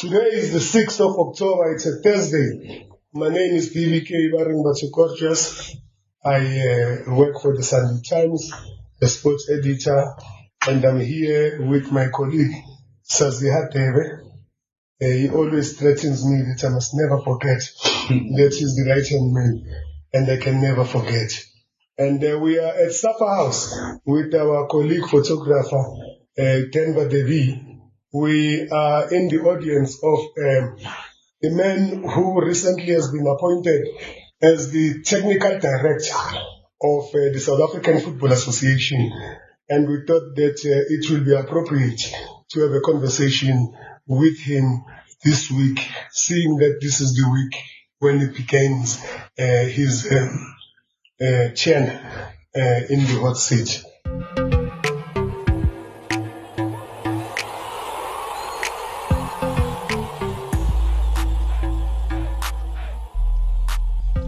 Today 0.00 0.30
is 0.32 0.50
the 0.50 0.80
6th 0.80 0.98
of 1.00 1.28
October. 1.28 1.74
It's 1.74 1.84
a 1.84 2.00
Thursday. 2.00 2.88
My 3.12 3.28
name 3.28 3.54
is 3.54 3.68
BBK 3.74 4.32
Baring 4.32 4.64
Gorgeous. 4.94 5.76
I 6.24 6.38
uh, 6.38 7.14
work 7.14 7.42
for 7.42 7.54
the 7.54 7.62
Sunday 7.62 8.00
Times, 8.08 8.50
the 8.98 9.06
sports 9.06 9.50
editor, 9.50 10.14
and 10.66 10.82
I'm 10.86 11.00
here 11.00 11.60
with 11.66 11.92
my 11.92 12.08
colleague, 12.08 12.50
Sazi 13.04 13.50
Hadebe. 13.52 14.22
Uh, 15.02 15.06
he 15.06 15.28
always 15.28 15.78
threatens 15.78 16.24
me 16.24 16.44
that 16.48 16.64
I 16.66 16.70
must 16.70 16.94
never 16.94 17.20
forget 17.20 17.58
that 18.08 18.56
he's 18.58 18.76
the 18.76 18.90
right 18.90 19.06
hand 19.06 19.34
man, 19.34 19.84
and 20.14 20.30
I 20.30 20.38
can 20.38 20.62
never 20.62 20.86
forget. 20.86 21.44
And 21.98 22.24
uh, 22.24 22.38
we 22.38 22.58
are 22.58 22.72
at 22.72 22.92
Safa 22.92 23.28
House 23.28 23.78
with 24.06 24.34
our 24.34 24.66
colleague 24.66 25.10
photographer, 25.10 25.84
uh, 26.38 26.60
Denver 26.72 27.06
Devi. 27.06 27.69
We 28.12 28.68
are 28.68 29.12
in 29.12 29.28
the 29.28 29.40
audience 29.42 30.02
of 30.02 30.18
um, 30.18 30.76
the 31.40 31.50
man 31.50 32.02
who 32.02 32.44
recently 32.44 32.92
has 32.92 33.10
been 33.12 33.26
appointed 33.26 33.86
as 34.42 34.72
the 34.72 35.02
technical 35.02 35.60
director 35.60 36.16
of 36.82 37.04
uh, 37.04 37.30
the 37.32 37.38
South 37.38 37.60
African 37.60 38.00
Football 38.00 38.32
Association. 38.32 39.12
And 39.68 39.88
we 39.88 40.04
thought 40.06 40.34
that 40.34 40.58
uh, 40.64 40.92
it 40.92 41.08
will 41.08 41.24
be 41.24 41.34
appropriate 41.34 42.00
to 42.50 42.60
have 42.62 42.72
a 42.72 42.80
conversation 42.80 43.72
with 44.06 44.40
him 44.40 44.82
this 45.22 45.48
week, 45.50 45.78
seeing 46.10 46.56
that 46.56 46.78
this 46.80 47.00
is 47.00 47.14
the 47.14 47.30
week 47.30 47.62
when 48.00 48.20
it 48.20 48.34
begins 48.34 48.98
uh, 49.38 49.64
his 49.66 50.10
um, 50.10 50.56
uh, 51.20 51.50
chain 51.50 51.84
uh, 51.84 52.80
in 52.88 53.06
the 53.06 53.20
hot 53.20 53.36
seat. 53.36 53.84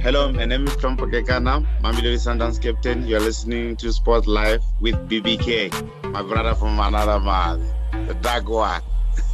Hello, 0.02 0.32
my 0.32 0.44
name 0.44 0.66
is 0.66 0.74
Hlompho 0.78 1.06
Kekana. 1.08 1.64
Mamelodi 1.80 2.18
Sundowns 2.18 2.60
captain. 2.60 3.06
You 3.06 3.18
are 3.18 3.20
listening 3.20 3.76
to 3.76 3.92
Sport 3.92 4.26
Live 4.26 4.60
with 4.80 4.96
BBK, 5.08 5.70
my 6.10 6.22
brother 6.22 6.56
from 6.56 6.80
another 6.80 7.20
mother, 7.20 7.62
the 8.08 8.14
dark 8.14 8.48
one. 8.48 8.82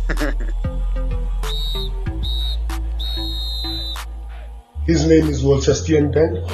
His 4.86 5.06
name 5.06 5.28
is 5.28 5.42
Walter 5.42 5.72
Steenpen. 5.72 6.46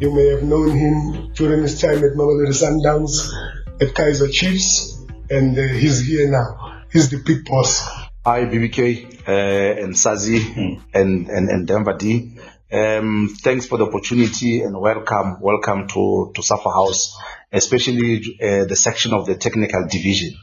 You 0.00 0.10
may 0.14 0.28
have 0.28 0.42
known 0.42 0.70
him 0.70 1.30
during 1.34 1.60
his 1.60 1.78
time 1.82 1.98
at 1.98 2.14
Mamelodi 2.16 2.54
Sundowns, 2.56 3.30
at 3.78 3.88
Kaizer 3.88 4.32
Chiefs, 4.32 5.04
and 5.28 5.58
uh, 5.58 5.62
he's 5.64 6.00
here 6.06 6.30
now. 6.30 6.80
He's 6.90 7.10
the 7.10 7.18
big 7.22 7.44
boss. 7.44 7.82
Hi, 8.24 8.46
BBK 8.46 9.28
uh, 9.28 9.82
and 9.82 9.94
Sazi 9.94 10.80
and, 10.94 11.28
and, 11.28 11.50
and 11.50 11.66
Denver 11.66 11.92
D. 11.98 12.38
Um, 12.72 13.34
thanks 13.42 13.66
for 13.66 13.78
the 13.78 13.86
opportunity 13.86 14.60
and 14.60 14.80
welcome, 14.80 15.40
welcome 15.40 15.88
to, 15.88 16.30
to 16.32 16.42
Safa 16.42 16.70
House, 16.70 17.18
especially 17.50 18.22
uh, 18.40 18.64
the 18.66 18.76
section 18.76 19.12
of 19.12 19.26
the 19.26 19.34
technical 19.34 19.88
division. 19.88 20.38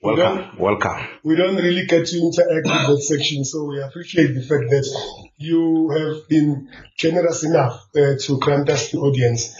Welcome, 0.00 0.58
welcome. 0.58 1.06
We 1.22 1.36
don't 1.36 1.56
really 1.56 1.84
get 1.84 2.06
to 2.06 2.18
interact 2.18 2.66
with 2.66 2.86
that 2.88 3.02
section, 3.02 3.44
so 3.44 3.66
we 3.66 3.82
appreciate 3.82 4.28
the 4.28 4.40
fact 4.40 4.70
that 4.70 5.28
you 5.36 5.90
have 5.90 6.26
been 6.26 6.70
generous 6.96 7.44
enough 7.44 7.84
uh, 7.94 8.14
to 8.18 8.38
grant 8.38 8.70
us 8.70 8.90
the 8.92 8.98
audience. 8.98 9.54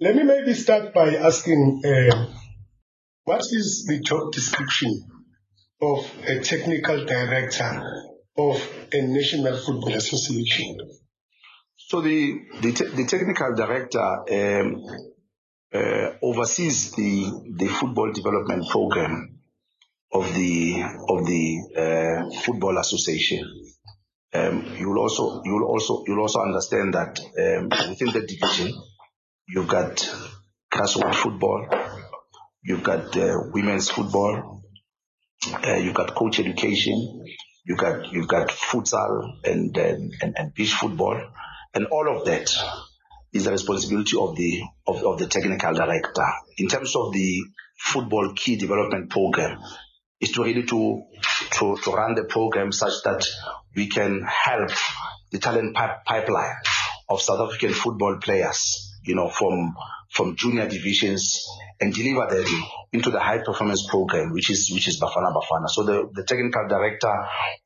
Let 0.00 0.16
me 0.16 0.24
maybe 0.24 0.52
start 0.52 0.92
by 0.92 1.16
asking, 1.16 1.80
uh, 1.86 2.26
what 3.24 3.40
is 3.50 3.86
the 3.88 4.00
job 4.00 4.30
description 4.32 5.08
of 5.80 6.06
a 6.26 6.40
technical 6.40 7.06
director 7.06 7.82
of 8.36 8.68
a 8.92 9.00
National 9.00 9.56
Football 9.56 9.94
Association? 9.94 10.76
So 11.76 12.00
the 12.00 12.40
the, 12.60 12.72
te- 12.72 12.88
the 12.96 13.04
technical 13.04 13.54
director 13.54 14.00
um, 14.00 14.84
uh, 15.72 16.12
oversees 16.22 16.92
the 16.92 17.30
the 17.56 17.66
football 17.68 18.12
development 18.12 18.68
program 18.70 19.40
of 20.12 20.34
the 20.34 20.82
of 21.08 21.26
the 21.26 21.58
uh, 21.76 22.40
football 22.40 22.78
association. 22.78 23.44
Um, 24.32 24.76
you 24.78 24.88
will 24.88 25.00
also 25.00 25.42
you 25.44 25.52
will 25.54 25.68
also 25.68 26.04
you 26.06 26.14
will 26.14 26.22
also 26.22 26.40
understand 26.40 26.94
that 26.94 27.20
um, 27.20 27.68
within 27.88 28.12
the 28.12 28.26
division 28.26 28.72
you've 29.48 29.68
got 29.68 29.96
grassroots 30.72 31.16
football, 31.16 31.66
you've 32.62 32.82
got 32.82 33.16
uh, 33.16 33.34
women's 33.52 33.90
football, 33.90 34.62
uh, 35.52 35.74
you've 35.74 35.94
got 35.94 36.14
coach 36.14 36.40
education, 36.40 37.24
you 37.64 37.76
got 37.76 38.12
you've 38.12 38.28
got 38.28 38.48
futsal 38.48 39.38
and, 39.44 39.76
and 39.76 40.12
and 40.20 40.34
and 40.36 40.54
beach 40.54 40.72
football, 40.74 41.20
and 41.74 41.86
all 41.86 42.16
of 42.16 42.24
that 42.26 42.50
is 43.32 43.44
the 43.44 43.50
responsibility 43.50 44.16
of 44.18 44.36
the 44.36 44.62
of, 44.86 45.02
of 45.02 45.18
the 45.18 45.26
technical 45.26 45.74
director. 45.74 46.26
In 46.58 46.68
terms 46.68 46.94
of 46.94 47.12
the 47.12 47.42
football 47.76 48.32
key 48.34 48.56
development 48.56 49.10
program, 49.10 49.58
is 50.20 50.30
to 50.32 50.44
really 50.44 50.62
to 50.62 51.02
to 51.52 51.76
to 51.82 51.90
run 51.90 52.14
the 52.14 52.24
program 52.24 52.72
such 52.72 53.02
that 53.04 53.26
we 53.74 53.88
can 53.88 54.22
help 54.22 54.70
the 55.32 55.38
talent 55.38 55.76
pip- 55.76 56.04
pipeline 56.06 56.54
of 57.08 57.20
South 57.20 57.40
African 57.40 57.74
football 57.74 58.16
players, 58.18 58.92
you 59.04 59.14
know, 59.14 59.28
from 59.28 59.74
from 60.10 60.36
junior 60.36 60.68
divisions 60.68 61.44
and 61.80 61.92
deliver 61.92 62.26
them 62.34 62.46
into 62.92 63.10
the 63.10 63.20
high 63.20 63.38
performance 63.38 63.86
program, 63.88 64.32
which 64.32 64.50
is 64.50 64.70
which 64.72 64.88
is 64.88 65.00
Bafana 65.00 65.34
Bafana. 65.34 65.68
So 65.68 65.82
the, 65.82 66.10
the 66.12 66.24
technical 66.24 66.68
director 66.68 67.12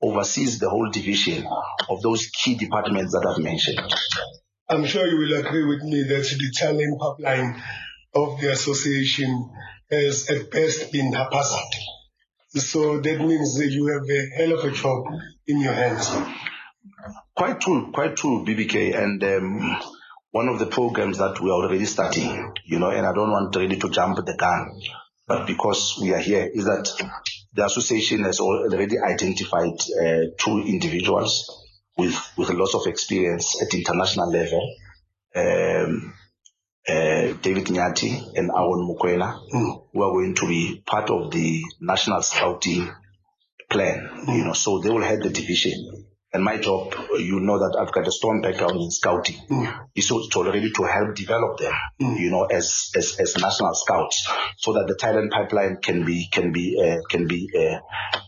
oversees 0.03 0.59
the 0.59 0.71
whole 0.71 0.91
division 0.91 1.47
of 1.89 2.03
those 2.03 2.27
key 2.27 2.57
departments 2.57 3.13
that 3.13 3.27
I've 3.27 3.43
mentioned. 3.43 3.81
I'm 4.69 4.85
sure 4.85 5.07
you 5.07 5.17
will 5.17 5.41
agree 5.41 5.65
with 5.65 5.83
me 5.83 6.03
that 6.03 6.25
the 6.39 6.51
talent 6.55 7.01
pipeline 7.01 7.63
of 8.15 8.41
the 8.41 8.53
association 8.53 9.51
has 9.91 10.29
at 10.31 10.51
best 10.51 10.93
been 10.93 11.13
haphazard. 11.13 11.75
So 12.51 13.01
that 13.01 13.19
means 13.19 13.59
that 13.59 13.69
you 13.69 13.87
have 13.89 14.09
a 14.09 14.37
hell 14.37 14.59
of 14.59 14.65
a 14.65 14.75
job 14.75 15.05
in 15.47 15.61
your 15.61 15.73
hands. 15.73 16.11
Quite 17.35 17.61
true, 17.61 17.91
quite 17.93 18.17
true, 18.17 18.45
BBK. 18.45 18.99
And 18.99 19.23
um, 19.23 19.79
one 20.39 20.49
of 20.49 20.61
the 20.61 20.67
programs 20.67 21.19
that 21.19 21.41
we 21.41 21.51
are 21.51 21.55
already 21.55 21.85
starting, 21.85 22.55
you 22.65 22.79
know, 22.79 22.91
and 22.91 23.05
I 23.05 23.13
don't 23.13 23.33
want 23.33 23.57
really 23.57 23.77
to 23.79 23.89
jump 23.91 24.25
the 24.25 24.37
gun, 24.37 24.81
but 25.27 25.49
because 25.49 25.99
we 26.01 26.15
are 26.15 26.21
here, 26.21 26.49
is 26.55 26.65
that 26.65 26.87
the 27.53 27.65
association 27.65 28.23
has 28.23 28.39
already 28.39 29.01
identified 29.01 29.75
uh, 30.01 30.31
two 30.39 30.63
individuals 30.65 31.33
with 31.97 32.15
with 32.37 32.51
lots 32.51 32.77
of 32.77 32.87
experience 32.87 33.61
at 33.61 33.75
international 33.75 34.31
level. 34.31 34.63
Um, 35.35 36.15
uh, 36.89 37.35
David 37.43 37.67
Nyathi 37.67 38.13
and 38.37 38.51
Awon 38.51 38.87
Mukwena, 38.89 39.41
who 39.51 40.03
are 40.05 40.13
going 40.13 40.37
to 40.37 40.47
be 40.47 40.83
part 40.87 41.11
of 41.11 41.33
the 41.33 41.65
national 41.81 42.23
scouting 42.23 42.89
plan, 43.69 44.09
you 44.29 44.45
know, 44.45 44.53
so 44.53 44.79
they 44.79 44.89
will 44.89 45.03
head 45.03 45.21
the 45.21 45.31
division. 45.31 46.07
And 46.31 46.45
my 46.45 46.59
job, 46.59 46.95
you 47.19 47.41
know 47.41 47.59
that 47.59 47.79
I've 47.81 47.93
got 47.93 48.07
a 48.07 48.13
strong 48.13 48.43
background 48.43 48.77
in 48.77 48.91
scouting. 48.91 49.37
Is 49.95 50.09
so 50.09 50.29
to 50.29 50.39
already 50.41 50.71
to 50.73 50.83
help 50.83 51.15
develop 51.15 51.59
them, 51.59 51.73
you 51.99 52.31
know, 52.31 52.45
as, 52.45 52.91
as, 52.95 53.19
as 53.19 53.37
national 53.39 53.75
scouts 53.75 54.29
so 54.59 54.75
that 54.75 54.87
the 54.89 54.95
talent 54.95 55.33
pipeline 55.33 55.79
can 55.83 56.05
be, 56.05 56.29
can 56.31 56.53
be, 56.53 56.77
uh, 56.79 57.01
can 57.09 57.27
be, 57.27 57.49
uh, 57.57 57.79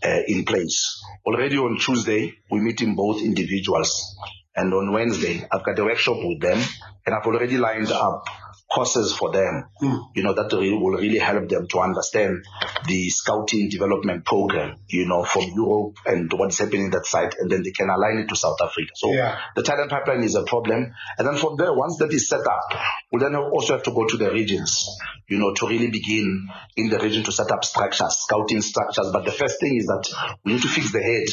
uh, 0.02 0.22
in 0.26 0.44
place. 0.46 1.02
Already 1.26 1.58
on 1.58 1.78
Tuesday, 1.78 2.32
we're 2.50 2.62
meeting 2.62 2.94
both 2.94 3.20
individuals. 3.20 4.16
And 4.56 4.72
on 4.72 4.92
Wednesday, 4.92 5.46
I've 5.52 5.64
got 5.64 5.78
a 5.78 5.84
workshop 5.84 6.16
with 6.22 6.40
them 6.40 6.60
and 7.06 7.14
I've 7.14 7.26
already 7.26 7.58
lined 7.58 7.92
up 7.92 8.24
courses 8.72 9.12
for 9.12 9.32
them, 9.32 9.64
hmm. 9.78 9.96
you 10.14 10.22
know, 10.22 10.32
that 10.32 10.52
really 10.52 10.76
will 10.76 10.96
really 10.96 11.18
help 11.18 11.48
them 11.48 11.66
to 11.66 11.80
understand 11.80 12.44
the 12.86 13.10
scouting 13.10 13.68
development 13.68 14.24
program, 14.24 14.76
you 14.88 15.06
know, 15.06 15.24
from 15.24 15.42
Europe 15.54 15.96
and 16.06 16.32
what's 16.32 16.58
happening 16.58 16.84
in 16.84 16.90
that 16.90 17.04
side, 17.04 17.34
and 17.38 17.50
then 17.50 17.62
they 17.62 17.72
can 17.72 17.90
align 17.90 18.18
it 18.18 18.28
to 18.28 18.36
South 18.36 18.58
Africa. 18.62 18.90
So 18.94 19.12
Yeah. 19.12 19.38
the 19.56 19.62
talent 19.62 19.90
pipeline 19.90 20.22
is 20.22 20.36
a 20.36 20.44
problem. 20.44 20.92
And 21.18 21.26
then 21.26 21.36
from 21.36 21.56
there, 21.56 21.72
once 21.72 21.96
that 21.98 22.12
is 22.12 22.28
set 22.28 22.46
up, 22.46 22.80
we 23.12 23.18
then 23.18 23.34
also 23.34 23.74
have 23.74 23.82
to 23.84 23.90
go 23.92 24.06
to 24.06 24.16
the 24.16 24.30
regions, 24.30 24.86
you 25.26 25.38
know, 25.38 25.52
to 25.54 25.66
really 25.66 25.90
begin 25.90 26.48
in 26.76 26.90
the 26.90 26.98
region 26.98 27.24
to 27.24 27.32
set 27.32 27.50
up 27.50 27.64
structures, 27.64 28.18
scouting 28.18 28.62
structures. 28.62 29.10
But 29.12 29.24
the 29.24 29.32
first 29.32 29.58
thing 29.60 29.76
is 29.76 29.86
that 29.86 30.08
we 30.44 30.52
need 30.52 30.62
to 30.62 30.68
fix 30.68 30.92
the 30.92 31.02
head. 31.02 31.28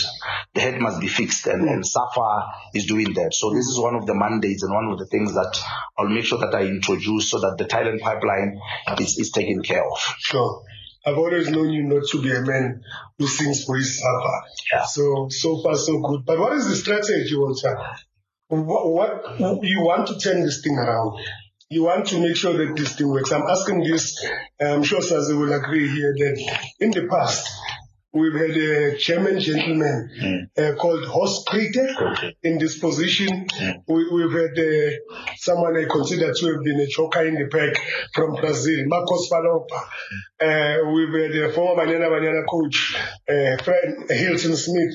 The 0.55 0.61
head 0.61 0.81
must 0.81 0.99
be 0.99 1.07
fixed, 1.07 1.45
and, 1.45 1.69
and 1.69 1.85
SAFA 1.85 2.45
is 2.73 2.87
doing 2.87 3.13
that. 3.13 3.33
So 3.33 3.53
this 3.53 3.67
is 3.67 3.77
one 3.79 3.93
of 3.93 4.07
the 4.07 4.15
mandates 4.15 4.63
and 4.63 4.73
one 4.73 4.85
of 4.91 4.97
the 4.97 5.05
things 5.05 5.33
that 5.35 5.53
I'll 5.97 6.07
make 6.07 6.25
sure 6.25 6.39
that 6.39 6.55
I 6.55 6.61
introduce 6.61 7.26
so 7.29 7.39
that 7.39 7.55
the 7.57 7.65
talent 7.65 8.01
pipeline 8.01 8.59
is, 8.99 9.17
is 9.17 9.31
taken 9.31 9.61
care 9.61 9.83
of. 9.83 9.99
Sure. 10.19 10.63
I've 11.05 11.17
always 11.17 11.49
known 11.49 11.69
you 11.69 11.83
not 11.83 12.07
to 12.09 12.21
be 12.21 12.35
a 12.35 12.41
man 12.41 12.81
who 13.17 13.27
sings 13.27 13.63
for 13.63 13.77
his 13.77 13.99
supper. 13.99 14.43
Yeah. 14.73 14.83
So, 14.85 15.27
so 15.29 15.61
far 15.61 15.75
so 15.75 16.01
good. 16.01 16.25
But 16.25 16.39
what 16.39 16.53
is 16.53 16.67
the 16.67 16.75
strategy, 16.75 17.35
Walter? 17.35 17.77
What, 18.49 18.89
what 18.89 19.63
you 19.63 19.81
want 19.81 20.07
to 20.07 20.17
turn 20.19 20.41
this 20.41 20.61
thing 20.61 20.77
around? 20.77 21.19
You 21.69 21.83
want 21.83 22.07
to 22.07 22.19
make 22.19 22.35
sure 22.37 22.53
that 22.53 22.75
this 22.77 22.95
thing 22.95 23.09
works. 23.09 23.31
I'm 23.31 23.43
asking 23.43 23.83
this, 23.83 24.25
I'm 24.59 24.83
sure 24.83 25.01
Sazi 25.01 25.37
will 25.37 25.51
agree 25.51 25.89
here 25.89 26.13
that 26.17 26.73
in 26.79 26.91
the 26.91 27.07
past, 27.07 27.47
We've 28.17 28.33
had 28.33 28.57
a 28.57 28.97
German 28.97 29.39
gentleman 29.39 30.49
uh, 30.57 30.73
called 30.73 31.05
Horst 31.05 31.45
Kriete 31.47 32.33
in 32.41 32.57
this 32.57 32.79
position. 32.79 33.45
We, 33.87 34.09
we've 34.09 34.31
had 34.31 34.57
uh, 34.57 35.35
someone 35.35 35.77
I 35.77 35.85
consider 35.85 36.33
to 36.33 36.45
have 36.53 36.63
been 36.63 36.79
a 36.79 36.87
choker 36.87 37.23
in 37.27 37.35
the 37.35 37.47
pack 37.47 37.77
from 38.15 38.33
Brazil, 38.35 38.87
Marcos 38.87 39.29
Falopa. 39.29 39.81
Uh, 40.41 40.89
we've 40.93 41.13
had 41.13 41.35
a 41.43 41.53
former 41.53 41.85
Banyana 41.85 42.09
Banyana 42.09 42.43
coach, 42.49 42.95
uh, 43.29 43.63
Fran 43.63 44.07
Hilton 44.09 44.55
Smith, 44.55 44.93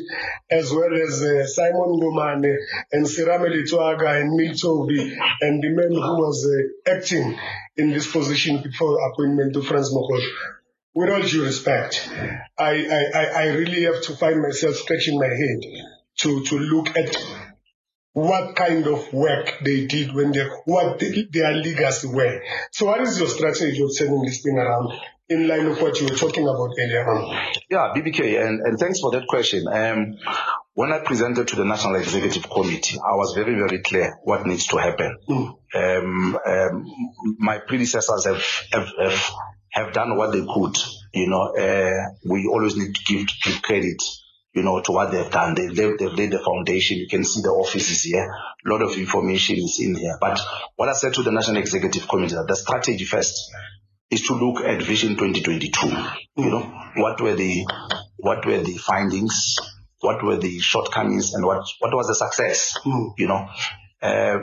as 0.51 0.73
well 0.73 0.93
as 0.93 1.23
uh, 1.23 1.47
Simon 1.47 2.01
Ngomane 2.01 2.57
and 2.91 3.07
Serame 3.07 3.51
Letsoaka 3.55 4.21
and 4.21 4.33
Neil 4.33 4.55
Tovey, 4.55 5.17
and 5.41 5.63
the 5.63 5.69
man 5.69 5.93
who 5.93 6.17
was 6.19 6.45
uh, 6.51 6.91
acting 6.91 7.39
in 7.77 7.91
this 7.91 8.11
position 8.11 8.63
before 8.63 8.99
appointment 9.11 9.55
to 9.55 9.63
Franz 9.63 9.95
Mokos 9.95 10.27
with 10.95 11.11
all 11.11 11.23
due 11.23 11.45
respect, 11.45 12.09
I, 12.59 13.11
I, 13.15 13.25
I 13.25 13.47
really 13.55 13.83
have 13.85 14.03
to 14.03 14.17
find 14.17 14.41
myself 14.43 14.77
scratching 14.77 15.19
my 15.19 15.27
head 15.27 15.61
to, 16.19 16.45
to 16.45 16.59
look 16.59 16.97
at 16.97 17.17
what 18.13 18.55
kind 18.57 18.87
of 18.87 19.11
work 19.13 19.59
they 19.65 19.87
did 19.87 20.15
when 20.15 20.33
they, 20.33 20.47
what 20.67 20.99
the, 20.99 21.27
their 21.31 21.53
legacy 21.55 22.09
were. 22.09 22.43
So 22.71 22.87
what 22.87 23.01
is 23.01 23.19
your 23.19 23.29
strategy 23.29 23.83
of 23.83 23.91
turning 23.97 24.23
this 24.23 24.43
thing 24.43 24.59
around 24.59 24.93
in 25.31 25.49
line 25.49 25.67
with 25.69 25.81
what 25.81 25.99
you 25.99 26.09
were 26.09 26.17
talking 26.17 26.45
about 26.47 26.71
earlier 26.79 27.09
on? 27.09 27.55
Yeah, 27.71 27.95
BBK, 27.97 28.47
and, 28.47 28.61
and 28.61 28.79
thanks 28.79 29.01
for 29.01 29.13
that 29.13 29.27
question. 29.27 29.67
Um, 29.67 30.19
when 30.75 30.93
I 30.93 30.99
presented 30.99 31.49
to 31.49 31.57
the 31.57 31.65
National 31.65 31.97
Executive 31.97 32.49
Committee, 32.51 32.99
I 32.99 33.15
was 33.15 33.33
very, 33.35 33.55
very 33.55 33.83
clear 33.83 34.19
what 34.25 34.47
needs 34.47 34.67
to 34.69 34.77
happen. 34.77 35.17
Mm. 35.29 35.57
Um, 35.75 36.39
um, 36.47 36.87
my 37.39 37.59
predecessors 37.59 38.27
have, 38.27 38.45
have, 38.73 38.89
have 38.99 39.33
have 39.73 39.93
done 39.93 40.17
what 40.17 40.33
they 40.33 40.41
could. 40.41 40.77
You 41.13 41.29
know, 41.29 41.55
uh, 41.55 42.05
we 42.25 42.47
always 42.47 42.77
need 42.77 42.95
to 42.95 43.05
give, 43.05 43.27
give 43.43 43.63
credit, 43.63 44.03
you 44.55 44.63
know, 44.63 44.81
to 44.81 44.93
what 44.93 45.11
they've 45.11 45.31
done. 45.31 45.55
They, 45.55 45.67
they've, 45.69 45.99
they've 45.99 46.13
laid 46.13 46.31
the 46.31 46.39
foundation. 46.39 46.99
You 46.99 47.09
can 47.09 47.25
see 47.25 47.43
the 47.43 47.51
offices 47.51 48.03
here. 48.03 48.25
A 48.25 48.69
lot 48.71 48.83
of 48.83 48.97
information 48.97 49.57
is 49.57 49.81
in 49.81 49.95
here. 49.95 50.17
But 50.21 50.41
what 50.77 50.89
I 50.89 50.93
said 50.93 51.15
to 51.15 51.23
the 51.23 51.33
National 51.33 51.59
Executive 51.59 52.09
Committee, 52.09 52.35
that 52.35 52.47
the 52.49 52.57
strategy 52.57 53.05
first 53.05 53.51
is 54.11 54.23
to 54.27 54.35
look 54.35 54.63
at 54.65 54.83
Vision 54.83 55.17
2022. 55.17 55.89
You 56.37 56.51
know, 56.51 56.91
what 56.97 57.21
were 57.21 57.35
the, 57.35 57.67
what 58.17 58.47
were 58.47 58.59
the 58.59 58.77
findings? 58.77 59.59
What 60.01 60.25
were 60.25 60.37
the 60.37 60.59
shortcomings 60.59 61.33
and 61.35 61.45
what, 61.45 61.65
what 61.79 61.95
was 61.95 62.09
the 62.09 62.15
success? 62.15 62.77
Mm. 62.85 63.13
You 63.19 63.29
know, 63.29 63.49
uh, 64.03 64.39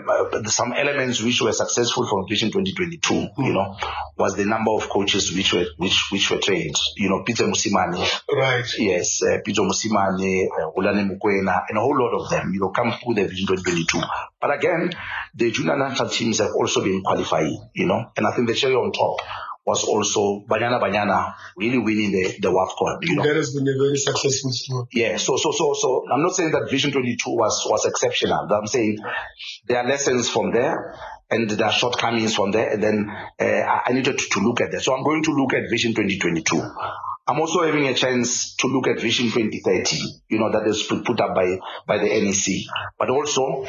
some 0.45 0.71
elements 0.73 1.21
which 1.21 1.41
were 1.41 1.51
successful 1.51 2.07
from 2.07 2.25
Vision 2.29 2.49
2022, 2.49 3.13
Mm. 3.13 3.45
you 3.45 3.53
know, 3.53 3.75
was 4.17 4.35
the 4.35 4.45
number 4.45 4.71
of 4.71 4.87
coaches 4.89 5.33
which 5.35 5.53
were 5.53 5.65
which 5.77 6.07
which 6.11 6.31
were 6.31 6.37
trained. 6.37 6.75
You 6.95 7.09
know, 7.09 7.23
Pitso 7.23 7.45
Mosimane, 7.47 7.99
Right. 8.31 8.65
yes, 8.77 9.21
uh, 9.23 9.39
Pitso 9.45 9.67
Mosimane, 9.67 10.47
uh, 10.47 10.71
Rulani 10.75 11.03
Mokwena, 11.09 11.63
and 11.67 11.77
a 11.77 11.81
whole 11.81 11.97
lot 11.99 12.13
of 12.23 12.29
them, 12.29 12.53
you 12.53 12.59
know, 12.61 12.69
come 12.69 12.93
through 13.03 13.15
the 13.15 13.27
Vision 13.27 13.47
2022. 13.47 14.01
But 14.41 14.53
again, 14.55 14.91
the 15.35 15.51
junior 15.51 15.75
national 15.77 16.09
teams 16.09 16.39
have 16.39 16.51
also 16.55 16.81
been 16.83 17.01
qualifying, 17.01 17.59
you 17.73 17.85
know, 17.85 18.05
and 18.15 18.25
I 18.25 18.31
think 18.31 18.47
the 18.47 18.53
cherry 18.55 18.75
on 18.75 18.91
top 18.93 19.19
was 19.69 19.83
also 19.83 20.43
Banyana 20.49 20.81
Banyana 20.81 21.35
really 21.55 21.77
winning 21.77 22.11
the 22.11 22.23
the 22.41 22.49
WAFCON, 22.49 22.97
you 23.03 23.15
know. 23.15 23.23
That 23.23 23.35
has 23.35 23.53
been 23.53 23.67
a 23.67 23.77
very 23.77 23.97
successful 23.97 24.51
story. 24.51 24.87
Yeah, 24.91 25.17
so 25.17 25.37
so 25.37 25.51
so 25.51 25.73
so 25.73 26.05
I'm 26.11 26.23
not 26.23 26.33
saying 26.35 26.51
that 26.51 26.69
Vision 26.71 26.91
22 26.91 27.29
was 27.29 27.65
was 27.69 27.85
exceptional. 27.85 28.47
I'm 28.51 28.67
saying 28.67 28.97
there 29.67 29.77
are 29.77 29.87
lessons 29.87 30.29
from 30.29 30.51
there 30.51 30.95
and 31.29 31.49
there 31.49 31.67
are 31.67 31.71
shortcomings 31.71 32.35
from 32.35 32.51
there, 32.51 32.73
and 32.73 32.81
then 32.81 32.97
uh, 33.39 33.79
I 33.85 33.93
needed 33.93 34.17
to, 34.17 34.29
to 34.31 34.39
look 34.39 34.61
at 34.61 34.71
that. 34.71 34.81
So 34.81 34.95
I'm 34.95 35.03
going 35.03 35.23
to 35.23 35.31
look 35.31 35.53
at 35.53 35.69
Vision 35.69 35.93
2022. 35.93 36.57
I'm 37.27 37.39
also 37.39 37.63
having 37.63 37.85
a 37.85 37.93
chance 37.93 38.55
to 38.55 38.67
look 38.67 38.87
at 38.87 38.99
Vision 38.99 39.27
2030. 39.27 39.97
You 40.29 40.39
know 40.39 40.51
that 40.51 40.67
is 40.67 40.81
put 40.83 41.05
put 41.05 41.21
up 41.21 41.35
by 41.35 41.59
by 41.85 41.97
the 41.99 42.09
NEC, 42.23 42.65
but 42.97 43.09
also. 43.09 43.67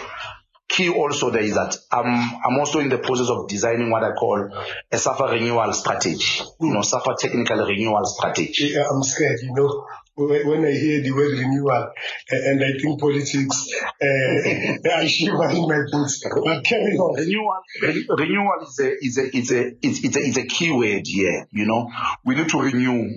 Key 0.70 0.88
also 0.88 1.30
there 1.30 1.42
is 1.42 1.54
that 1.54 1.76
I'm 1.90 2.06
I'm 2.46 2.58
also 2.60 2.78
in 2.78 2.88
the 2.90 2.98
process 2.98 3.28
of 3.28 3.48
designing 3.48 3.90
what 3.90 4.04
I 4.04 4.12
call 4.12 4.48
a 4.92 4.98
SAFA 4.98 5.24
renewal 5.24 5.72
strategy, 5.72 6.44
you 6.60 6.72
know, 6.72 6.82
SAFA 6.82 7.16
technical 7.18 7.66
renewal 7.66 8.04
strategy. 8.04 8.70
Yeah, 8.74 8.84
I'm 8.88 9.02
scared, 9.02 9.40
you 9.42 9.52
know, 9.52 9.84
when 10.14 10.64
I 10.64 10.70
hear 10.70 11.00
the 11.02 11.10
word 11.10 11.32
renewal 11.38 11.90
and 12.30 12.62
I 12.62 12.78
think 12.78 13.00
politics, 13.00 13.72
uh, 14.00 14.90
I 14.96 15.06
shiver 15.08 15.50
in 15.50 15.66
my 15.66 15.82
boots. 15.90 16.22
But 16.22 16.62
carry 16.64 16.96
on. 16.96 17.18
renewal 17.18 17.56
re- 17.82 18.06
renewal 18.08 18.62
is 18.62 18.78
a 18.78 19.04
is 19.04 19.18
a 19.18 19.36
is 19.36 19.50
a 19.52 19.66
it's, 19.82 20.04
it's 20.04 20.16
a 20.16 20.20
it's 20.20 20.36
a 20.38 20.46
key 20.46 20.70
word 20.70 21.02
here 21.04 21.48
you 21.50 21.66
know 21.66 21.90
we 22.24 22.36
need 22.36 22.48
to 22.48 22.60
renew 22.60 23.10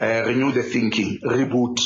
uh, 0.00 0.22
renew 0.26 0.52
the 0.52 0.62
thinking 0.62 1.18
reboot 1.22 1.80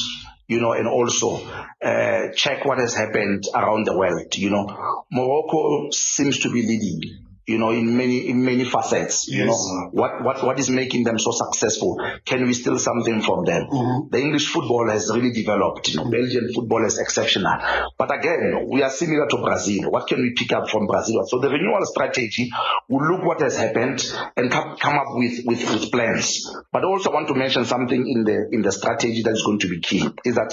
you 0.48 0.60
know 0.60 0.72
and 0.72 0.88
also 0.88 1.36
uh, 1.82 2.32
check 2.34 2.64
what 2.64 2.78
has 2.78 2.94
happened 2.94 3.44
around 3.54 3.86
the 3.86 3.96
world 3.96 4.34
you 4.36 4.50
know. 4.50 5.04
Morocco 5.12 5.90
seems 5.90 6.40
to 6.40 6.52
be 6.52 6.62
leading 6.62 7.27
you 7.48 7.58
know 7.58 7.70
in 7.70 7.96
many 7.96 8.28
in 8.28 8.44
many 8.44 8.64
facets 8.64 9.26
you 9.28 9.44
know. 9.46 9.90
What 10.00 10.22
what 10.22 10.44
what 10.46 10.58
is 10.62 10.68
making 10.70 11.04
them 11.04 11.18
so 11.18 11.30
successful? 11.32 11.96
Can 12.24 12.44
we 12.46 12.52
steal 12.52 12.78
something 12.78 13.22
from 13.22 13.44
them? 13.50 13.62
Mhm. 13.72 14.10
the 14.10 14.18
english 14.26 14.46
football 14.54 14.88
has 14.94 15.10
really 15.14 15.32
developed 15.32 15.88
you 15.88 15.96
know. 15.96 16.10
Belgian 16.10 16.46
football 16.54 16.84
is 16.84 16.98
exceptional. 16.98 17.56
But 17.96 18.10
again 18.18 18.68
we 18.72 18.82
are 18.82 18.90
similar 18.90 19.26
to 19.32 19.36
brazil. 19.38 19.90
What 19.90 20.06
can 20.08 20.20
we 20.22 20.34
pick 20.40 20.52
up 20.52 20.68
from 20.68 20.86
brazil? 20.86 21.24
So 21.26 21.38
the 21.38 21.48
renewal 21.56 21.84
strategy 21.94 22.50
will 22.88 23.04
look 23.10 23.24
what 23.24 23.40
has 23.40 23.56
happened 23.56 24.04
and 24.36 24.50
come, 24.50 24.76
come 24.76 24.96
up 24.98 25.08
with, 25.22 25.44
with 25.46 25.62
with 25.72 25.90
plans. 25.90 26.28
But 26.72 26.84
also 26.84 27.10
want 27.12 27.28
to 27.28 27.34
mention 27.34 27.64
something 27.64 28.02
in 28.14 28.24
the 28.24 28.38
in 28.52 28.62
the 28.62 28.72
strategy 28.72 29.22
that 29.22 29.32
is 29.32 29.42
going 29.46 29.60
to 29.60 29.68
be 29.68 29.80
key 29.80 30.04
is 30.24 30.34
that 30.34 30.52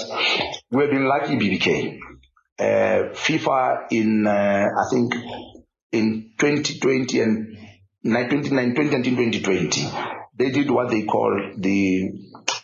we 0.70 0.82
have 0.82 0.90
been 0.90 1.06
lucky 1.06 1.36
bbk 1.36 1.98
uh, 2.58 3.12
fifa 3.24 3.86
in 3.90 4.26
uh, 4.26 4.66
i 4.82 4.84
think 4.90 5.14
in 5.92 6.32
2020 6.38 7.20
and 7.20 7.56
2019, 8.04 8.74
2020, 8.74 9.40
2020, 9.40 9.88
they 10.38 10.50
did 10.50 10.70
what 10.70 10.90
they 10.90 11.04
call 11.04 11.54
the 11.58 12.12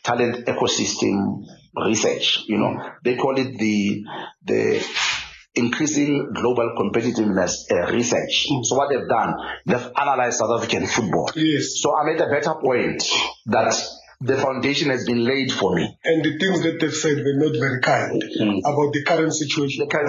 talent 0.03 0.47
ecosystem 0.47 1.45
research. 1.87 2.45
You 2.47 2.59
know, 2.59 2.91
they 3.05 3.17
call 3.17 3.39
it 3.39 3.59
the 3.59 4.05
the 4.45 4.87
increasing 5.55 6.33
global 6.35 6.75
competitiveness 6.79 7.71
uh, 7.71 7.93
research. 7.93 8.47
So 8.63 8.77
what 8.77 8.89
they've 8.91 9.09
done, 9.09 9.35
they've 9.67 9.91
analyzed 9.97 10.39
South 10.39 10.59
African 10.59 10.87
football. 10.87 11.31
Yes. 11.35 11.81
So 11.81 11.97
I 11.97 12.05
made 12.05 12.21
a 12.21 12.29
better 12.29 12.55
point 12.55 13.05
that 13.47 13.75
the 14.25 14.37
foundation 14.37 14.91
has 14.91 15.05
been 15.07 15.25
laid 15.25 15.51
for 15.53 15.75
me. 15.75 15.99
And 16.05 16.25
the 16.25 16.39
things 16.39 16.63
that 16.63 16.79
they've 16.81 16.95
said 16.95 17.19
were 17.19 17.35
not 17.45 17.59
very 17.59 17.81
kind 17.81 18.23
Mm. 18.41 18.59
about 18.61 18.93
the 18.93 19.03
current 19.05 19.35
situation. 19.35 19.85
the, 19.85 19.91
kind 19.91 20.07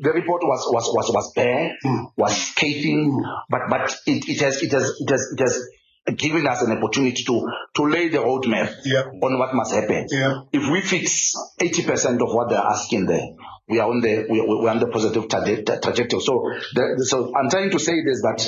the, 0.00 0.12
report 0.12 0.42
was 0.44 0.62
was 0.72 0.86
was 0.94 1.10
was 1.14 1.32
bare, 1.34 1.76
Mm. 1.84 2.12
was 2.16 2.36
scathing, 2.36 3.22
but 3.48 3.62
but 3.70 3.96
it, 4.06 4.28
it 4.28 4.40
has 4.40 4.62
it 4.62 4.72
has 4.72 4.92
it 5.00 5.10
has 5.10 5.22
it 5.32 5.40
has 5.40 5.68
given 6.16 6.46
us 6.46 6.62
an 6.62 6.72
opportunity 6.76 7.24
to 7.24 7.48
to 7.74 7.82
lay 7.86 8.08
the 8.08 8.18
roadmap 8.18 8.72
Yeah. 8.84 9.02
on 9.22 9.38
what 9.38 9.54
must 9.54 9.74
happen. 9.74 10.06
Yeah. 10.10 10.42
If 10.52 10.70
we 10.70 10.80
fix 10.80 11.32
eighty 11.60 11.82
percent 11.84 12.20
of 12.22 12.28
what 12.32 12.48
they're 12.50 12.58
asking 12.76 13.06
there, 13.06 13.26
we 13.68 13.80
are 13.80 13.88
on 13.90 14.00
the 14.00 14.26
we, 14.30 14.40
we're 14.40 14.70
on 14.70 14.78
the 14.78 14.86
positive 14.88 15.24
traje- 15.28 15.64
tra- 15.66 15.80
trajectory. 15.80 16.20
So 16.20 16.52
the, 16.74 17.04
so 17.08 17.32
I'm 17.34 17.50
trying 17.50 17.70
to 17.70 17.78
say 17.78 17.94
this 18.04 18.22
that. 18.22 18.38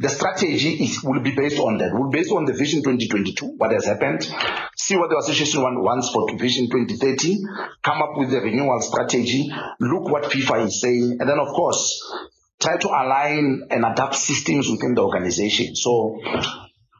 The 0.00 0.08
strategy 0.08 0.84
is, 0.84 1.02
will 1.02 1.20
be 1.20 1.34
based 1.34 1.58
on 1.58 1.78
that. 1.78 1.92
Will 1.92 2.10
be 2.10 2.18
based 2.18 2.30
on 2.30 2.44
the 2.44 2.52
Vision 2.52 2.84
2022, 2.84 3.56
what 3.56 3.72
has 3.72 3.86
happened, 3.86 4.22
see 4.76 4.96
what 4.96 5.10
the 5.10 5.18
association 5.18 5.62
wants 5.62 6.10
for 6.10 6.30
Vision 6.38 6.70
2030, 6.70 7.38
come 7.82 8.02
up 8.02 8.10
with 8.16 8.30
the 8.30 8.40
renewal 8.40 8.80
strategy, 8.80 9.50
look 9.80 10.08
what 10.08 10.24
FIFA 10.24 10.66
is 10.66 10.80
saying, 10.80 11.16
and 11.18 11.28
then 11.28 11.40
of 11.40 11.48
course, 11.48 12.00
try 12.60 12.76
to 12.76 12.88
align 12.88 13.66
and 13.70 13.84
adapt 13.84 14.14
systems 14.14 14.68
within 14.70 14.94
the 14.94 15.02
organization. 15.02 15.74
So 15.74 16.20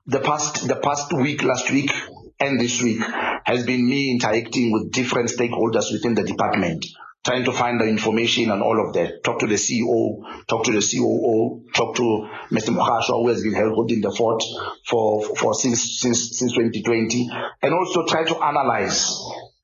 the 0.06 0.20
past 0.20 0.66
the 0.66 0.76
past 0.76 1.12
week, 1.12 1.44
last 1.44 1.70
week, 1.70 1.92
and 2.40 2.60
this 2.60 2.82
week 2.82 3.00
has 3.44 3.64
been 3.64 3.88
me 3.88 4.10
interacting 4.10 4.72
with 4.72 4.90
different 4.90 5.28
stakeholders 5.28 5.92
within 5.92 6.14
the 6.14 6.24
department, 6.24 6.84
trying 7.28 7.44
to 7.44 7.52
find 7.52 7.78
the 7.78 7.84
information 7.84 8.50
and 8.50 8.62
all 8.62 8.86
of 8.86 8.94
that. 8.94 9.22
Talk 9.22 9.40
to 9.40 9.46
the 9.46 9.56
CEO, 9.56 10.46
talk 10.46 10.64
to 10.64 10.72
the 10.72 10.80
COO, 10.80 11.70
talk 11.74 11.94
to 11.96 12.26
Mr. 12.50 12.70
Mohasho, 12.70 13.22
who 13.22 13.28
has 13.28 13.42
been 13.42 13.54
holding 13.54 14.00
the 14.00 14.10
fort 14.10 14.42
for 14.86 15.22
for 15.36 15.52
since 15.52 16.00
since 16.00 16.38
since 16.38 16.52
2020, 16.52 17.28
and 17.62 17.74
also 17.74 18.06
try 18.06 18.24
to 18.24 18.42
analyze 18.42 19.14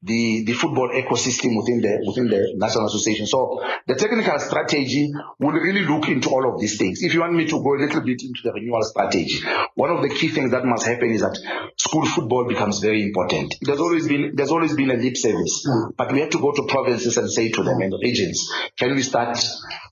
the, 0.05 0.45
the 0.45 0.53
football 0.53 0.91
ecosystem 0.91 1.57
within 1.57 1.81
the 1.81 2.05
within 2.07 2.29
the 2.29 2.53
national 2.57 2.87
association. 2.87 3.27
So 3.27 3.63
the 3.87 3.95
technical 3.95 4.39
strategy 4.39 5.11
will 5.39 5.53
really 5.53 5.85
look 5.87 6.09
into 6.09 6.29
all 6.29 6.53
of 6.53 6.61
these 6.61 6.77
things. 6.79 7.03
If 7.03 7.15
you 7.15 7.21
want 7.21 7.33
me 7.35 7.47
to 7.47 7.63
go 7.63 7.75
a 7.75 7.81
little 7.81 8.03
bit 8.03 8.21
into 8.23 8.41
the 8.45 8.53
renewal 8.53 8.83
strategy, 8.83 9.41
one 9.75 9.91
of 9.91 10.03
the 10.03 10.11
key 10.11 10.29
things 10.29 10.51
that 10.51 10.65
must 10.67 10.85
happen 10.87 11.11
is 11.11 11.23
that 11.23 11.39
school 11.77 12.05
football 12.05 12.47
becomes 12.47 12.81
very 12.81 13.03
important. 13.03 13.55
Has 13.67 13.81
always 13.81 14.07
been 14.07 14.33
there's 14.37 14.51
always 14.51 14.75
been 14.77 14.91
a 14.91 14.95
lip 15.01 15.17
service, 15.17 15.67
but 15.97 16.13
we 16.13 16.21
have 16.21 16.31
to 16.31 16.39
go 16.39 16.53
to 16.53 16.65
provinces 16.69 17.17
and 17.17 17.31
say 17.31 17.51
to 17.51 17.63
them 17.63 17.81
and 17.81 17.95
regions, 18.03 18.51
can 18.77 18.95
we 18.95 19.03
start 19.03 19.39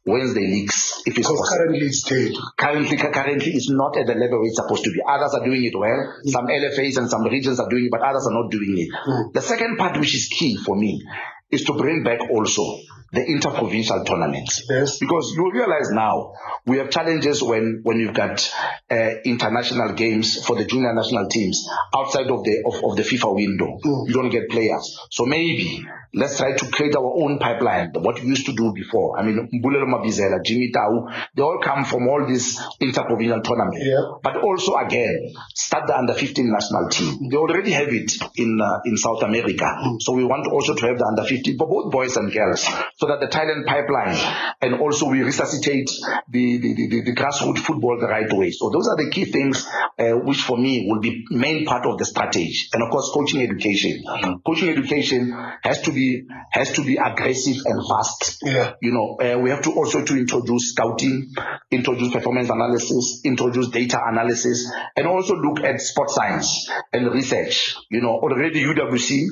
Wednesday 0.04 0.40
leagues 0.46 1.02
if 1.06 1.16
it's 1.16 1.28
Because 1.28 1.38
possible. 1.38 1.56
currently 1.56 1.86
it's 1.86 2.02
dead. 2.02 2.32
Currently, 2.58 2.96
currently 2.96 3.52
it's 3.52 3.70
not 3.70 3.96
at 3.96 4.06
the 4.08 4.14
level 4.14 4.42
it's 4.44 4.56
supposed 4.56 4.82
to 4.84 4.90
be. 4.90 5.00
Others 5.06 5.34
are 5.34 5.44
doing 5.44 5.64
it 5.64 5.78
well. 5.78 6.12
Some 6.26 6.46
LFAs 6.48 6.96
and 6.98 7.08
some 7.08 7.22
regions 7.24 7.60
are 7.60 7.68
doing 7.70 7.86
it, 7.86 7.90
but 7.92 8.02
others 8.02 8.26
are 8.26 8.34
not 8.34 8.50
doing 8.50 8.74
it. 8.78 8.90
Mm. 8.90 9.32
The 9.32 9.40
second 9.42 9.78
part, 9.78 9.96
which 10.02 10.16
is 10.16 10.26
key 10.26 10.56
for 10.56 10.74
me, 10.74 11.00
is 11.48 11.62
to 11.62 11.74
bring 11.74 12.02
back 12.02 12.18
also 12.28 12.80
the 13.12 13.24
interprovincial 13.24 14.02
tournaments. 14.04 14.66
Yes. 14.68 14.98
Because 14.98 15.32
you 15.36 15.48
realize 15.52 15.90
now 15.92 16.32
we 16.66 16.78
have 16.78 16.90
challenges 16.90 17.40
when 17.40 17.82
when 17.84 18.00
you've 18.00 18.14
got 18.14 18.52
uh, 18.90 19.10
international 19.24 19.92
games 19.92 20.44
for 20.44 20.56
the 20.56 20.64
junior 20.64 20.92
national 20.92 21.28
teams 21.28 21.68
outside 21.94 22.26
of 22.32 22.42
the 22.42 22.64
of, 22.66 22.82
of 22.82 22.96
the 22.96 23.04
FIFA 23.04 23.32
window. 23.36 23.78
Mm. 23.84 24.08
You 24.08 24.14
don't 24.14 24.30
get 24.30 24.50
players. 24.50 24.98
So 25.12 25.24
maybe 25.24 25.86
let's 26.14 26.38
try 26.38 26.52
to 26.56 26.66
create 26.70 26.94
our 26.96 27.12
own 27.22 27.38
pipeline. 27.38 27.90
What 27.94 28.20
we 28.20 28.28
used 28.28 28.46
to 28.46 28.52
do 28.54 28.72
before. 28.72 29.18
I 29.18 29.22
mean, 29.22 29.48
Mbulelo 29.52 29.86
Mabizela, 29.86 30.44
Jimmy 30.44 30.70
Tau, 30.70 31.08
they 31.34 31.42
all 31.42 31.60
come 31.62 31.84
from 31.84 32.08
all 32.08 32.26
these 32.26 32.60
interprovincial 32.80 33.40
tournaments. 33.40 33.80
Yeah. 33.82 34.18
But 34.22 34.36
also 34.42 34.76
again, 34.76 35.32
start 35.54 35.86
the 35.86 35.96
under 35.96 36.14
15 36.14 36.50
national 36.50 36.88
team. 36.88 37.28
They 37.30 37.36
already 37.36 37.72
have 37.72 37.88
it 37.88 38.12
in 38.36 38.60
uh, 38.60 38.80
in 38.84 38.96
South 38.96 39.22
America. 39.22 39.66
So 40.00 40.12
we 40.12 40.24
want 40.24 40.46
also 40.46 40.74
to 40.74 40.86
have 40.86 40.98
the 40.98 41.06
under 41.06 41.24
15 41.24 41.56
for 41.58 41.68
both 41.68 41.92
boys 41.92 42.16
and 42.16 42.32
girls, 42.32 42.66
so 42.96 43.06
that 43.06 43.20
the 43.20 43.28
talent 43.28 43.66
pipeline 43.66 44.16
and 44.60 44.80
also 44.80 45.08
we 45.08 45.22
resuscitate 45.22 45.90
the 46.28 46.58
the, 46.58 46.74
the, 46.74 46.88
the, 46.88 47.00
the 47.02 47.14
grassroots 47.14 47.58
football 47.58 47.98
the 47.98 48.06
right 48.06 48.30
way. 48.32 48.50
So 48.50 48.70
those 48.70 48.88
are 48.88 48.96
the 48.96 49.10
key 49.10 49.24
things 49.24 49.66
uh, 49.98 50.12
which 50.12 50.42
for 50.42 50.56
me 50.58 50.86
will 50.88 51.00
be 51.00 51.24
main 51.30 51.64
part 51.64 51.86
of 51.86 51.98
the 51.98 52.04
strategy. 52.04 52.54
And 52.72 52.82
of 52.82 52.90
course, 52.90 53.10
coaching 53.14 53.42
education. 53.42 54.02
Coaching 54.44 54.68
education 54.68 55.32
has 55.62 55.82
to 55.82 55.92
be 55.92 56.01
has 56.50 56.72
to 56.72 56.84
be 56.84 56.96
aggressive 56.96 57.56
and 57.64 57.86
fast. 57.88 58.42
Yeah. 58.42 58.74
You 58.80 58.92
know, 58.92 59.16
uh, 59.20 59.38
we 59.38 59.50
have 59.50 59.62
to 59.62 59.70
also 59.72 60.04
to 60.04 60.16
introduce 60.16 60.70
scouting, 60.70 61.32
introduce 61.70 62.12
performance 62.12 62.50
analysis, 62.50 63.20
introduce 63.24 63.68
data 63.68 63.98
analysis, 64.04 64.70
and 64.96 65.06
also 65.06 65.34
look 65.34 65.60
at 65.64 65.80
sport 65.80 66.10
science 66.10 66.70
and 66.92 67.12
research. 67.12 67.76
You 67.90 68.00
know, 68.00 68.10
already 68.10 68.64
UWC 68.64 69.26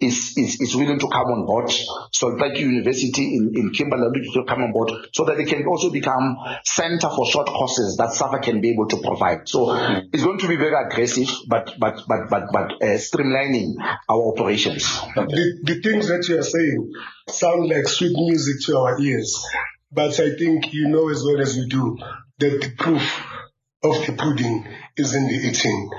is 0.00 0.34
is, 0.36 0.60
is 0.60 0.76
willing 0.76 0.98
to 0.98 1.08
come 1.08 1.26
on 1.26 1.46
board. 1.46 1.70
Sol 2.12 2.36
Plaatje 2.38 2.60
University 2.60 3.36
in, 3.36 3.52
in 3.54 3.70
Kimberley 3.70 4.20
to 4.34 4.44
come 4.44 4.62
on 4.62 4.72
board 4.72 4.90
so 5.12 5.24
that 5.24 5.36
they 5.36 5.44
can 5.44 5.66
also 5.66 5.90
become 5.90 6.36
center 6.64 7.08
for 7.10 7.26
short 7.30 7.46
courses 7.48 7.96
that 7.96 8.12
SAFA 8.12 8.38
can 8.38 8.60
be 8.60 8.70
able 8.70 8.88
to 8.88 8.96
provide. 8.98 9.48
So 9.48 9.74
it's 10.12 10.24
going 10.24 10.38
to 10.38 10.48
be 10.48 10.56
very 10.56 10.74
aggressive, 10.74 11.28
but 11.48 11.74
but 11.78 12.02
but 12.06 12.30
but 12.30 12.42
but 12.52 12.72
uh, 12.82 12.98
streamlining 12.98 13.74
our 14.08 14.32
operations. 14.32 14.84
The, 15.14 15.60
the 15.62 15.80
things 16.06 16.26
that 16.26 16.32
you 16.32 16.38
are 16.38 16.42
saying 16.42 16.92
sound 17.28 17.68
like 17.68 17.88
sweet 17.88 18.16
music 18.16 18.56
to 18.66 18.78
our 18.78 19.00
ears, 19.00 19.44
but 19.92 20.18
I 20.20 20.36
think 20.36 20.72
you 20.72 20.88
know 20.88 21.08
as 21.08 21.22
well 21.24 21.40
as 21.40 21.56
we 21.56 21.66
do 21.68 21.96
that 22.38 22.60
the 22.60 22.72
proof 22.76 23.02
of 23.82 24.06
the 24.06 24.12
pudding 24.12 24.66
is 24.96 25.14
in 25.14 25.26
the 25.26 25.34
eating. 25.34 25.90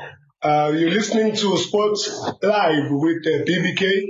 Uh, 0.41 0.71
you're 0.75 0.91
listening 0.91 1.35
to 1.35 1.57
Sports 1.57 2.07
Live 2.43 2.91
with 2.91 3.25
uh, 3.25 3.43
BBK 3.45 4.03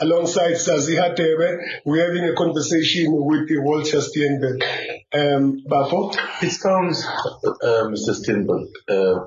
alongside 0.00 0.54
Sazi 0.54 0.96
Hadebe. 0.96 1.82
We're 1.84 2.04
having 2.06 2.28
a 2.28 2.34
conversation 2.34 3.06
with 3.12 3.48
the 3.48 3.58
Walter 3.58 3.98
Steenberg. 3.98 4.60
Um, 5.12 5.62
Bafo? 5.68 6.16
It 6.42 6.50
sounds, 6.50 7.04
uh, 7.06 7.86
Mr. 7.92 8.14
Steinberg, 8.14 8.66
uh, 8.88 9.26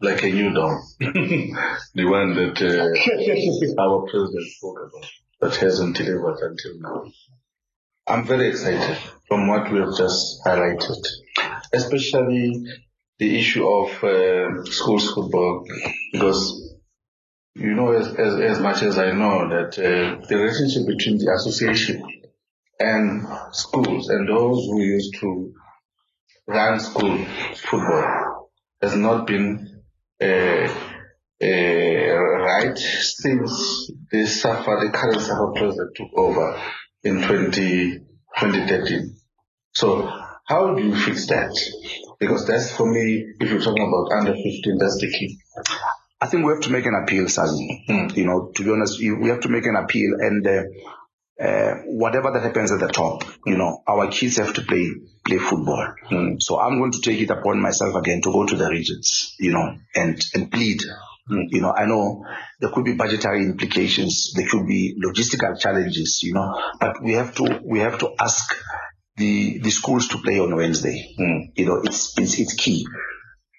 like 0.00 0.24
a 0.24 0.30
new 0.30 0.52
dawn. 0.52 0.82
the 0.98 2.04
one 2.04 2.34
that 2.34 2.60
uh, 2.60 3.80
our 3.82 4.02
president 4.10 4.46
spoke 4.50 4.78
about, 4.88 5.06
that 5.42 5.56
hasn't 5.56 5.96
delivered 5.96 6.38
until 6.40 6.80
now. 6.80 7.04
I'm 8.06 8.24
very 8.24 8.48
excited 8.48 8.96
from 9.28 9.48
what 9.48 9.70
we 9.72 9.80
have 9.80 9.96
just 9.96 10.40
highlighted, 10.46 11.04
especially 11.72 12.64
the 13.18 13.38
issue 13.38 13.66
of 13.66 14.04
uh, 14.04 14.64
schools 14.64 15.12
football, 15.12 15.66
because 16.12 16.76
you 17.54 17.74
know 17.74 17.92
as, 17.92 18.08
as, 18.14 18.34
as 18.40 18.60
much 18.60 18.82
as 18.82 18.98
I 18.98 19.10
know 19.12 19.48
that 19.48 19.78
uh, 19.78 20.24
the 20.26 20.36
relationship 20.36 20.86
between 20.86 21.18
the 21.18 21.32
association 21.32 22.02
and 22.78 23.26
schools 23.52 24.08
and 24.08 24.28
those 24.28 24.64
who 24.66 24.80
used 24.80 25.14
to 25.20 25.54
run 26.46 26.78
school 26.80 27.24
football 27.56 28.50
has 28.80 28.96
not 28.96 29.26
been 29.26 29.82
uh, 30.20 30.91
right 31.48 32.78
since 32.78 33.90
the 34.10 34.26
SAFA, 34.26 34.86
the 34.86 34.90
current 34.92 35.20
SAFA 35.20 35.52
president 35.56 35.96
took 35.96 36.10
over 36.16 36.60
in 37.02 37.22
20, 37.22 37.98
2013. 38.38 39.16
So 39.72 40.10
how 40.44 40.74
do 40.74 40.82
you 40.82 40.94
fix 40.94 41.26
that? 41.26 41.58
Because 42.18 42.46
that's 42.46 42.70
for 42.76 42.90
me, 42.90 43.34
if 43.40 43.50
you're 43.50 43.60
talking 43.60 43.86
about 43.86 44.16
under 44.18 44.34
15, 44.34 44.78
that's 44.78 44.98
the 45.00 45.10
key. 45.10 45.38
I 46.20 46.26
think 46.26 46.44
we 46.46 46.52
have 46.52 46.62
to 46.62 46.70
make 46.70 46.86
an 46.86 46.94
appeal, 46.94 47.24
Sazi. 47.24 47.84
Mm. 47.88 48.16
You 48.16 48.26
know, 48.26 48.52
to 48.54 48.64
be 48.64 48.70
honest, 48.70 49.00
we 49.00 49.28
have 49.28 49.40
to 49.40 49.48
make 49.48 49.66
an 49.66 49.74
appeal, 49.74 50.14
and 50.20 50.46
uh, 50.46 50.62
uh, 51.42 51.74
whatever 51.86 52.30
that 52.30 52.42
happens 52.42 52.70
at 52.70 52.78
the 52.78 52.86
top, 52.86 53.24
you 53.44 53.56
know, 53.56 53.82
our 53.88 54.08
kids 54.08 54.36
have 54.36 54.54
to 54.54 54.62
play 54.62 54.88
play 55.26 55.38
football. 55.38 55.94
Mm. 56.12 56.40
So 56.40 56.60
I'm 56.60 56.78
going 56.78 56.92
to 56.92 57.00
take 57.00 57.20
it 57.20 57.30
upon 57.30 57.60
myself 57.60 57.96
again 57.96 58.20
to 58.22 58.32
go 58.32 58.46
to 58.46 58.54
the 58.54 58.68
regions, 58.68 59.34
you 59.40 59.52
know, 59.52 59.74
and 59.96 60.24
and 60.34 60.52
plead. 60.52 60.82
Mm. 61.30 61.44
You 61.50 61.60
know, 61.60 61.72
I 61.72 61.86
know 61.86 62.24
there 62.60 62.70
could 62.70 62.84
be 62.84 62.94
budgetary 62.94 63.44
implications, 63.44 64.32
there 64.34 64.46
could 64.48 64.66
be 64.66 64.96
logistical 65.04 65.58
challenges, 65.58 66.20
you 66.22 66.34
know, 66.34 66.60
but 66.80 67.02
we 67.02 67.12
have 67.12 67.34
to 67.36 67.60
we 67.64 67.78
have 67.80 67.98
to 67.98 68.10
ask 68.18 68.56
the 69.16 69.60
the 69.60 69.70
schools 69.70 70.08
to 70.08 70.18
play 70.18 70.40
on 70.40 70.54
Wednesday. 70.56 71.14
Mm. 71.18 71.52
You 71.54 71.66
know, 71.66 71.82
it's 71.84 72.18
it's 72.18 72.38
it's 72.38 72.54
key. 72.54 72.86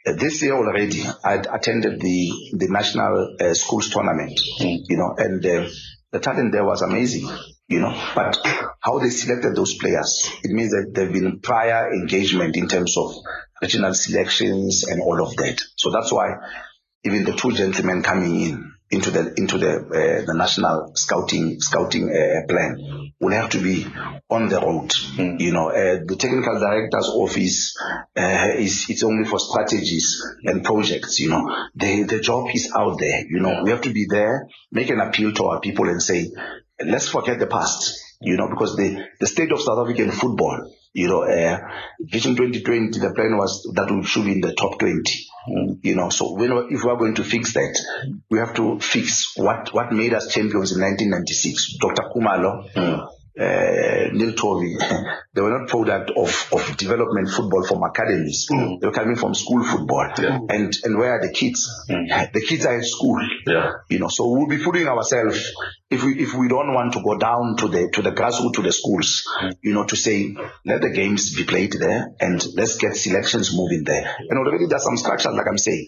Uh, 0.06 0.14
this 0.18 0.42
year 0.42 0.56
already, 0.56 1.04
I 1.24 1.36
attended 1.36 2.02
the 2.02 2.32
the 2.54 2.68
national 2.70 3.38
uh, 3.40 3.54
schools 3.54 3.90
tournament. 3.90 4.40
Mm. 4.60 4.80
You 4.90 4.98
know, 4.98 5.16
and 5.18 5.46
uh, 5.46 5.70
the 6.12 6.20
talent 6.20 6.52
there 6.52 6.66
was 6.66 6.82
amazing. 6.82 7.30
You 7.70 7.80
know, 7.80 7.98
but 8.14 8.38
how 8.82 9.00
they 9.00 9.10
selected 9.10 9.56
those 9.56 9.76
players, 9.76 10.30
it 10.44 10.52
means 10.52 10.72
that 10.72 10.92
there've 10.94 11.14
been 11.14 11.40
prior 11.40 11.94
engagement 11.94 12.58
in 12.58 12.68
terms 12.68 12.98
of 12.98 13.16
regional 13.62 13.94
selections 13.94 14.84
and 14.84 15.02
all 15.02 15.26
of 15.26 15.34
that. 15.38 15.62
So 15.78 15.90
that's 15.90 16.12
why 16.12 16.36
even 17.04 17.24
the 17.24 17.34
two 17.34 17.52
gentlemen 17.52 18.02
coming 18.02 18.40
in 18.42 18.74
into 18.94 19.10
the 19.10 19.34
into 19.38 19.58
the 19.58 19.72
uh, 19.72 20.26
the 20.26 20.34
national 20.36 20.92
scouting 20.96 21.60
scouting 21.60 22.10
uh, 22.10 22.46
plan 22.48 22.78
will 23.20 23.34
have 23.34 23.50
to 23.50 23.60
be 23.60 23.86
on 24.30 24.50
the 24.50 24.60
road. 24.60 24.90
Mm. 25.18 25.40
You 25.40 25.52
know, 25.52 25.70
uh, 25.70 26.00
the 26.06 26.16
technical 26.16 26.60
director's 26.60 27.10
office 27.10 27.76
uh, 28.16 28.54
is 28.56 28.86
it's 28.90 29.04
only 29.04 29.26
for 29.26 29.40
strategies 29.40 30.22
and 30.44 30.64
projects. 30.64 31.20
You 31.20 31.30
know, 31.30 31.44
the 31.76 32.04
the 32.04 32.20
job 32.20 32.50
is 32.54 32.72
out 32.74 33.00
there. 33.00 33.26
You 33.28 33.40
know, 33.40 33.64
we 33.64 33.72
have 33.72 33.82
to 33.82 33.94
be 33.94 34.06
there, 34.10 34.48
make 34.72 34.90
an 34.90 35.00
appeal 35.00 35.34
to 35.34 35.46
our 35.46 35.60
people, 35.60 35.90
and 35.90 36.02
say, 36.02 36.32
let's 36.86 37.10
forget 37.10 37.40
the 37.40 37.48
past. 37.48 38.00
You 38.22 38.38
know, 38.38 38.48
because 38.48 38.76
the 38.76 39.06
the 39.20 39.28
state 39.28 39.52
of 39.52 39.62
South 39.62 39.80
African 39.80 40.12
football. 40.12 40.72
You 40.94 41.08
know, 41.08 41.24
uh, 41.24 41.60
Vision 42.00 42.36
2020, 42.36 43.00
the 43.00 43.14
plan 43.14 43.36
was 43.36 43.68
that 43.74 43.90
we 43.90 44.04
should 44.04 44.26
be 44.26 44.34
in 44.34 44.42
the 44.42 44.54
top 44.54 44.78
20. 44.78 45.02
You 45.82 45.96
know, 45.96 46.10
so 46.10 46.34
when, 46.36 46.52
if 46.70 46.84
we 46.84 46.90
are 46.90 46.98
going 46.98 47.16
to 47.16 47.24
fix 47.24 47.54
that, 47.54 47.78
we 48.30 48.40
have 48.40 48.54
to 48.56 48.80
fix 48.80 49.36
what, 49.36 49.74
what 49.74 49.92
made 49.92 50.14
us 50.14 50.34
champions 50.34 50.72
in 50.72 50.82
1996. 50.82 51.78
Dr. 51.80 52.04
Khumalo, 52.14 53.10
uh, 53.40 54.10
Neil 54.14 54.34
Tovey, 54.34 54.78
they 55.34 55.42
were 55.42 55.58
not 55.58 55.68
product 55.68 56.12
of, 56.16 56.50
of 56.52 56.78
development 56.78 57.30
football 57.30 57.64
from 57.66 57.82
academies. 57.84 58.48
Mm. 58.52 58.80
They 58.80 58.88
were 58.88 58.94
coming 58.94 59.16
from 59.16 59.34
school 59.34 59.64
football. 59.64 60.12
Yeah. 60.20 60.40
And, 60.50 60.74
and 60.84 60.98
where 60.98 61.14
are 61.14 61.22
the 61.22 61.34
kids? 61.34 61.68
Mm. 61.90 62.32
The 62.32 62.42
kids 62.42 62.66
are 62.66 62.76
in 62.76 62.84
school. 62.84 63.20
Yeah. 63.48 63.72
You 63.90 64.00
know, 64.00 64.08
so 64.08 64.30
we'll 64.30 64.48
be 64.48 64.64
putting 64.64 64.88
ourselves 64.88 65.52
if 65.90 66.04
we 66.04 66.20
if 66.20 66.34
we 66.34 66.48
don't 66.48 66.74
want 66.74 66.94
to 66.94 67.04
go 67.04 67.18
down 67.18 67.56
to 67.58 67.68
the 67.68 67.90
to 67.94 68.02
the 68.02 68.12
grassroots 68.12 68.54
to 68.54 68.62
the 68.62 68.72
schools, 68.72 69.28
you 69.62 69.74
know, 69.74 69.86
to 69.86 69.96
say 69.96 70.36
let 70.66 70.82
the 70.82 70.90
games 70.90 71.36
be 71.36 71.44
played 71.44 71.74
there 71.74 72.14
and 72.20 72.44
let's 72.56 72.78
get 72.78 72.96
selections 72.96 73.56
moving 73.56 73.84
there. 73.84 74.16
And 74.30 74.40
already 74.40 74.66
there's 74.68 74.84
some 74.84 74.98
structures, 74.98 75.34
like 75.34 75.48
I'm 75.48 75.58
saying. 75.58 75.88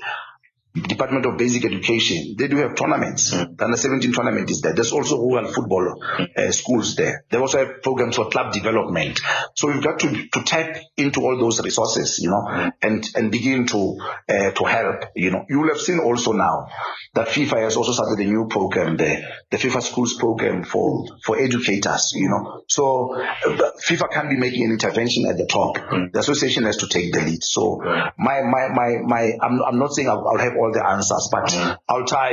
Department 0.76 1.26
of 1.26 1.38
Basic 1.38 1.64
Education, 1.66 2.36
they 2.38 2.50
do 2.50 2.58
have 2.58 2.76
tournaments. 2.76 3.32
The 3.32 3.64
under 3.64 3.78
17 3.78 4.12
tournament 4.12 4.50
is 4.50 4.62
there. 4.62 4.74
There's 4.74 4.92
also 4.92 5.18
rural 5.18 5.52
football 5.52 6.04
uh, 6.36 6.52
schools 6.52 6.96
there. 6.96 7.24
They 7.30 7.38
also 7.38 7.60
have 7.60 7.82
programs 7.82 8.18
for 8.18 8.30
club 8.30 8.52
development. 8.52 9.22
So 9.56 9.72
we've 9.72 9.82
got 9.82 10.00
to, 10.00 10.28
to 10.28 10.44
tap 10.44 10.78
into 10.98 11.22
all 11.22 11.38
those 11.38 11.62
resources, 11.62 12.20
you 12.20 12.30
know, 12.30 12.72
and, 12.82 13.08
and 13.16 13.32
begin 13.32 13.68
to, 13.68 13.98
uh, 14.28 14.52
to 14.52 14.64
help, 14.66 15.06
you 15.16 15.32
know. 15.32 15.46
You 15.48 15.62
will 15.62 15.70
have 15.70 15.80
seen 15.80 16.00
also 16.00 16.34
now 16.34 16.68
that 17.14 17.30
FIFA 17.30 17.64
has 17.64 17.78
also 17.78 17.94
started 17.94 18.20
a 18.20 18.30
new 18.30 18.48
program 18.50 18.98
there, 18.98 19.30
the 19.50 19.58
FIFA 19.58 19.82
schools 19.82 20.16
program 20.16 20.66
for, 20.66 21.06
for 21.24 21.40
educators, 21.40 22.12
you 22.16 22.28
know. 22.28 22.64
So 22.68 23.16
uh, 23.16 23.72
FIFA 23.82 24.12
can't 24.12 24.30
be 24.30 24.36
making 24.36 24.66
an 24.66 24.72
intervention 24.72 25.26
at 25.30 25.38
the 25.38 25.46
top. 25.46 25.76
The 25.76 26.20
association 26.20 26.66
has 26.66 26.78
to 26.78 26.88
take 26.88 27.14
the 27.14 27.22
lead. 27.22 27.44
So 27.44 27.82
my, 28.18 28.42
my, 28.42 28.68
my, 28.74 28.98
my, 29.06 29.32
I'm, 29.42 29.62
I'm 29.64 29.80
not 29.80 29.94
saying 29.94 30.10
I'll, 30.10 30.28
I'll 30.28 30.38
have 30.38 30.58
all 30.58 30.65
all 30.66 30.74
the 30.74 30.86
answers, 30.86 31.30
but 31.32 31.46
Mm. 31.46 31.78
I'll 31.88 32.06
try 32.06 32.32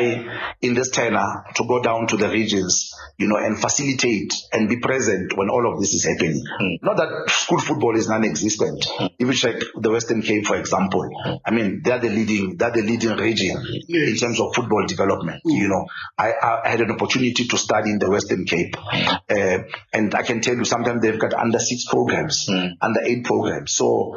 in 0.63 0.75
this 0.75 0.91
tenor 0.91 1.45
to 1.55 1.65
go 1.69 1.83
down 1.83 2.07
to 2.09 2.17
the 2.17 2.29
regions, 2.29 2.95
you 3.19 3.29
know, 3.29 3.37
and 3.37 3.61
facilitate 3.61 4.33
and 4.53 4.69
be 4.69 4.79
present 4.79 5.37
when 5.37 5.51
all 5.51 5.71
of 5.71 5.79
this 5.81 5.93
is 5.93 6.05
happening. 6.05 6.43
Mm. 6.61 6.79
Not 6.83 6.97
that 6.97 7.31
school 7.31 7.59
football 7.59 7.95
is 7.97 8.09
non-existent. 8.09 8.87
If 9.19 9.29
you 9.29 9.35
check 9.35 9.57
the 9.77 9.91
Western 9.91 10.23
Cape, 10.23 10.47
for 10.47 10.57
example, 10.57 11.09
I 11.45 11.51
mean, 11.51 11.83
they're 11.85 11.99
the 11.99 12.09
leading, 12.09 12.57
they're 12.57 12.71
the 12.73 12.83
leading 12.83 13.17
region 13.17 13.57
in 13.89 14.17
terms 14.17 14.41
of 14.41 14.55
football 14.55 14.87
development. 14.87 15.43
You 15.45 15.69
know, 15.69 15.85
I, 16.19 16.33
I 16.65 16.69
had 16.71 16.81
an 16.81 16.91
opportunity 16.91 17.47
to 17.47 17.59
study 17.59 17.91
in 17.91 17.99
the 17.99 18.11
Western 18.11 18.45
Cape, 18.47 18.75
uh, 18.81 19.59
and 19.93 20.15
I 20.15 20.23
can 20.23 20.41
tell 20.41 20.57
you 20.57 20.65
sometimes 20.65 21.03
they've 21.03 21.19
got 21.21 21.35
under 21.35 21.59
six 21.59 21.85
programs, 21.85 22.49
under 22.81 23.01
eight 23.05 23.25
programs. 23.25 23.73
So 23.75 24.17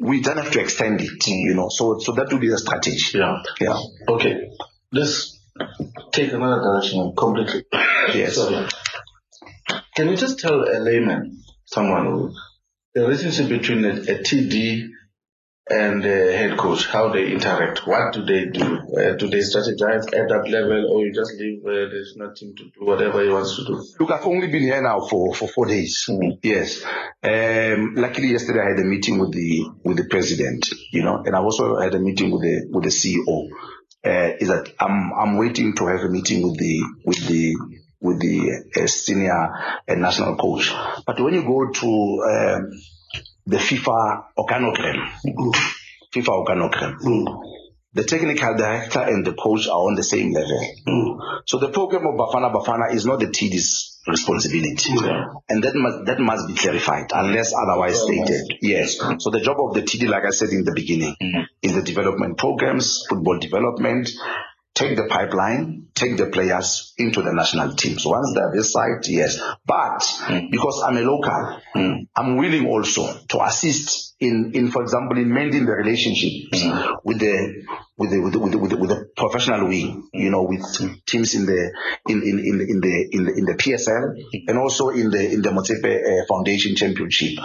we 0.00 0.20
don't 0.22 0.36
have 0.36 0.50
to 0.52 0.60
extend 0.60 1.00
it. 1.00 1.26
You 1.26 1.54
know, 1.54 1.68
so 1.68 1.98
so 1.98 2.12
that 2.12 2.32
would 2.32 2.40
be 2.40 2.48
the 2.48 2.58
strategy. 2.58 3.18
Yeah. 3.18 3.42
Yeah. 3.60 3.78
Okay. 4.08 4.50
Let's 4.92 5.38
take 6.12 6.32
another 6.32 6.62
direction 6.62 7.14
completely. 7.16 7.64
Yes. 8.14 8.36
Sorry. 8.36 8.66
Can 9.96 10.08
you 10.08 10.16
just 10.16 10.38
tell 10.38 10.62
a 10.62 10.78
layman, 10.78 11.42
someone 11.66 12.06
who, 12.06 12.34
the 12.94 13.02
relationship 13.02 13.48
between 13.48 13.84
a, 13.84 13.90
a 13.90 14.22
TD 14.22 14.88
and 15.70 16.04
a 16.04 16.36
head 16.36 16.56
coach, 16.56 16.86
how 16.86 17.08
they 17.08 17.30
interact? 17.32 17.86
What 17.86 18.12
do 18.14 18.24
they 18.24 18.46
do? 18.46 18.62
Uh, 18.62 19.12
do 19.16 19.28
they 19.28 19.38
strategize 19.38 20.06
at 20.06 20.28
that 20.28 20.48
level, 20.48 20.90
or 20.92 21.04
you 21.04 21.12
just 21.12 21.32
leave 21.38 21.64
uh, 21.64 21.90
there's 21.90 22.14
nothing 22.16 22.54
to 22.56 22.64
do, 22.64 22.84
whatever 22.84 23.22
he 23.22 23.30
wants 23.30 23.56
to 23.56 23.64
do? 23.64 23.84
Look, 24.00 24.10
I've 24.10 24.26
only 24.26 24.48
been 24.48 24.62
here 24.62 24.80
now 24.80 25.00
for, 25.00 25.34
for 25.34 25.48
four 25.48 25.66
days. 25.66 26.06
Mm. 26.08 26.38
Yes. 26.42 26.84
Um, 27.22 27.94
luckily 27.96 28.28
yesterday 28.28 28.60
I 28.60 28.70
had 28.70 28.78
a 28.78 28.84
meeting 28.84 29.18
with 29.18 29.32
the, 29.32 29.66
with 29.84 29.96
the 29.98 30.08
president, 30.08 30.66
you 30.92 31.02
know, 31.02 31.22
and 31.24 31.36
I 31.36 31.40
also 31.40 31.78
had 31.78 31.94
a 31.94 32.00
meeting 32.00 32.30
with 32.30 32.42
the, 32.42 32.66
with 32.70 32.84
the 32.84 32.90
CEO. 32.90 33.48
Uh, 34.04 34.36
is 34.38 34.48
that 34.48 34.72
I'm, 34.78 35.12
I'm 35.12 35.36
waiting 35.36 35.74
to 35.74 35.86
have 35.86 36.00
a 36.00 36.08
meeting 36.08 36.42
with 36.42 36.56
the, 36.56 36.82
with 37.04 37.26
the, 37.26 37.56
with 38.00 38.20
the 38.20 38.64
uh, 38.80 38.86
senior 38.86 39.52
uh, 39.88 39.94
national 39.94 40.36
coach. 40.36 40.72
But 41.04 41.20
when 41.20 41.34
you 41.34 41.42
go 41.42 41.68
to, 41.68 42.56
um, 42.56 42.70
the 43.48 43.56
FIFA 43.56 44.24
organogram, 44.38 45.08
mm. 45.26 45.54
FIFA 46.14 46.44
organogram, 46.44 46.98
mm. 47.00 47.42
the 47.94 48.04
technical 48.04 48.56
director 48.56 49.00
and 49.00 49.24
the 49.24 49.32
coach 49.32 49.66
are 49.68 49.88
on 49.88 49.94
the 49.94 50.02
same 50.02 50.32
level. 50.32 50.60
Mm. 50.86 51.40
So 51.46 51.58
the 51.58 51.70
program 51.70 52.06
of 52.06 52.14
Bafana 52.14 52.52
Bafana 52.52 52.94
is 52.94 53.06
not 53.06 53.20
the 53.20 53.26
TD's 53.26 54.00
responsibility. 54.06 54.92
And 55.48 55.62
that 55.64 55.74
must, 55.74 56.04
that 56.06 56.20
must 56.20 56.46
be 56.46 56.54
clarified 56.54 57.10
unless 57.14 57.54
otherwise 57.54 58.02
stated. 58.02 58.58
Yes. 58.60 58.98
So 59.18 59.30
the 59.30 59.40
job 59.40 59.56
of 59.60 59.74
the 59.74 59.82
TD, 59.82 60.08
like 60.08 60.24
I 60.24 60.30
said 60.30 60.50
in 60.50 60.64
the 60.64 60.72
beginning, 60.74 61.14
is 61.62 61.74
the 61.74 61.82
development 61.82 62.36
programs, 62.36 63.04
football 63.08 63.38
development, 63.38 64.10
take 64.78 64.96
the 64.96 65.06
pipeline, 65.06 65.88
take 65.94 66.16
the 66.16 66.26
players 66.26 66.94
into 66.96 67.20
the 67.20 67.32
national 67.32 67.74
team. 67.74 67.98
So 67.98 68.10
once 68.10 68.32
they're 68.34 68.52
this 68.54 68.72
side, 68.72 69.04
yes. 69.06 69.40
But 69.66 70.00
mm. 70.00 70.50
because 70.50 70.82
I'm 70.86 70.96
a 70.96 71.00
local, 71.00 71.60
mm. 71.74 72.06
I'm 72.14 72.36
willing 72.36 72.66
also 72.66 73.12
to 73.30 73.44
assist 73.44 74.07
in, 74.20 74.52
in, 74.54 74.70
for 74.70 74.82
example, 74.82 75.16
in 75.16 75.32
mending 75.32 75.66
the 75.66 75.72
relationships 75.72 76.64
with 77.04 77.20
the 77.20 77.64
with 77.96 78.10
the 78.10 78.20
with 78.20 78.32
the, 78.32 78.38
with 78.38 78.52
the, 78.52 78.58
with 78.58 78.70
the, 78.70 78.76
with 78.76 78.90
the 78.90 79.10
professional 79.16 79.68
wing, 79.68 80.08
you 80.12 80.30
know, 80.30 80.42
with 80.42 80.62
teams 81.06 81.34
in 81.34 81.46
the 81.46 81.72
in 82.08 82.22
in 82.22 82.38
in, 82.38 82.60
in 82.60 82.80
the 82.80 83.08
in 83.12 83.24
the 83.24 83.32
in 83.36 83.44
the 83.44 83.54
PSL 83.54 84.48
and 84.48 84.58
also 84.58 84.90
in 84.90 85.10
the 85.10 85.32
in 85.32 85.42
the 85.42 85.50
Motsepe 85.50 86.22
uh, 86.22 86.26
Foundation 86.26 86.74
Championship. 86.76 87.38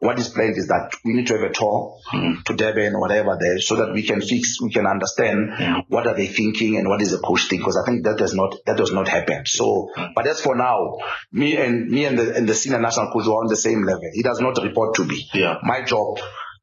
What 0.00 0.18
is 0.18 0.28
planned 0.28 0.58
is 0.58 0.68
that 0.68 0.92
we 1.02 1.14
need 1.14 1.28
to 1.28 1.38
have 1.38 1.50
a 1.50 1.52
tour 1.54 1.96
to 2.12 2.54
Durban 2.54 2.94
or 2.94 3.00
whatever 3.00 3.38
there, 3.40 3.58
so 3.58 3.76
that 3.76 3.94
we 3.94 4.02
can 4.02 4.20
fix, 4.20 4.60
we 4.60 4.70
can 4.70 4.86
understand 4.86 5.84
what 5.88 6.06
are 6.06 6.14
they 6.14 6.26
thinking 6.26 6.76
and 6.76 6.86
what 6.88 7.00
is 7.00 7.12
the 7.12 7.18
coach 7.18 7.42
thinking. 7.48 7.60
Because 7.60 7.78
I 7.78 7.86
think 7.86 8.04
that 8.04 8.18
does 8.18 8.34
not 8.34 8.56
that 8.66 8.76
does 8.76 8.92
not 8.92 9.08
happen. 9.08 9.46
So, 9.46 9.90
but 10.14 10.26
as 10.26 10.42
for 10.42 10.56
now, 10.56 10.98
me 11.32 11.56
and 11.56 11.88
me 11.88 12.04
and 12.04 12.18
the 12.18 12.36
and 12.36 12.46
the 12.46 12.54
senior 12.54 12.80
national 12.80 13.12
coach 13.12 13.26
are 13.26 13.40
on 13.40 13.46
the 13.46 13.56
same 13.56 13.84
level. 13.84 14.10
He 14.12 14.22
does 14.22 14.40
not 14.40 14.62
report 14.62 14.96
to 14.96 15.04
me. 15.04 15.26
Yeah. 15.32 15.58
My 15.62 15.82
job 15.82 16.03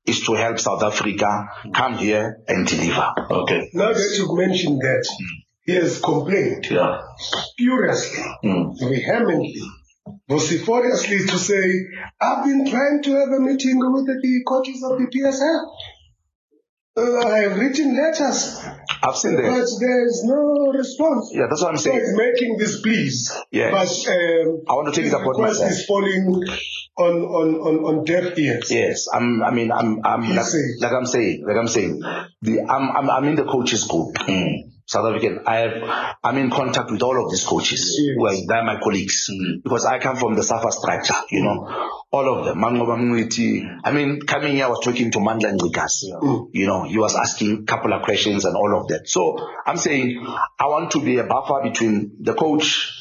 is 0.05 0.21
to 0.25 0.33
help 0.33 0.59
South 0.59 0.83
Africa 0.83 1.49
come 1.73 1.97
here 1.97 2.39
and 2.47 2.67
deliver. 2.67 3.13
Okay. 3.29 3.69
Now 3.73 3.93
that 3.93 4.15
you've 4.17 4.35
mentioned 4.37 4.79
that, 4.81 5.05
he 5.63 5.73
has 5.75 5.99
complained 6.01 6.65
Yeah. 6.69 7.01
furiously, 7.57 8.23
Mm. 8.43 8.73
vehemently, 8.79 9.61
vociferously 10.27 11.19
to 11.27 11.37
say, 11.37 11.63
I've 12.19 12.43
been 12.45 12.65
trying 12.69 13.03
to 13.03 13.11
have 13.19 13.29
a 13.29 13.39
meeting 13.39 13.77
with 13.79 14.05
the 14.07 14.43
coaches 14.47 14.83
of 14.83 14.97
the 14.97 15.05
PSL. 15.13 15.61
Uh, 16.97 17.25
I 17.25 17.37
have 17.43 17.57
written 17.57 17.95
letters, 17.95 18.59
I've 19.01 19.15
seen 19.15 19.37
but 19.37 19.65
there 19.79 20.05
is 20.05 20.23
no 20.25 20.73
response. 20.73 21.31
Yeah, 21.33 21.47
that's 21.49 21.61
what 21.61 21.71
I'm 21.71 21.77
saying. 21.77 22.05
So 22.05 22.17
making 22.17 22.57
these 22.57 22.81
pleas. 22.81 23.31
Yes. 23.49 23.71
But 23.71 24.11
um, 24.11 24.61
I 24.67 24.73
want 24.73 24.93
to 24.93 25.01
take 25.01 25.09
it 25.09 25.15
upon 25.15 25.39
myself. 25.41 25.71
is 25.71 25.85
falling 25.85 26.27
on, 26.97 27.13
on, 27.23 27.55
on, 27.55 27.85
on 27.85 28.03
deaf 28.03 28.37
ears. 28.37 28.69
Yes, 28.69 29.07
I'm. 29.07 29.41
I 29.41 29.51
mean, 29.51 29.71
I'm. 29.71 30.05
I'm 30.05 30.35
like, 30.35 30.45
like 30.81 30.91
I'm 30.91 31.05
saying. 31.05 31.45
Like 31.47 31.55
I'm 31.55 31.69
saying. 31.69 32.01
The 32.41 32.59
I'm. 32.61 32.91
I'm, 32.91 33.09
I'm 33.09 33.23
in 33.25 33.35
the 33.35 33.45
coaches 33.45 33.85
group. 33.85 34.15
Mm. 34.15 34.70
South 34.91 35.05
African. 35.05 35.39
I 35.45 35.55
have. 35.55 36.17
I'm 36.21 36.37
in 36.37 36.49
contact 36.49 36.91
with 36.91 37.01
all 37.01 37.23
of 37.23 37.31
these 37.31 37.45
coaches. 37.45 37.97
Yes. 37.97 38.15
Who 38.17 38.27
are 38.27 38.35
they're 38.45 38.63
my 38.65 38.77
colleagues 38.77 39.29
mm. 39.31 39.63
because 39.63 39.85
I 39.85 39.99
come 39.99 40.17
from 40.17 40.35
the 40.35 40.43
SAFA 40.43 40.69
structure. 40.69 41.13
You 41.29 41.43
know, 41.43 41.61
mm. 41.61 41.89
all 42.11 42.27
of 42.37 42.45
them. 42.45 42.57
Manqoba 42.57 42.97
Mngqithi. 42.97 43.79
I 43.85 43.91
mean, 43.93 44.19
coming 44.19 44.51
here, 44.57 44.65
I 44.65 44.67
was 44.67 44.83
talking 44.83 45.09
to 45.11 45.19
Mandla 45.19 45.57
Ncikazi. 45.57 46.49
You 46.51 46.67
know, 46.67 46.83
he 46.83 46.97
was 46.97 47.15
asking 47.15 47.59
a 47.59 47.63
couple 47.63 47.93
of 47.93 48.01
questions 48.01 48.43
and 48.43 48.57
all 48.57 48.81
of 48.81 48.89
that. 48.89 49.07
So 49.07 49.37
I'm 49.65 49.77
saying 49.77 50.19
I 50.59 50.65
want 50.65 50.91
to 50.91 50.99
be 51.01 51.19
a 51.19 51.23
buffer 51.23 51.61
between 51.63 52.17
the 52.19 52.33
coach 52.33 52.91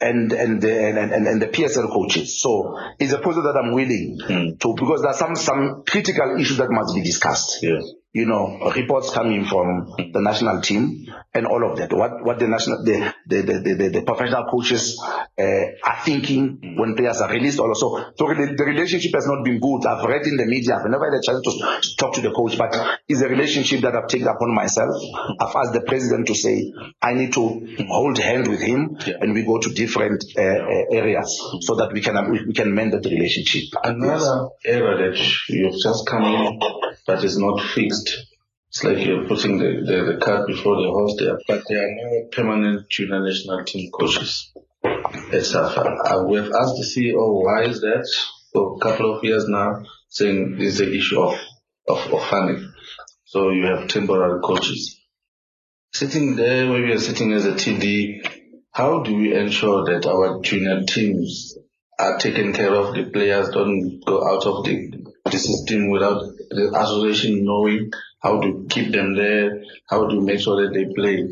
and 0.00 0.32
and 0.32 0.60
the 0.60 0.88
and, 0.88 0.98
and, 0.98 1.26
and 1.28 1.40
the 1.40 1.46
PSL 1.46 1.92
coaches. 1.92 2.40
So 2.40 2.76
it's 2.98 3.12
a 3.12 3.18
process 3.18 3.44
that 3.44 3.56
I'm 3.56 3.72
willing 3.72 4.18
mm. 4.20 4.58
to 4.58 4.74
because 4.74 5.02
there 5.02 5.12
are 5.12 5.16
some 5.16 5.36
some 5.36 5.84
critical 5.86 6.40
issues 6.40 6.56
that 6.56 6.70
must 6.70 6.92
be 6.92 7.02
discussed. 7.02 7.58
Yes. 7.62 7.84
You 8.12 8.26
know, 8.26 8.72
reports 8.74 9.10
coming 9.14 9.44
from 9.44 9.94
the 9.96 10.20
national 10.20 10.60
team 10.62 11.06
and 11.32 11.46
all 11.46 11.70
of 11.70 11.78
that. 11.78 11.92
What 11.92 12.24
what 12.24 12.40
the 12.40 12.48
national 12.48 12.82
the 12.84 13.14
the 13.28 13.42
the, 13.42 13.74
the, 13.74 13.88
the, 13.88 14.02
professional 14.02 14.46
coaches 14.50 15.00
uh, 15.00 15.42
are 15.84 15.98
thinking 16.04 16.74
when 16.76 16.96
players 16.96 17.20
are 17.20 17.30
released. 17.30 17.60
Also, 17.60 18.12
so 18.16 18.26
the, 18.34 18.54
the 18.56 18.64
relationship 18.64 19.12
has 19.14 19.28
not 19.28 19.44
been 19.44 19.60
good. 19.60 19.86
I've 19.86 20.04
read 20.04 20.26
in 20.26 20.36
the 20.36 20.46
media. 20.46 20.74
I've 20.76 20.90
never 20.90 21.04
had 21.08 21.20
a 21.20 21.22
chance 21.22 21.40
to, 21.44 21.96
talk 21.96 22.14
to 22.14 22.20
the 22.20 22.32
coach, 22.32 22.58
but 22.58 22.74
it's 23.08 23.20
a 23.20 23.28
relationship 23.28 23.82
that 23.82 23.94
I've 23.94 24.08
taken 24.08 24.26
upon 24.26 24.54
myself. 24.54 24.90
I've 25.38 25.54
asked 25.54 25.74
the 25.74 25.82
president 25.86 26.26
to 26.28 26.34
say 26.34 26.72
I 27.00 27.14
need 27.14 27.32
to 27.34 27.86
hold 27.88 28.18
hand 28.18 28.48
with 28.48 28.60
him 28.60 28.96
Yeah. 29.06 29.18
and 29.20 29.34
we 29.34 29.44
go 29.44 29.58
to 29.58 29.70
different 29.72 30.24
uh, 30.36 30.42
uh, 30.42 30.84
areas 30.90 31.40
so 31.60 31.76
that 31.76 31.92
we 31.92 32.00
can 32.00 32.30
we, 32.30 32.52
can 32.54 32.74
mend 32.74 32.92
that 32.92 33.04
relationship. 33.04 33.70
Another 33.84 34.48
error 34.64 34.96
that 34.98 35.16
you've 35.48 35.80
just 35.80 36.06
come 36.08 36.24
in 36.24 36.58
that 37.06 37.24
is 37.24 37.38
not 37.38 37.60
fixed. 37.62 38.26
It's 38.68 38.84
like 38.84 39.04
you're 39.04 39.26
putting 39.26 39.58
the, 39.58 39.82
the, 39.84 40.12
the 40.12 40.24
cart 40.24 40.46
before 40.46 40.76
the 40.76 40.88
horse 40.88 41.16
there, 41.18 41.38
but 41.48 41.64
there 41.68 41.82
are 41.82 41.90
no 41.90 42.28
permanent 42.30 42.88
junior 42.88 43.20
national 43.20 43.64
team 43.64 43.90
coaches. 43.90 44.52
It's 45.32 45.54
a, 45.54 45.62
uh, 45.62 46.24
we've 46.28 46.52
asked 46.52 46.76
the 46.76 46.86
CEO 46.86 47.44
why 47.44 47.64
is 47.64 47.80
that 47.80 48.08
for 48.52 48.76
a 48.76 48.78
couple 48.80 49.16
of 49.16 49.24
years 49.24 49.46
now, 49.48 49.82
saying 50.08 50.56
it's 50.58 50.78
the 50.78 50.94
issue 50.96 51.20
of, 51.20 51.38
of, 51.88 51.98
of 52.12 52.28
funding. 52.28 52.72
So 53.24 53.50
you 53.50 53.66
have 53.66 53.88
temporary 53.88 54.40
coaches. 54.40 54.96
Sitting 55.92 56.36
there 56.36 56.68
where 56.70 56.82
we 56.82 56.92
are 56.92 56.98
sitting 56.98 57.32
as 57.32 57.46
a 57.46 57.52
TD, 57.52 58.24
how 58.70 59.02
do 59.02 59.16
we 59.16 59.34
ensure 59.34 59.84
that 59.86 60.06
our 60.06 60.40
junior 60.42 60.84
teams 60.84 61.56
are 61.98 62.18
taken 62.18 62.52
care 62.52 62.74
of, 62.74 62.94
the 62.94 63.04
players 63.04 63.50
don't 63.50 64.00
go 64.04 64.26
out 64.26 64.46
of 64.46 64.64
the, 64.64 65.06
system 65.38 65.90
without 65.90 66.22
the 66.50 66.72
association 66.76 67.44
knowing 67.44 67.90
how 68.20 68.40
to 68.40 68.66
keep 68.68 68.92
them 68.92 69.14
there, 69.16 69.62
how 69.86 70.08
to 70.08 70.20
make 70.20 70.40
sure 70.40 70.62
that 70.62 70.74
they 70.74 70.86
play 70.94 71.28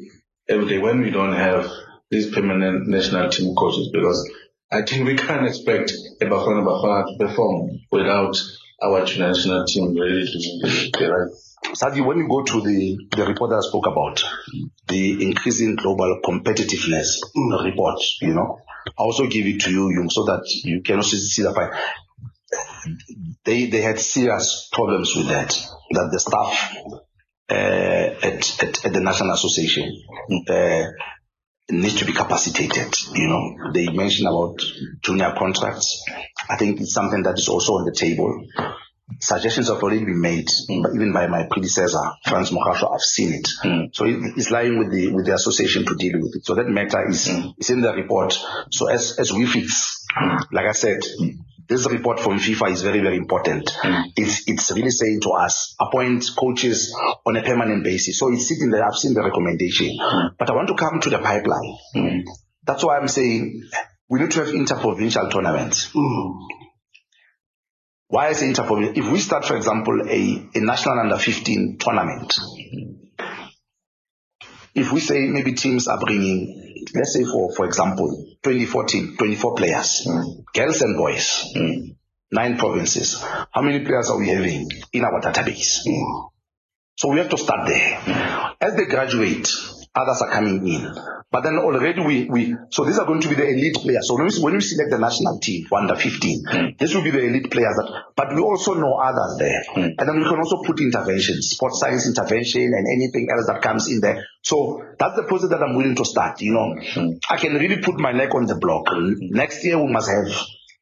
every 0.48 0.68
day 0.68 0.78
when 0.78 1.00
we 1.00 1.10
don't 1.10 1.34
have 1.34 1.70
these 2.10 2.32
permanent 2.32 2.88
national 2.88 3.28
team 3.30 3.54
coaches? 3.54 3.90
Because 3.92 4.30
I 4.70 4.82
think 4.82 5.06
we 5.06 5.16
can't 5.16 5.46
expect 5.46 5.92
a 6.20 6.24
Bafana 6.24 6.64
Bafana 6.64 7.06
to 7.06 7.26
perform 7.26 7.80
without 7.90 8.36
our 8.82 9.00
national 9.00 9.64
team 9.66 9.94
doing 9.94 10.24
the, 10.24 10.90
the 10.98 11.10
right? 11.10 11.76
Sadly, 11.76 12.00
when 12.00 12.18
you 12.18 12.28
go 12.28 12.42
to 12.44 12.60
the, 12.60 12.96
the 13.16 13.26
report 13.26 13.50
that 13.50 13.56
I 13.56 13.68
spoke 13.68 13.86
about, 13.86 14.24
the 14.86 15.26
increasing 15.26 15.74
global 15.76 16.20
competitiveness 16.24 17.18
report, 17.64 18.00
you 18.22 18.34
know, 18.34 18.60
I 18.86 19.02
also 19.02 19.26
give 19.26 19.46
it 19.46 19.60
to 19.62 19.70
you, 19.70 19.90
you 19.90 20.08
so 20.08 20.24
that 20.24 20.44
you 20.64 20.82
can 20.82 20.96
also 20.96 21.16
see 21.16 21.42
the 21.42 21.52
by, 21.52 21.68
they, 23.44 23.66
they 23.66 23.80
had 23.80 24.00
serious 24.00 24.68
problems 24.72 25.14
with 25.16 25.28
that, 25.28 25.50
that 25.90 26.08
the 26.12 26.20
staff 26.20 26.74
uh, 27.50 27.54
at, 27.54 28.62
at, 28.62 28.84
at 28.84 28.92
the 28.92 29.00
National 29.00 29.32
Association 29.32 30.02
uh, 30.48 30.84
needs 31.70 31.96
to 31.96 32.04
be 32.04 32.12
capacitated. 32.12 32.94
You 33.14 33.28
know, 33.28 33.72
they 33.72 33.88
mentioned 33.88 34.28
about 34.28 34.60
junior 35.02 35.34
contracts. 35.36 36.04
I 36.48 36.56
think 36.56 36.80
it's 36.80 36.92
something 36.92 37.22
that 37.24 37.38
is 37.38 37.48
also 37.48 37.74
on 37.74 37.84
the 37.84 37.92
table. 37.92 38.46
Suggestions 39.20 39.68
have 39.68 39.82
already 39.82 40.04
been 40.04 40.20
made, 40.20 40.48
but 40.82 40.94
even 40.94 41.12
by 41.14 41.26
my 41.26 41.46
predecessor, 41.50 42.02
Franz 42.26 42.50
Mokgasho, 42.50 42.92
I've 42.94 43.00
seen 43.00 43.32
it. 43.32 43.48
So 43.94 44.04
it, 44.04 44.18
it's 44.36 44.50
lying 44.50 44.78
with 44.78 44.92
the 44.92 45.12
with 45.12 45.24
the 45.24 45.34
association 45.34 45.86
to 45.86 45.94
deal 45.96 46.20
with 46.20 46.36
it. 46.36 46.44
So 46.44 46.54
that 46.54 46.68
matter 46.68 47.08
is 47.08 47.26
is 47.58 47.70
in 47.70 47.80
the 47.80 47.94
report. 47.94 48.38
So 48.70 48.88
as 48.88 49.18
as 49.18 49.32
we 49.32 49.46
fix, 49.46 50.04
like 50.52 50.66
I 50.66 50.72
said, 50.72 51.00
this 51.68 51.86
report 51.90 52.18
from 52.18 52.38
FIFA 52.38 52.72
is 52.72 52.82
very, 52.82 53.00
very 53.00 53.16
important. 53.16 53.66
Mm. 53.82 54.04
It's 54.16 54.48
it's 54.48 54.70
really 54.72 54.90
saying 54.90 55.20
to 55.22 55.30
us, 55.30 55.76
appoint 55.78 56.24
coaches 56.36 56.96
on 57.26 57.36
a 57.36 57.42
permanent 57.42 57.84
basis. 57.84 58.18
So 58.18 58.32
it's 58.32 58.48
sitting 58.48 58.70
there. 58.70 58.84
I've 58.84 58.96
seen 58.96 59.14
the 59.14 59.22
recommendation, 59.22 59.98
mm. 60.00 60.30
but 60.38 60.50
I 60.50 60.54
want 60.54 60.68
to 60.68 60.74
come 60.74 61.00
to 61.00 61.10
the 61.10 61.18
pipeline. 61.18 61.76
Mm. 61.94 62.22
That's 62.64 62.84
why 62.84 62.98
I'm 62.98 63.08
saying 63.08 63.62
we 64.08 64.20
need 64.20 64.30
to 64.30 64.44
have 64.44 64.54
interprovincial 64.54 65.28
tournaments. 65.28 65.90
Why 68.08 68.28
is 68.28 68.40
interprovincial? 68.40 69.04
If 69.04 69.12
we 69.12 69.18
start, 69.18 69.44
for 69.44 69.56
example, 69.56 70.00
a, 70.08 70.48
a 70.54 70.60
national 70.60 70.98
under 71.00 71.18
15 71.18 71.76
tournament, 71.78 72.34
if 74.78 74.92
we 74.92 75.00
say 75.00 75.26
maybe 75.26 75.52
teams 75.52 75.88
are 75.88 75.98
bringing, 75.98 76.86
let's 76.94 77.12
say 77.12 77.24
for 77.24 77.52
for 77.54 77.66
example, 77.66 78.08
2014, 78.42 79.16
24 79.16 79.54
players, 79.54 80.06
mm. 80.06 80.44
girls 80.54 80.82
and 80.82 80.96
boys, 80.96 81.52
mm. 81.56 81.96
nine 82.30 82.56
provinces. 82.56 83.22
How 83.50 83.62
many 83.62 83.84
players 83.84 84.10
are 84.10 84.18
we 84.18 84.28
having 84.28 84.70
in 84.92 85.04
our 85.04 85.20
database? 85.20 85.86
Mm. 85.86 86.30
So 86.96 87.10
we 87.10 87.18
have 87.18 87.28
to 87.30 87.38
start 87.38 87.68
there. 87.68 88.56
As 88.60 88.74
they 88.76 88.86
graduate, 88.86 89.48
others 89.98 90.22
are 90.22 90.30
coming 90.30 90.66
in. 90.66 90.94
But 91.30 91.42
then 91.42 91.58
already 91.58 92.00
we, 92.00 92.24
we 92.24 92.56
so 92.70 92.84
these 92.84 92.98
are 92.98 93.04
going 93.04 93.20
to 93.20 93.28
be 93.28 93.34
the 93.34 93.46
elite 93.46 93.74
players. 93.74 94.08
So 94.08 94.14
when 94.14 94.26
we, 94.26 94.40
when 94.40 94.54
we 94.54 94.60
select 94.60 94.90
the 94.90 94.98
national 94.98 95.38
team 95.40 95.66
for 95.66 95.78
under 95.78 95.94
15, 95.94 96.76
this 96.78 96.94
will 96.94 97.02
be 97.02 97.10
the 97.10 97.20
elite 97.20 97.50
players. 97.50 97.76
That, 97.76 98.04
but 98.16 98.34
we 98.34 98.40
also 98.40 98.74
know 98.74 98.94
others 98.94 99.36
there. 99.38 99.62
And 99.76 99.98
then 99.98 100.16
we 100.16 100.24
can 100.24 100.38
also 100.38 100.62
put 100.62 100.80
interventions, 100.80 101.50
sports 101.50 101.80
science 101.80 102.06
intervention 102.06 102.62
and 102.62 102.86
anything 102.88 103.28
else 103.30 103.46
that 103.46 103.60
comes 103.60 103.90
in 103.90 104.00
there. 104.00 104.24
So 104.42 104.82
that's 104.98 105.16
the 105.16 105.24
process 105.24 105.50
that 105.50 105.62
I'm 105.62 105.76
willing 105.76 105.96
to 105.96 106.04
start. 106.04 106.40
You 106.40 106.54
know, 106.54 106.74
mm-hmm. 106.80 107.18
I 107.28 107.36
can 107.36 107.54
really 107.54 107.82
put 107.82 107.98
my 107.98 108.12
neck 108.12 108.34
on 108.34 108.46
the 108.46 108.56
block. 108.56 108.86
Next 108.94 109.64
year 109.64 109.78
we 109.78 109.92
must 109.92 110.08
have 110.08 110.28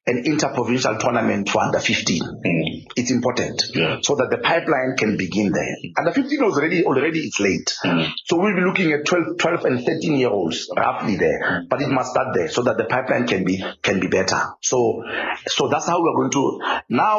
an 0.08 0.18
interprovincial 0.24 0.96
tournament 0.98 1.48
for 1.48 1.62
under 1.62 1.80
15. 1.80 2.22
Mm. 2.22 2.86
It's 2.96 3.10
important 3.10 3.62
Yeah. 3.74 3.98
so 4.02 4.14
that 4.14 4.30
the 4.30 4.38
pipeline 4.38 4.96
can 4.96 5.16
begin 5.16 5.50
there. 5.52 5.76
Under 5.98 6.12
15 6.12 6.44
was 6.44 6.56
already 6.56 6.84
already 6.84 7.20
it's 7.20 7.40
late. 7.40 7.74
Mm. 7.84 8.12
So 8.24 8.36
we'll 8.36 8.54
be 8.54 8.60
looking 8.62 8.92
at 8.92 9.04
12, 9.04 9.38
12 9.38 9.64
and 9.64 9.84
13 9.84 10.16
year 10.16 10.28
olds 10.28 10.70
roughly 10.76 11.16
there. 11.16 11.64
But 11.68 11.82
it 11.82 11.88
must 11.88 12.12
start 12.12 12.28
there 12.34 12.48
so 12.48 12.62
that 12.62 12.76
the 12.76 12.84
pipeline 12.84 13.26
can 13.26 13.44
be 13.44 13.62
can 13.82 13.98
be 13.98 14.06
better. 14.06 14.40
So 14.62 15.02
so 15.46 15.68
that's 15.68 15.86
how 15.86 16.00
we're 16.00 16.14
going 16.14 16.30
to 16.32 16.60
now 16.88 17.18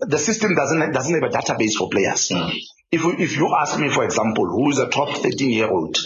the 0.00 0.18
system 0.18 0.54
doesn't 0.56 0.92
doesn't 0.92 1.14
have 1.14 1.30
a 1.32 1.36
database 1.36 1.74
for 1.74 1.88
players. 1.90 2.28
Mm. 2.28 2.52
If, 2.90 3.04
we, 3.04 3.12
if 3.24 3.36
you 3.36 3.52
ask 3.60 3.78
me, 3.78 3.88
for 3.88 4.04
example, 4.04 4.46
who 4.46 4.70
is 4.70 4.78
a 4.78 4.88
top 4.88 5.08
13 5.16 5.50
year 5.50 5.68
old 5.68 5.96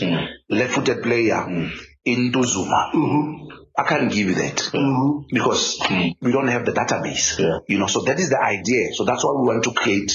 left 0.49 0.73
footed 0.75 1.03
player 1.03 1.71
in 2.05 2.33
Duzuma, 2.33 2.93
mm-hmm. 2.95 3.58
I 3.79 3.85
can't 3.85 4.11
give 4.11 4.27
you 4.27 4.35
that 4.35 4.57
mm-hmm. 4.75 5.29
because 5.31 5.79
we 6.21 6.33
don't 6.33 6.49
have 6.49 6.67
the 6.67 6.73
database. 6.73 7.39
Yeah. 7.39 7.59
You 7.69 7.79
know, 7.79 7.87
so 7.87 8.01
that 8.03 8.19
is 8.19 8.29
the 8.29 8.43
idea. 8.43 8.93
So 8.93 9.05
that's 9.05 9.25
why 9.25 9.31
we 9.31 9.47
want 9.47 9.63
to 9.65 9.73
create 9.73 10.11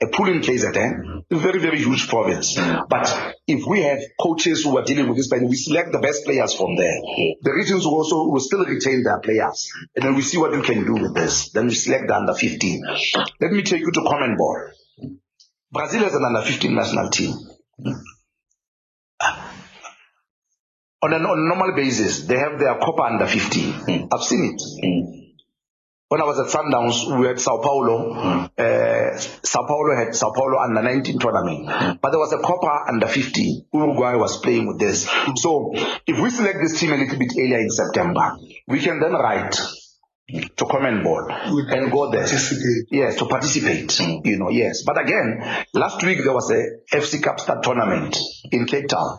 a 0.00 0.06
pool 0.06 0.28
in 0.28 0.40
KZN, 0.40 1.24
a 1.28 1.36
very, 1.36 1.58
very 1.58 1.78
huge 1.78 2.06
province. 2.06 2.54
But 2.88 3.34
if 3.48 3.66
we 3.66 3.82
have 3.82 3.98
coaches 4.20 4.62
who 4.62 4.78
are 4.78 4.84
dealing 4.84 5.08
with 5.08 5.16
this, 5.16 5.28
then 5.28 5.48
we 5.48 5.56
select 5.56 5.90
the 5.90 5.98
best 5.98 6.24
players 6.24 6.54
from 6.54 6.76
there. 6.76 7.00
The 7.42 7.52
regions 7.52 7.84
will 7.84 7.94
also 7.94 8.28
will 8.28 8.38
still 8.38 8.64
retain 8.64 9.02
their 9.02 9.18
players. 9.18 9.68
And 9.96 10.04
then 10.04 10.14
we 10.14 10.22
see 10.22 10.38
what 10.38 10.52
we 10.52 10.62
can 10.62 10.86
do 10.86 10.94
with 11.02 11.12
this. 11.12 11.50
Then 11.50 11.66
we 11.66 11.74
select 11.74 12.06
the 12.06 12.14
under 12.14 12.34
15. 12.34 12.82
Let 13.40 13.50
me 13.50 13.62
take 13.62 13.80
you 13.80 13.90
to 13.90 14.00
CONMEBOL. 14.02 14.70
Brazil 15.72 16.04
has 16.04 16.14
an 16.14 16.24
under 16.24 16.42
15 16.42 16.74
national 16.76 17.10
team. 17.10 17.34
On 21.02 21.12
a, 21.12 21.16
on 21.16 21.48
normal 21.48 21.74
basis, 21.74 22.26
they 22.26 22.36
have 22.36 22.58
their 22.58 22.74
Copa 22.78 23.02
under 23.02 23.26
15. 23.26 23.72
Hmm. 23.72 24.04
I've 24.12 24.22
seen 24.22 24.54
it. 24.54 24.60
Hmm. 24.84 25.20
When 26.08 26.20
I 26.20 26.24
was 26.24 26.40
at 26.40 26.46
Sundowns, 26.46 27.18
we 27.18 27.26
had 27.26 27.40
Sao 27.40 27.58
Paulo. 27.62 28.12
Hmm. 28.12 28.46
Uh, 28.58 29.16
Sao 29.16 29.64
Paulo 29.66 29.96
had 29.96 30.14
Sao 30.14 30.32
Paulo 30.32 30.58
under 30.58 30.82
19 30.82 31.18
tournament. 31.18 32.00
But 32.02 32.10
there 32.10 32.18
was 32.18 32.32
a 32.32 32.38
Copa 32.38 32.84
under 32.88 33.06
15. 33.06 33.66
Uruguay 33.72 34.16
was 34.16 34.40
playing 34.40 34.66
with 34.66 34.78
this. 34.78 35.08
So 35.36 35.72
if 36.06 36.20
we 36.20 36.28
select 36.30 36.58
this 36.60 36.78
team 36.78 36.92
a 36.92 36.96
little 36.96 37.18
bit 37.18 37.32
earlier 37.38 37.60
in 37.60 37.70
September, 37.70 38.36
we 38.68 38.80
can 38.80 39.00
then 39.00 39.12
write 39.12 39.58
to 40.56 40.64
CONMEBOL 40.64 41.72
and 41.72 41.90
go 41.90 42.10
there. 42.10 42.20
Participate. 42.20 42.86
Yes, 42.90 43.16
to 43.16 43.26
participate. 43.26 43.98
You 44.24 44.38
know, 44.38 44.50
yes. 44.50 44.82
But 44.84 45.00
again, 45.00 45.42
last 45.74 46.02
week 46.04 46.18
there 46.22 46.32
was 46.32 46.50
a 46.50 46.96
FC 46.96 47.22
Cup 47.22 47.40
Start 47.40 47.62
tournament 47.62 48.18
in 48.52 48.66
Cape 48.66 48.88
Town. 48.88 49.18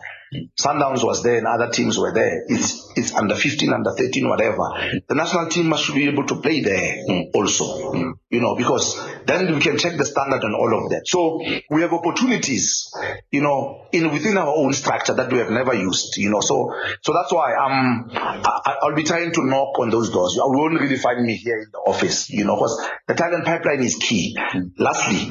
Sundowns 0.58 1.04
was 1.04 1.22
there 1.22 1.38
and 1.38 1.46
other 1.46 1.70
teams 1.70 1.98
were 1.98 2.12
there. 2.12 2.44
It's 2.48 2.90
it's 2.96 3.14
under 3.14 3.34
15, 3.34 3.72
under 3.72 3.92
13, 3.92 4.28
whatever. 4.28 4.62
The 5.08 5.14
national 5.14 5.48
team 5.48 5.66
must 5.66 5.94
be 5.94 6.08
able 6.08 6.26
to 6.26 6.36
play 6.36 6.60
there 6.60 7.04
mm. 7.08 7.30
also. 7.34 7.92
Mm, 7.92 8.12
you 8.30 8.40
know, 8.40 8.54
because 8.56 8.98
then 9.26 9.52
we 9.54 9.60
can 9.60 9.78
check 9.78 9.96
the 9.96 10.04
standard 10.04 10.42
and 10.42 10.54
all 10.54 10.84
of 10.84 10.90
that. 10.90 11.02
So 11.06 11.42
we 11.70 11.82
have 11.82 11.92
opportunities, 11.92 12.92
you 13.30 13.42
know, 13.42 13.86
in 13.92 14.10
within 14.10 14.38
our 14.38 14.54
own 14.54 14.72
structure 14.72 15.14
that 15.14 15.30
we 15.30 15.38
have 15.38 15.50
never 15.50 15.74
used. 15.74 16.16
You 16.16 16.30
know, 16.30 16.40
so 16.40 16.74
so 17.02 17.12
that's 17.12 17.32
why 17.32 17.54
I'm 17.54 18.10
I, 18.10 18.76
I'll 18.82 18.94
be 18.94 19.04
trying 19.04 19.32
to 19.32 19.46
knock 19.46 19.78
on 19.80 19.90
those 19.90 20.10
doors. 20.10 20.34
You 20.34 20.44
won't 20.46 20.80
really 20.80 20.96
find 20.96 21.24
me 21.24 21.36
here 21.36 21.58
in 21.58 21.68
the 21.72 21.78
office, 21.78 22.30
you 22.30 22.44
know, 22.44 22.56
because 22.56 22.80
the 23.06 23.14
talent 23.14 23.44
pipeline 23.44 23.82
is 23.82 23.96
key. 23.96 24.36
Mm. 24.38 24.72
Lastly, 24.78 25.30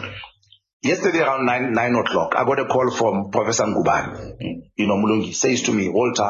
Yesterday 0.83 1.19
around 1.19 1.45
nine 1.45 1.73
nine 1.73 1.93
o'clock, 1.95 2.33
I 2.35 2.43
got 2.43 2.59
a 2.59 2.65
call 2.65 2.89
from 2.89 3.29
Professor 3.29 3.65
Ngubane. 3.65 4.61
You 4.75 4.87
know, 4.87 4.95
Mulungi 4.95 5.33
says 5.33 5.61
to 5.63 5.71
me, 5.71 5.89
Walter, 5.89 6.27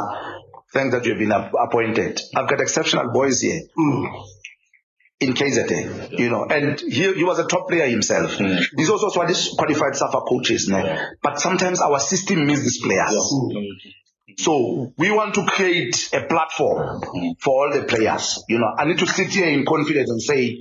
thanks 0.74 0.94
that 0.94 1.06
you've 1.06 1.20
been 1.20 1.32
app- 1.32 1.54
appointed. 1.54 2.20
I've 2.36 2.50
got 2.50 2.60
exceptional 2.60 3.14
boys 3.14 3.40
here 3.40 3.62
mm. 3.78 4.24
in 5.22 5.34
KZN, 5.34 6.20
you 6.20 6.30
know, 6.30 6.46
and 6.46 6.78
he, 6.82 7.14
he 7.14 7.24
was 7.24 7.40
a 7.40 7.48
top 7.48 7.70
player 7.70 7.88
himself. 7.88 8.32
Mm. 8.38 8.62
He's 8.76 8.90
also 8.90 9.08
Swedish 9.08 9.54
qualified 9.54 9.96
SAFA 9.96 10.20
coaches 10.28 10.68
now. 10.68 11.00
But 11.24 11.40
sometimes 11.40 11.80
our 11.80 12.00
system 12.02 12.46
misses 12.46 12.66
these 12.66 12.82
players. 12.84 13.34
Mm. 13.34 13.66
So 14.38 14.94
we 14.98 15.12
want 15.12 15.36
to 15.36 15.46
create 15.46 16.10
a 16.14 16.26
platform 16.26 17.02
for 17.40 17.68
all 17.68 17.74
the 17.74 17.86
players. 17.86 18.44
You 18.48 18.60
know, 18.60 18.74
I 18.78 18.86
need 18.86 19.00
to 19.00 19.08
sit 19.08 19.30
here 19.30 19.50
in 19.50 19.66
confidence 19.66 20.10
and 20.10 20.22
say, 20.22 20.60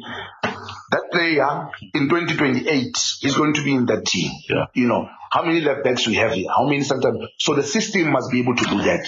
that 0.91 1.11
player 1.13 1.71
in 1.95 2.09
2028 2.09 2.67
is 3.23 3.37
going 3.37 3.55
to 3.55 3.63
be 3.63 3.75
in 3.75 3.87
that 3.87 4.05
team. 4.05 4.31
Yeah. 4.49 4.67
You 4.75 4.89
know, 4.89 5.09
how 5.31 5.45
many 5.45 5.61
left 5.61 5.85
backs 5.85 6.07
we 6.07 6.15
have 6.15 6.33
here? 6.33 6.49
How 6.51 6.65
many 6.65 6.83
center? 6.83 7.13
So 7.39 7.55
the 7.55 7.63
system 7.63 8.11
must 8.11 8.31
be 8.31 8.41
able 8.41 8.57
to 8.57 8.65
do 8.65 8.83
that. 8.83 9.07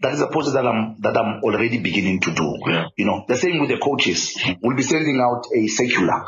That 0.00 0.14
is 0.14 0.20
a 0.20 0.26
process 0.26 0.54
that 0.54 0.66
I'm 0.66 0.96
that 1.00 1.16
I'm 1.16 1.42
already 1.44 1.78
beginning 1.78 2.20
to 2.22 2.34
do. 2.34 2.58
Yeah. 2.66 2.86
You 2.96 3.06
know, 3.06 3.24
the 3.28 3.36
same 3.36 3.60
with 3.60 3.70
the 3.70 3.78
coaches. 3.78 4.36
We'll 4.60 4.76
be 4.76 4.82
sending 4.82 5.20
out 5.20 5.44
a 5.56 5.66
circular 5.68 6.24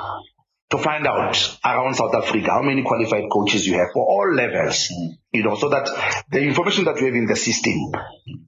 to 0.71 0.79
find 0.79 1.07
out 1.07 1.37
around 1.65 1.95
South 1.95 2.15
Africa 2.15 2.51
how 2.51 2.63
many 2.63 2.83
qualified 2.83 3.25
coaches 3.31 3.67
you 3.67 3.75
have 3.75 3.89
for 3.93 4.05
all 4.07 4.35
levels. 4.35 4.89
Mm-hmm. 4.89 5.13
You 5.33 5.43
know, 5.45 5.57
so 5.57 5.69
that 5.69 5.89
the 6.31 6.41
information 6.41 6.85
that 6.85 6.95
we 6.97 7.07
have 7.07 7.15
in 7.15 7.27
the 7.27 7.37
system, 7.37 7.75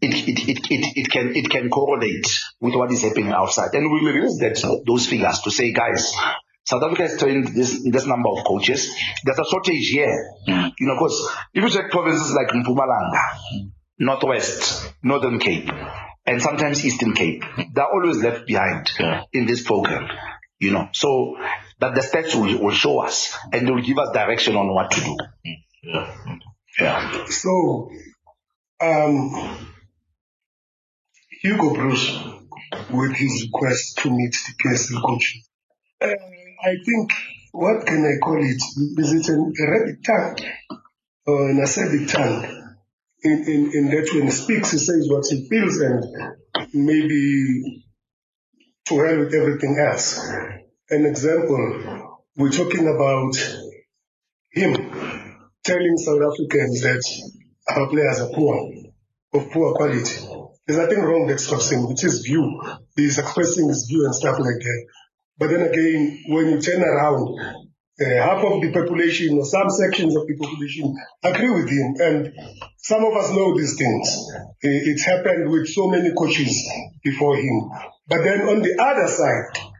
it 0.01 0.15
it, 0.15 0.49
it, 0.49 0.59
it, 0.71 0.97
it 0.97 1.11
can 1.11 1.35
it 1.37 1.51
can 1.51 1.69
correlate 1.69 2.27
with 2.61 2.75
what 2.75 2.91
is 2.93 3.03
happening 3.03 3.33
outside, 3.33 3.75
and 3.75 3.91
we 3.91 4.01
will 4.01 4.13
release 4.13 4.39
that 4.41 4.83
those 4.87 5.07
figures 5.07 5.41
to 5.41 5.51
say, 5.51 5.73
guys. 5.73 6.13
South 6.69 6.83
Africa 6.83 7.03
has 7.03 7.17
trained 7.17 7.47
this 7.55 7.81
this 7.93 8.07
number 8.07 8.29
of 8.29 8.45
coaches. 8.45 8.93
There's 9.25 9.39
a 9.39 9.45
shortage 9.49 9.87
here, 9.89 10.33
mm-hmm. 10.49 10.69
you 10.81 10.87
know, 10.89 10.95
because 10.95 11.31
if 11.55 11.63
you 11.63 11.71
check 11.71 11.93
provinces 11.93 12.35
like 12.35 12.49
Mpumalanga, 12.49 13.71
Northwest, 14.01 14.93
Northern 15.01 15.39
Cape, 15.39 15.71
and 16.27 16.43
sometimes 16.43 16.85
Eastern 16.85 17.15
Cape, 17.15 17.45
they're 17.73 17.85
always 17.87 18.21
left 18.21 18.49
behind 18.49 18.91
Yeah. 18.99 19.23
in 19.33 19.47
this 19.47 19.63
program. 19.63 20.09
You 20.59 20.73
know, 20.73 20.89
so 20.93 21.37
that 21.79 21.95
the 21.95 22.01
stats 22.01 22.35
will, 22.35 22.63
will 22.63 22.75
show 22.75 23.01
us 23.01 23.37
and 23.53 23.67
they 23.67 23.71
will 23.71 23.83
give 23.83 23.99
us 23.99 24.13
direction 24.13 24.57
on 24.57 24.73
what 24.75 24.91
to 24.91 25.01
do. 25.01 25.17
Yeah. 25.83 26.15
Yeah. 26.81 27.25
So, 27.27 27.91
um, 28.81 29.67
Hugo 31.43 31.75
Broos, 31.75 32.19
with 32.91 33.13
his 33.13 33.45
request 33.47 33.99
to 33.99 34.11
meet 34.11 34.33
the 34.33 34.55
PSL 34.63 35.03
coaches, 35.03 35.49
uh, 36.01 36.07
I 36.07 36.77
think, 36.85 37.13
what 37.53 37.87
can 37.87 38.05
I 38.05 38.19
call 38.23 38.39
it? 38.43 38.61
Is 39.01 39.13
it 39.13 39.33
an 39.33 39.53
Arabic 39.59 40.03
tongue 40.05 40.37
or 41.27 41.51
an 41.51 41.59
Asabic 41.59 42.11
tongue? 42.13 42.45
In, 43.23 43.33
in, 43.33 43.71
in 43.73 43.85
that 43.91 44.11
when 44.15 44.25
he 44.25 44.31
speaks, 44.31 44.73
he 44.73 44.79
says 44.79 45.09
what 45.11 45.25
he 45.29 45.49
feels 45.49 45.79
and 45.79 46.05
maybe 46.75 47.83
to 48.87 48.99
hell 48.99 49.19
with 49.19 49.35
everything 49.35 49.79
else. 49.79 50.21
An 50.89 51.05
example, 51.05 52.21
we're 52.37 52.53
talking 52.53 52.87
about 52.87 53.35
him 54.53 54.73
telling 55.65 55.97
South 55.97 56.21
Africans 56.23 56.81
that 56.83 57.03
our 57.69 57.89
players 57.89 58.21
are 58.21 58.29
poor, 58.33 58.71
of 59.35 59.51
poor 59.51 59.75
quality. 59.75 60.15
There's 60.65 60.79
nothing 60.79 61.03
wrong 61.03 61.27
that 61.27 61.41
stops 61.41 61.71
him. 61.73 61.87
It's 61.91 62.03
his 62.03 62.21
view. 62.21 62.63
He's 62.95 63.19
expressing 63.19 63.69
his 63.69 63.87
view 63.89 64.05
and 64.05 64.15
stuff 64.15 64.39
like 64.39 64.61
that. 64.61 64.87
But 65.39 65.51
then 65.51 65.63
again, 65.63 66.23
when 66.29 66.51
you 66.51 66.61
turn 66.63 66.83
around, 66.83 67.37
uh, 67.99 68.23
half 68.23 68.45
of 68.45 68.61
the 68.63 68.71
population 68.73 69.37
or 69.39 69.45
some 69.45 69.69
sections 69.71 70.15
of 70.15 70.29
the 70.29 70.37
population 70.37 70.95
agree 71.25 71.51
with 71.51 71.69
him. 71.69 71.95
And 71.99 72.33
some 72.79 73.05
of 73.05 73.13
us 73.17 73.31
know 73.33 73.59
these 73.59 73.77
things. 73.77 74.29
Uh, 74.37 74.47
It's 74.63 75.03
happened 75.05 75.51
with 75.51 75.67
so 75.67 75.89
many 75.89 76.13
coaches 76.15 76.63
before 77.03 77.37
him. 77.37 77.71
But 78.07 78.23
then 78.23 78.43
on 78.43 78.63
the 78.63 78.81
other 78.81 79.09
side, 79.09 79.73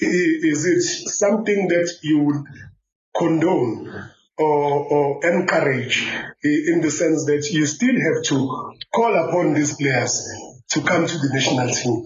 is 0.00 0.66
it 0.66 0.82
something 1.08 1.68
that 1.68 1.90
you 2.02 2.18
would 2.20 2.44
condone 3.16 4.10
or, 4.36 4.84
or 4.84 5.26
encourage 5.26 6.08
in 6.42 6.80
the 6.80 6.90
sense 6.90 7.26
that 7.26 7.48
you 7.52 7.66
still 7.66 7.94
have 7.94 8.22
to 8.24 8.74
call 8.92 9.28
upon 9.28 9.54
these 9.54 9.76
players 9.76 10.28
to 10.68 10.80
come 10.82 11.06
to 11.06 11.18
the 11.18 11.30
national 11.32 11.68
team? 11.68 12.04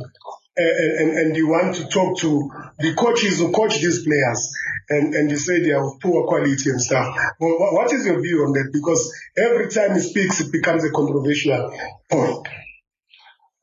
and, 0.58 1.00
and, 1.00 1.18
and 1.18 1.36
you 1.36 1.48
want 1.48 1.76
to 1.76 1.86
talk 1.86 2.18
to 2.18 2.50
the 2.78 2.94
coaches 2.94 3.38
who 3.38 3.52
coach 3.52 3.78
these 3.80 4.04
players 4.04 4.52
and, 4.90 5.14
and 5.14 5.30
you 5.30 5.36
say 5.36 5.60
they 5.60 5.70
are 5.70 5.86
of 5.86 6.00
poor 6.00 6.26
quality 6.26 6.70
and 6.70 6.80
stuff. 6.80 7.14
Well, 7.38 7.74
what 7.74 7.92
is 7.92 8.04
your 8.06 8.20
view 8.20 8.44
on 8.44 8.52
that? 8.52 8.70
Because 8.72 9.12
every 9.36 9.68
time 9.68 9.94
he 9.94 10.00
speaks, 10.00 10.40
it 10.40 10.50
becomes 10.50 10.84
a 10.84 10.90
controversial 10.90 11.72
point. 12.10 12.48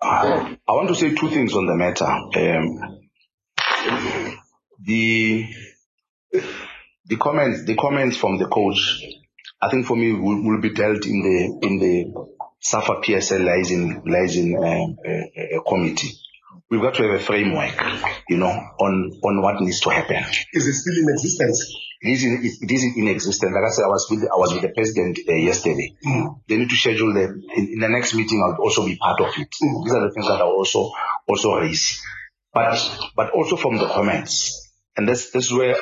I 0.01 0.57
want 0.69 0.89
to 0.89 0.95
say 0.95 1.13
two 1.13 1.29
things 1.29 1.53
on 1.53 1.65
the 1.65 1.75
matter. 1.75 2.05
Um, 2.05 3.04
the 4.81 5.47
the 7.07 7.17
comments 7.17 7.65
the 7.65 7.75
comments 7.75 8.17
from 8.17 8.37
the 8.37 8.47
coach, 8.47 9.03
I 9.61 9.69
think 9.69 9.85
for 9.85 9.95
me 9.95 10.13
will, 10.13 10.43
will 10.43 10.61
be 10.61 10.73
dealt 10.73 11.05
in 11.05 11.21
the 11.21 11.67
in 11.67 11.79
the 11.79 12.27
SAFA 12.59 13.01
PSL 13.03 13.45
liaison 13.45 14.03
liaison 14.05 14.55
um, 14.57 14.97
uh, 15.05 15.57
uh, 15.57 15.61
committee. 15.69 16.11
We've 16.69 16.81
got 16.81 16.95
to 16.95 17.03
have 17.03 17.21
a 17.21 17.23
framework, 17.23 17.79
you 18.27 18.37
know, 18.37 18.49
on 18.49 19.19
on 19.23 19.41
what 19.41 19.61
needs 19.61 19.81
to 19.81 19.89
happen. 19.89 20.23
Is 20.53 20.67
it 20.67 20.73
still 20.73 20.97
in 20.97 21.09
existence? 21.13 21.63
It 22.01 22.09
is 22.09 22.23
in, 22.23 22.39
it 22.43 22.71
is 22.71 22.83
in 22.97 23.07
existence. 23.07 23.51
Like 23.53 23.63
I 23.63 23.69
said, 23.69 23.85
I 23.85 23.87
was 23.87 24.07
with 24.09 24.21
the, 24.21 24.27
I 24.27 24.37
was 24.37 24.53
with 24.53 24.61
the 24.61 24.69
president 24.69 25.19
uh, 25.27 25.33
yesterday. 25.33 25.95
They 26.47 26.57
need 26.57 26.69
to 26.69 26.75
schedule 26.75 27.13
the 27.13 27.23
in, 27.55 27.73
in 27.73 27.79
the 27.79 27.89
next 27.89 28.13
meeting. 28.15 28.43
I'll 28.43 28.61
also 28.61 28.85
be 28.85 28.95
part 28.95 29.21
of 29.21 29.27
it. 29.37 29.49
These 29.61 29.93
are 29.93 30.07
the 30.07 30.11
things 30.13 30.27
that 30.27 30.41
I 30.41 30.45
also 30.45 30.91
also 31.27 31.55
raise. 31.55 32.01
But 32.55 32.79
but 33.17 33.31
also 33.31 33.57
from 33.57 33.75
the 33.77 33.85
comments, 33.85 34.71
and 34.95 35.05
this 35.09 35.31
this 35.31 35.47
is 35.47 35.51
where 35.51 35.75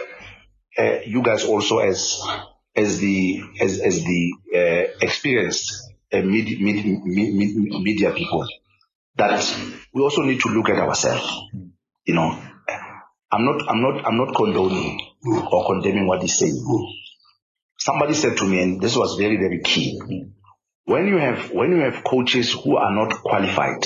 uh, 0.75 1.01
you 1.05 1.21
guys 1.21 1.45
also 1.45 1.77
as 1.77 2.19
as 2.75 2.97
the 2.97 3.43
as 3.61 3.79
as 3.79 4.03
the 4.03 4.33
uh, 4.55 4.97
experienced 4.99 5.71
uh, 6.11 6.21
media, 6.21 6.57
media, 6.59 6.97
media 7.07 8.11
people 8.11 8.47
that 9.17 9.55
we 9.93 10.01
also 10.01 10.23
need 10.23 10.39
to 10.39 10.49
look 10.49 10.69
at 10.69 10.79
ourselves. 10.79 11.31
You 12.05 12.15
know, 12.15 12.41
I'm 13.31 13.45
not 13.45 13.69
I'm 13.69 13.81
not 13.83 14.05
I'm 14.07 14.17
not 14.17 14.35
condoning 14.35 14.99
or 15.51 15.65
condemning 15.67 16.07
what 16.07 16.23
he's 16.23 16.39
saying. 16.39 16.57
Somebody 17.77 18.15
said 18.15 18.35
to 18.37 18.45
me, 18.45 18.63
and 18.63 18.81
this 18.81 18.95
was 18.97 19.15
very 19.19 19.37
very 19.37 19.61
key. 19.61 19.99
When 20.85 21.05
you 21.05 21.17
have 21.17 21.51
when 21.51 21.69
you 21.69 21.81
have 21.81 22.03
coaches 22.03 22.51
who 22.51 22.77
are 22.77 22.93
not 22.95 23.13
qualified 23.21 23.85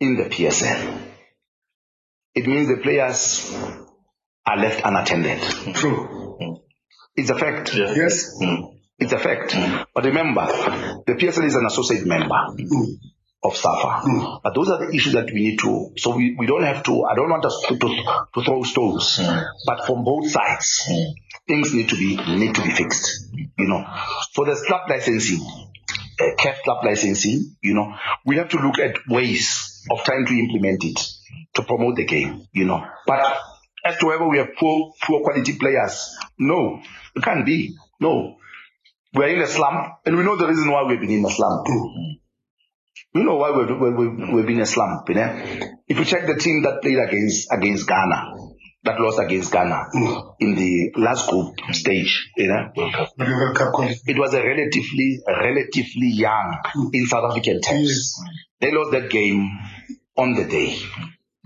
in 0.00 0.16
the 0.16 0.24
PSL, 0.24 1.02
it 2.34 2.46
means 2.46 2.68
the 2.68 2.76
players 2.76 3.54
are 4.46 4.56
left 4.56 4.82
unattended. 4.84 5.40
True. 5.74 6.60
It's 7.16 7.30
a 7.30 7.38
fact. 7.38 7.74
Yes. 7.74 8.38
Mm. 8.40 8.76
It's 8.98 9.12
a 9.12 9.18
fact. 9.18 9.52
Mm. 9.52 9.86
But 9.94 10.04
remember, 10.04 10.46
the 11.06 11.14
PSL 11.14 11.44
is 11.44 11.54
an 11.54 11.64
associate 11.64 12.06
member 12.06 12.34
mm. 12.34 12.84
of 13.42 13.56
SAFA. 13.56 14.40
But 14.42 14.54
those 14.54 14.68
are 14.68 14.86
the 14.86 14.94
issues 14.94 15.14
that 15.14 15.26
we 15.26 15.48
need 15.48 15.58
to, 15.60 15.92
so 15.96 16.14
we, 16.14 16.36
we 16.38 16.46
don't 16.46 16.62
have 16.62 16.82
to, 16.84 17.04
I 17.04 17.14
don't 17.14 17.30
want 17.30 17.44
us 17.46 17.64
to, 17.68 17.78
to, 17.78 18.28
to 18.34 18.42
throw 18.42 18.62
stones, 18.64 19.20
but 19.66 19.86
from 19.86 20.04
both 20.04 20.30
sides, 20.30 20.90
things 21.48 21.72
need 21.72 21.88
to 21.88 21.96
be, 21.96 22.16
need 22.16 22.54
to 22.54 22.62
be 22.62 22.70
fixed. 22.70 23.34
You 23.58 23.68
know, 23.68 23.84
for 24.34 24.44
the 24.44 24.62
club 24.66 24.82
licensing, 24.90 25.40
uh, 26.20 26.24
CAF 26.38 26.62
club 26.62 26.84
licensing, 26.84 27.56
you 27.62 27.74
know, 27.74 27.94
we 28.26 28.36
have 28.36 28.50
to 28.50 28.58
look 28.58 28.78
at 28.78 28.96
ways 29.08 29.65
of 29.90 30.02
trying 30.04 30.26
to 30.26 30.34
implement 30.34 30.84
it 30.84 31.00
to 31.54 31.62
promote 31.62 31.96
the 31.96 32.04
game, 32.04 32.46
you 32.52 32.64
know. 32.64 32.84
But 33.06 33.38
as 33.84 33.98
to 33.98 34.06
whether 34.06 34.28
we 34.28 34.38
have 34.38 34.48
poor, 34.58 34.92
poor 35.02 35.22
quality 35.22 35.56
players, 35.58 36.16
no, 36.38 36.80
it 37.14 37.22
can't 37.22 37.46
be. 37.46 37.74
No. 38.00 38.36
We're 39.14 39.28
in 39.28 39.40
a 39.40 39.46
slump, 39.46 40.00
and 40.04 40.16
we 40.16 40.24
know 40.24 40.36
the 40.36 40.46
reason 40.46 40.70
why 40.70 40.82
we've 40.82 41.00
been 41.00 41.10
in 41.10 41.24
a 41.24 41.30
slump. 41.30 41.66
We 43.14 43.22
know 43.22 43.36
why 43.36 43.50
we've, 43.50 43.70
we've, 43.80 44.34
we've 44.34 44.46
been 44.46 44.56
in 44.56 44.62
a 44.62 44.66
slump. 44.66 45.08
You 45.08 45.14
know? 45.14 45.42
If 45.88 45.98
you 45.98 46.04
check 46.04 46.26
the 46.26 46.36
team 46.36 46.62
that 46.64 46.82
played 46.82 46.98
against 46.98 47.50
against 47.50 47.88
Ghana, 47.88 48.32
that 48.86 49.00
lost 49.00 49.18
against 49.18 49.52
Ghana 49.52 49.90
in 50.40 50.54
the 50.54 50.92
last 50.96 51.28
group 51.28 51.54
stage, 51.72 52.30
you 52.36 52.48
know, 52.48 52.70
The 52.74 53.24
World 53.24 53.56
Cup 53.56 53.74
it 54.06 54.18
was 54.18 54.34
a 54.34 54.42
relatively 54.42 55.20
relatively 55.26 56.08
young 56.08 56.58
in 56.92 57.06
South 57.06 57.30
African 57.30 57.60
terms. 57.60 58.18
They 58.60 58.72
lost 58.72 58.92
that 58.92 59.10
game 59.10 59.48
on 60.16 60.34
the 60.34 60.44
day. 60.44 60.78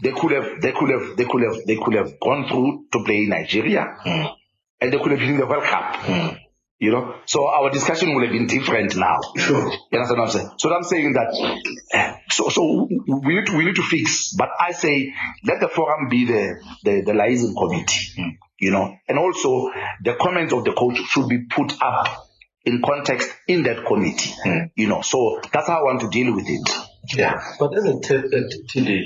They 0.02 0.12
could 0.12 0.32
have 0.32 0.60
they 0.60 0.72
could 0.72 0.90
have 0.90 1.16
they 1.16 1.24
could 1.24 1.42
have 1.42 1.66
they 1.66 1.76
could 1.76 1.94
have 1.94 2.20
gone 2.20 2.48
through 2.48 2.86
to 2.92 3.04
play 3.04 3.26
Nigeria 3.26 3.96
mm. 4.04 4.34
and 4.80 4.92
they 4.92 4.98
could 4.98 5.10
have 5.10 5.20
been 5.20 5.30
in 5.34 5.38
the 5.38 5.46
World 5.46 5.64
Cup. 5.64 5.94
Mm. 5.94 6.38
You 6.80 6.92
know, 6.92 7.14
so 7.26 7.46
our 7.46 7.68
discussion 7.70 8.14
would 8.14 8.24
have 8.24 8.32
been 8.32 8.46
different 8.46 8.96
now. 8.96 9.18
Sure. 9.36 9.70
You 9.70 9.98
understand 9.98 10.18
what 10.18 10.24
I'm 10.24 10.30
saying? 10.30 10.50
So 10.56 10.74
I'm 10.74 10.82
saying 10.82 11.12
that, 11.12 11.66
eh, 11.92 12.14
so 12.30 12.48
so 12.48 12.88
we 12.88 13.34
need 13.34 13.46
to 13.48 13.56
we 13.58 13.66
need 13.66 13.76
to 13.76 13.82
fix. 13.82 14.32
But 14.32 14.48
I 14.58 14.72
say 14.72 15.12
let 15.44 15.60
the 15.60 15.68
forum 15.68 16.08
be 16.08 16.24
the 16.24 16.56
the, 16.82 17.02
the 17.02 17.12
liaison 17.12 17.54
committee. 17.54 18.38
You 18.58 18.70
know, 18.70 18.96
and 19.06 19.18
also 19.18 19.70
the 20.02 20.14
comments 20.18 20.54
of 20.54 20.64
the 20.64 20.72
coach 20.72 20.96
should 20.96 21.28
be 21.28 21.40
put 21.50 21.74
up 21.82 22.26
in 22.64 22.80
context 22.82 23.28
in 23.46 23.62
that 23.64 23.84
committee. 23.84 24.32
You 24.74 24.88
know, 24.88 25.02
so 25.02 25.38
that's 25.52 25.66
how 25.66 25.80
I 25.80 25.82
want 25.82 26.00
to 26.00 26.08
deal 26.08 26.34
with 26.34 26.46
it. 26.48 26.70
Yeah, 27.14 27.42
but 27.58 27.76
as 27.76 27.84
a 27.84 28.00
t- 28.00 28.14
a 28.14 28.48
t- 28.48 28.64
TD, 28.68 29.04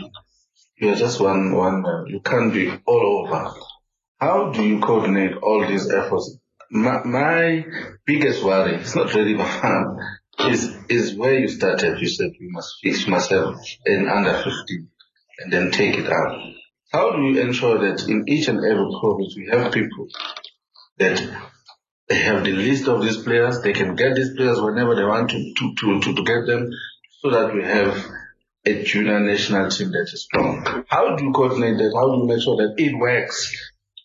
you're 0.77 0.95
just 0.95 1.21
one 1.21 1.57
one. 1.57 1.85
You 2.07 2.21
can't 2.21 2.53
be 2.53 2.71
all 2.87 3.27
over. 3.27 3.53
How 4.21 4.53
do 4.53 4.63
you 4.63 4.79
coordinate 4.79 5.37
all 5.39 5.67
these 5.67 5.91
efforts? 5.91 6.39
My, 6.75 7.05
my 7.05 7.65
biggest 8.05 8.43
worry, 8.43 8.75
it's 8.75 8.97
not 8.97 9.15
really 9.15 9.35
my 9.35 9.49
fun, 9.49 9.97
is 10.51 10.77
is 10.89 11.15
where 11.15 11.39
you 11.39 11.47
started. 11.47 12.01
You 12.01 12.09
said 12.09 12.33
you 12.41 12.51
must 12.51 12.75
fix, 12.83 13.05
have 13.05 13.55
an 13.87 14.09
under 14.09 14.35
15 14.43 14.89
and 15.39 15.53
then 15.53 15.71
take 15.71 15.97
it 15.97 16.11
out. 16.11 16.37
How 16.91 17.13
do 17.13 17.23
you 17.23 17.41
ensure 17.41 17.79
that 17.79 18.09
in 18.09 18.29
each 18.29 18.49
and 18.49 18.59
every 18.59 18.89
province 19.01 19.37
we 19.37 19.49
have 19.53 19.73
people 19.73 20.09
that 20.99 21.23
they 22.09 22.17
have 22.17 22.43
the 22.43 22.51
list 22.51 22.89
of 22.89 23.03
these 23.03 23.19
players, 23.19 23.63
they 23.63 23.73
can 23.73 23.95
get 23.95 24.17
these 24.17 24.35
players 24.35 24.61
whenever 24.61 24.97
they 24.97 25.05
want 25.05 25.31
to, 25.31 25.55
to, 25.55 25.75
to, 25.77 26.01
to, 26.01 26.15
to 26.15 26.25
get 26.25 26.45
them 26.47 26.71
so 27.21 27.31
that 27.31 27.55
we 27.55 27.63
have 27.63 28.05
a 28.67 28.83
junior 28.83 29.21
national 29.21 29.71
team 29.71 29.93
that 29.93 30.11
is 30.13 30.25
strong. 30.25 30.85
How 30.89 31.15
do 31.15 31.25
you 31.25 31.31
coordinate 31.31 31.79
that? 31.79 31.93
How 31.95 32.11
do 32.11 32.19
you 32.19 32.27
make 32.27 32.43
sure 32.43 32.57
that 32.57 32.75
it 32.79 32.99
works? 32.99 33.57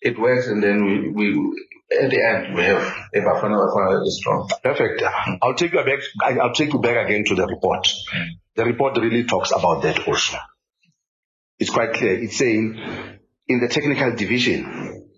It 0.02 0.20
works 0.20 0.48
and 0.48 0.62
then 0.62 0.86
we, 0.86 1.10
we 1.10 1.56
at 1.92 2.10
the 2.10 2.22
end 2.24 2.56
we 2.56 2.64
have 2.64 2.82
a 3.14 3.20
Bafana 3.20 3.58
Bafana 3.58 4.06
is 4.06 4.18
strong. 4.18 4.50
Perfect. 4.64 5.04
I'll 5.42 5.56
take 5.56 5.74
you 5.74 5.84
back. 5.84 6.00
I'll 6.42 6.54
take 6.54 6.74
you 6.74 6.80
back 6.80 7.06
again 7.06 7.24
to 7.26 7.36
the 7.36 7.48
report. 7.48 7.88
The 8.56 8.66
report 8.66 8.98
really 8.98 9.24
talks 9.26 9.52
about 9.52 9.82
that 9.84 10.08
also. 10.08 10.38
It's 11.58 11.70
quite 11.70 11.94
clear. 11.94 12.22
It's 12.24 12.38
saying 12.38 12.80
in 13.48 13.60
the 13.60 13.68
technical 13.68 14.16
division, 14.16 15.10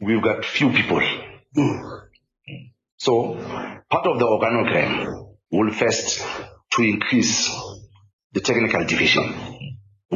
we've 0.00 0.22
got 0.22 0.44
few 0.44 0.70
people. 0.70 1.02
So 2.96 3.34
part 3.90 4.06
of 4.06 4.18
the 4.18 4.26
organogram 4.26 5.34
will 5.50 5.72
first 5.72 6.24
to 6.72 6.82
increase 6.82 7.50
the 8.32 8.40
technical 8.40 8.84
division. 8.84 9.34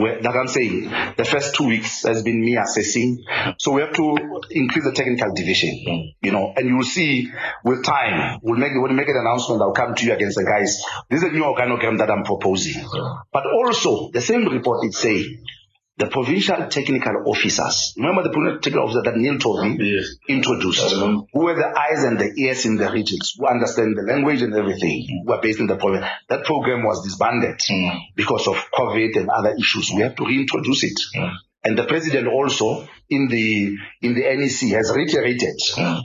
Where, 0.01 0.21
like 0.21 0.35
I'm 0.35 0.49
saying, 0.49 0.91
the 1.17 1.25
first 1.25 1.55
two 1.55 1.65
weeks 1.65 2.03
has 2.03 2.23
been 2.23 2.41
me 2.41 2.57
assessing. 2.57 3.25
So 3.59 3.73
we 3.73 3.83
have 3.83 3.93
to 3.95 4.41
increase 4.51 4.85
the 4.85 4.93
technical 4.93 5.35
division, 5.35 6.15
you 6.23 6.33
know, 6.33 6.53
and 6.57 6.69
you'll 6.69 6.83
see 6.83 7.31
with 7.65 7.85
time, 7.85 8.41
we'll 8.43 8.59
make, 8.59 8.73
when 8.73 8.91
we 8.91 8.97
make 8.97 9.09
an 9.09 9.17
announcement, 9.17 9.63
I'll 9.63 9.73
come 9.73 9.95
to 9.95 10.07
you 10.07 10.13
against 10.13 10.37
the 10.37 10.45
guys. 10.45 10.83
This 11.09 11.23
is 11.23 11.29
a 11.29 11.33
new 11.33 11.43
organogram 11.43 11.99
that 11.99 12.11
I'm 12.11 12.25
proposing. 12.25 12.85
But 13.33 13.45
also, 13.47 14.11
the 14.11 14.21
same 14.21 14.47
report 14.47 14.85
is 14.87 14.99
saying, 14.99 15.45
the 15.99 16.07
provincial 16.07 16.57
technical 16.69 17.25
officers, 17.27 17.95
remember 17.97 18.23
the 18.23 18.31
provincial 18.31 18.61
technical 18.61 18.85
officer 18.85 19.03
that 19.03 19.17
Neil 19.17 19.39
told 19.39 19.67
me? 19.67 19.77
Yes. 19.81 20.15
introduced, 20.29 20.93
who 20.93 21.29
were 21.33 21.57
the 21.57 21.67
eyes 21.67 22.05
and 22.05 22.19
the 22.19 22.33
ears 22.37 22.65
in 22.67 22.77
the 22.77 22.91
regions, 22.91 23.35
who 23.37 23.47
understand 23.47 23.97
the 23.97 24.03
language 24.03 24.43
and 24.43 24.55
everything, 24.55 25.07
mm. 25.11 25.27
who 25.27 25.33
are 25.33 25.43
based 25.43 25.59
in 25.59 25.67
the 25.67 25.77
province. 25.77 26.07
That 26.29 26.45
program 26.45 26.85
was 26.85 27.03
disbanded 27.03 27.59
mm. 27.59 27.99
because 28.15 28.47
of 28.47 28.55
COVID 28.73 29.17
and 29.17 29.29
other 29.29 29.55
issues. 29.59 29.91
We 29.95 30.03
have 30.03 30.15
to 30.17 30.25
reintroduce 30.25 30.85
it. 30.85 31.01
Mm. 31.17 31.35
And 31.65 31.77
the 31.77 31.85
president 31.85 32.29
also 32.29 32.87
in 33.11 33.27
the 33.29 33.77
in 34.01 34.15
the 34.15 34.23
NEC 34.23 34.71
has 34.77 34.93
reiterated 34.95 35.59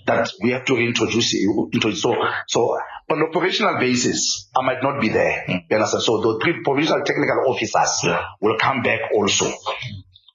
that 0.07 0.31
we 0.41 0.49
have 0.51 0.65
to 0.65 0.75
reintroduce 0.75 1.35
it. 1.35 1.97
So 1.97 2.15
so 2.47 2.79
on 3.09 3.19
an 3.19 3.27
operational 3.29 3.77
basis, 3.79 4.49
I 4.55 4.61
might 4.65 4.81
not 4.81 4.99
be 5.01 5.09
there. 5.09 5.43
You 5.47 5.75
understand? 5.75 6.03
So 6.03 6.21
the 6.21 6.39
three 6.43 6.61
provincial 6.63 7.01
technical 7.03 7.45
officers 7.47 8.01
Yeah. 8.03 8.23
will 8.41 8.57
come 8.57 8.81
back 8.81 9.11
also 9.13 9.51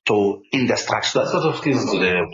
to 0.06 0.42
in 0.52 0.66
the 0.66 0.76
structure. 0.76 1.20
What 1.20 1.28
sort 1.30 1.44
of 1.54 1.56
skills 1.56 1.90
do 1.90 1.98
they 1.98 2.08
have? 2.08 2.26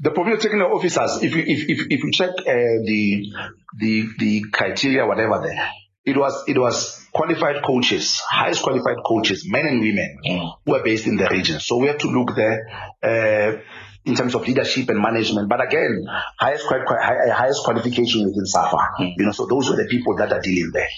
The 0.00 0.10
provincial 0.10 0.40
technical 0.40 0.72
officers, 0.76 1.22
if 1.22 1.34
you 1.34 1.42
if 1.46 1.68
if, 1.68 1.86
if 1.90 2.04
you 2.04 2.10
check 2.12 2.30
uh, 2.30 2.44
the 2.44 3.32
the 3.78 4.06
the 4.18 4.44
criteria, 4.52 5.04
whatever 5.06 5.40
there, 5.42 5.70
it 6.04 6.16
was 6.16 6.44
it 6.48 6.56
was 6.58 7.04
qualified 7.12 7.62
coaches, 7.64 8.20
highest 8.30 8.62
qualified 8.62 8.96
coaches, 9.04 9.44
men 9.48 9.66
and 9.66 9.80
women, 9.80 10.18
Mm. 10.24 10.52
who 10.64 10.74
are 10.74 10.82
based 10.84 11.06
in 11.06 11.16
the 11.16 11.28
region. 11.28 11.58
So 11.60 11.78
we 11.78 11.88
have 11.88 11.98
to 11.98 12.08
look 12.08 12.36
there. 12.36 12.68
Uh, 13.02 13.60
in 14.06 14.14
terms 14.14 14.34
of 14.34 14.46
leadership 14.46 14.88
and 14.88 15.00
management, 15.00 15.48
but 15.48 15.60
again, 15.60 16.06
highest 16.38 16.66
quali- 16.66 16.84
quali- 16.86 17.02
hi- 17.02 17.34
highest 17.34 17.64
qualification 17.64 18.24
within 18.24 18.46
SAFA. 18.46 18.76
Mm. 19.00 19.14
You 19.18 19.24
know, 19.26 19.32
so 19.32 19.46
those 19.46 19.68
were 19.68 19.76
the 19.76 19.88
people 19.90 20.16
that 20.16 20.32
are 20.32 20.40
dealing 20.40 20.70
there. 20.72 20.88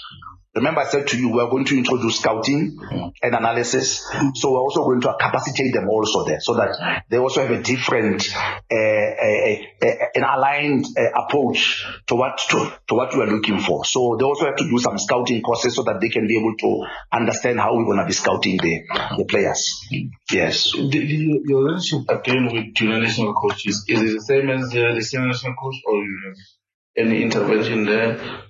Remember, 0.59 0.81
I 0.81 0.87
said 0.87 1.07
to 1.09 1.19
you, 1.19 1.31
we're 1.31 1.49
going 1.49 1.65
to 1.67 1.79
introduce 1.79 2.19
scouting 2.19 2.79
and 3.23 3.35
analysis. 3.35 4.05
So 4.35 4.53
we're 4.53 4.61
also 4.61 4.83
going 4.83 5.01
to 5.03 5.15
capacitate 5.19 5.73
them 5.73 5.89
also 5.89 6.25
there 6.25 6.41
so 6.41 6.55
that 6.55 7.05
they 7.09 7.17
also 7.17 7.47
have 7.47 7.51
a 7.51 7.63
different, 7.63 8.29
uh, 8.37 8.75
uh, 8.75 9.55
uh, 9.83 10.07
an 10.15 10.25
aligned 10.25 10.87
uh, 10.97 11.23
approach 11.23 11.87
to 12.09 12.17
what, 12.17 12.39
to, 12.51 12.73
to 12.89 12.95
what 12.95 13.15
we 13.15 13.23
are 13.23 13.31
looking 13.31 13.61
for. 13.61 13.85
So 13.85 14.17
they 14.19 14.25
also 14.25 14.47
have 14.47 14.57
to 14.57 14.69
do 14.69 14.79
some 14.79 14.99
scouting 14.99 15.43
courses 15.43 15.77
so 15.77 15.85
that 15.85 16.01
they 16.01 16.09
can 16.09 16.27
be 16.27 16.39
able 16.39 16.55
to 16.59 16.87
understand 17.13 17.61
how 17.61 17.77
we're 17.77 17.85
going 17.85 17.99
to 17.99 18.07
be 18.07 18.13
scouting 18.13 18.59
the, 18.59 18.83
the 19.17 19.25
players. 19.25 19.87
Yes. 20.31 20.73
The, 20.73 20.89
the, 20.89 21.41
your 21.47 21.65
relationship 21.65 22.11
again 22.11 22.51
with 22.53 22.75
junior 22.75 23.01
national 23.01 23.35
coaches 23.35 23.85
is 23.87 24.03
it 24.03 24.15
the 24.15 24.23
same 24.23 24.51
as 24.51 24.71
the, 24.71 24.93
the 24.95 25.03
senior 25.03 25.29
national 25.29 25.55
coach, 25.55 25.77
or 25.87 26.03
any 26.97 27.23
intervention 27.23 27.85
there? 27.85 28.48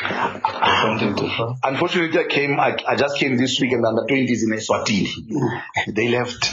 Or 0.00 0.74
something 0.82 1.14
different? 1.16 1.58
Unfortunately, 1.64 2.20
I 2.20 2.28
came. 2.28 2.58
I, 2.60 2.76
I 2.86 2.94
just 2.96 3.18
came 3.18 3.36
this 3.36 3.58
week, 3.60 3.72
and 3.72 3.82
the 3.82 3.88
under 3.88 4.02
20s 4.02 4.42
in 4.44 4.50
Eswatini. 4.50 5.92
They 5.94 6.08
left. 6.08 6.50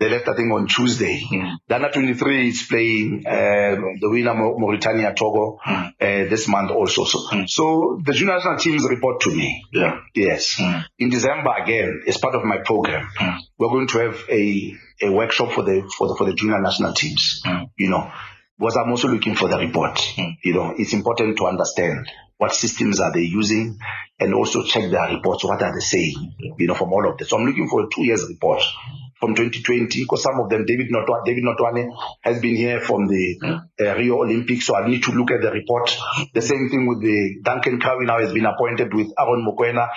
They 0.00 0.08
left. 0.08 0.28
I 0.28 0.34
think 0.34 0.52
on 0.52 0.66
Tuesday. 0.66 1.22
The 1.68 1.74
under 1.76 1.90
23 1.90 2.48
is 2.48 2.66
playing 2.68 3.24
uh, 3.26 3.76
the 4.00 4.08
winner 4.10 4.34
Mau- 4.34 4.56
Mauritania 4.58 5.14
Togo 5.14 5.58
uh, 5.64 5.84
this 6.00 6.48
month 6.48 6.70
also. 6.72 7.04
So, 7.04 7.20
so 7.46 8.00
the 8.04 8.12
junior 8.12 8.34
national 8.34 8.58
teams 8.58 8.84
report 8.88 9.20
to 9.22 9.30
me. 9.30 9.64
Yeah. 9.72 10.00
Yes. 10.14 10.60
In 10.98 11.10
December 11.10 11.52
again, 11.62 12.02
as 12.06 12.16
part 12.18 12.34
of 12.34 12.44
my 12.44 12.58
program, 12.58 13.06
Mm. 13.18 13.38
we're 13.58 13.68
going 13.68 13.86
to 13.88 13.98
have 13.98 14.24
a, 14.28 14.76
a 15.02 15.10
workshop 15.12 15.52
for 15.52 15.62
the 15.62 15.88
for 15.96 16.08
the 16.08 16.14
for 16.16 16.24
the 16.26 16.34
junior 16.34 16.60
national 16.60 16.92
teams. 16.94 17.42
Mm. 17.44 17.70
You 17.76 17.90
know, 17.90 18.10
because 18.58 18.76
I'm 18.76 18.90
also 18.90 19.08
looking 19.08 19.34
for 19.36 19.48
the 19.48 19.56
report. 19.58 20.00
You 20.42 20.54
know, 20.54 20.74
it's 20.76 20.92
important 20.92 21.36
to 21.38 21.46
understand 21.46 22.08
what 22.38 22.54
systems 22.54 23.00
are 23.00 23.12
they 23.12 23.22
using 23.22 23.78
and 24.18 24.34
also 24.34 24.62
check 24.62 24.90
their 24.90 25.08
reports. 25.08 25.44
What 25.44 25.62
are 25.62 25.74
they 25.74 25.80
saying? 25.80 26.34
You 26.56 26.66
know, 26.66 26.74
from 26.74 26.92
all 26.92 27.08
of 27.08 27.18
this. 27.18 27.28
So 27.28 27.36
I'm 27.36 27.44
looking 27.44 27.68
for 27.68 27.84
a 27.84 27.88
two 27.92 28.04
years 28.04 28.24
report 28.28 28.62
from 29.20 29.34
2020 29.34 30.02
because 30.02 30.22
some 30.22 30.38
of 30.40 30.48
them, 30.48 30.64
David 30.64 30.88
Notwa, 30.90 31.24
David 31.24 31.42
Notoane 31.42 31.90
has 32.20 32.40
been 32.40 32.54
here 32.54 32.80
from 32.80 33.08
the 33.08 33.66
uh, 33.80 33.96
Rio 33.96 34.22
Olympics. 34.22 34.66
So 34.66 34.76
I 34.76 34.88
need 34.88 35.02
to 35.04 35.12
look 35.12 35.32
at 35.32 35.40
the 35.40 35.50
report. 35.50 35.90
The 36.32 36.42
same 36.42 36.68
thing 36.70 36.86
with 36.86 37.00
the 37.00 37.40
Duncan 37.42 37.80
Crowie 37.80 38.06
now 38.06 38.20
has 38.20 38.32
been 38.32 38.46
appointed 38.46 38.94
with 38.94 39.08
Aaron 39.18 39.44
Mokoena 39.44 39.88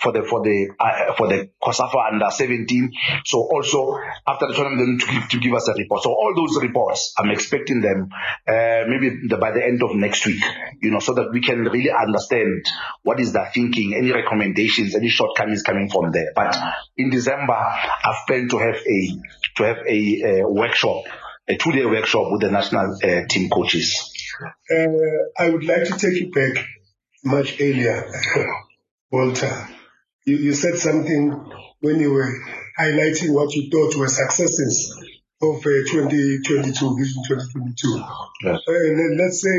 for 0.00 0.12
the, 0.12 0.22
for 0.22 0.42
the, 0.42 0.70
uh, 0.78 1.14
for 1.14 1.28
the 1.28 1.50
COSAFA 1.62 2.12
under 2.12 2.30
17. 2.30 2.92
So 3.24 3.38
also 3.38 3.98
after 4.26 4.48
the 4.48 4.54
tournament, 4.54 5.02
to 5.02 5.06
give, 5.06 5.28
to 5.28 5.38
give 5.38 5.54
us 5.54 5.68
a 5.68 5.74
report. 5.74 6.02
So 6.02 6.10
all 6.10 6.32
those 6.34 6.62
reports, 6.62 7.14
I'm 7.18 7.30
expecting 7.30 7.80
them, 7.80 8.08
uh, 8.48 8.84
maybe 8.88 9.28
the, 9.28 9.36
by 9.40 9.52
the 9.52 9.64
end 9.64 9.82
of 9.82 9.94
next 9.94 10.26
week, 10.26 10.42
you 10.80 10.90
know, 10.90 11.00
so 11.00 11.14
that 11.14 11.30
we 11.32 11.40
can 11.40 11.64
really 11.64 11.90
understand 11.90 12.66
what 13.02 13.20
is 13.20 13.32
their 13.32 13.50
thinking, 13.52 13.94
any 13.94 14.12
recommendations, 14.12 14.94
any 14.94 15.08
shortcomings 15.08 15.62
coming 15.62 15.90
from 15.90 16.12
there. 16.12 16.32
But 16.34 16.56
in 16.96 17.10
December, 17.10 17.54
I've 17.54 18.26
planned 18.26 18.50
to 18.50 18.58
have 18.58 18.76
a, 18.76 19.08
to 19.56 19.64
have 19.64 19.78
a, 19.86 20.22
uh 20.22 20.48
workshop, 20.48 21.04
a 21.48 21.56
two-day 21.56 21.84
workshop 21.84 22.30
with 22.30 22.40
the 22.42 22.50
national 22.50 22.96
uh, 23.02 23.26
team 23.28 23.50
coaches. 23.50 24.10
Uh, 24.70 24.86
I 25.38 25.50
would 25.50 25.64
like 25.64 25.84
to 25.84 25.98
take 25.98 26.20
you 26.20 26.30
back 26.30 26.64
much 27.24 27.60
earlier, 27.60 28.10
Walter. 29.10 29.68
You, 30.30 30.36
you 30.46 30.52
said 30.54 30.76
something 30.76 31.30
when 31.80 31.98
you 32.00 32.12
were 32.12 32.30
highlighting 32.78 33.34
what 33.34 33.52
you 33.54 33.68
thought 33.70 33.96
were 33.98 34.08
successes 34.08 34.96
of 35.42 35.56
uh, 35.56 35.70
2022, 35.90 36.96
Vision 36.98 37.22
2022. 37.26 38.04
Yes. 38.44 38.60
Uh, 38.68 38.72
let- 38.72 39.16
let's 39.18 39.42
say 39.42 39.56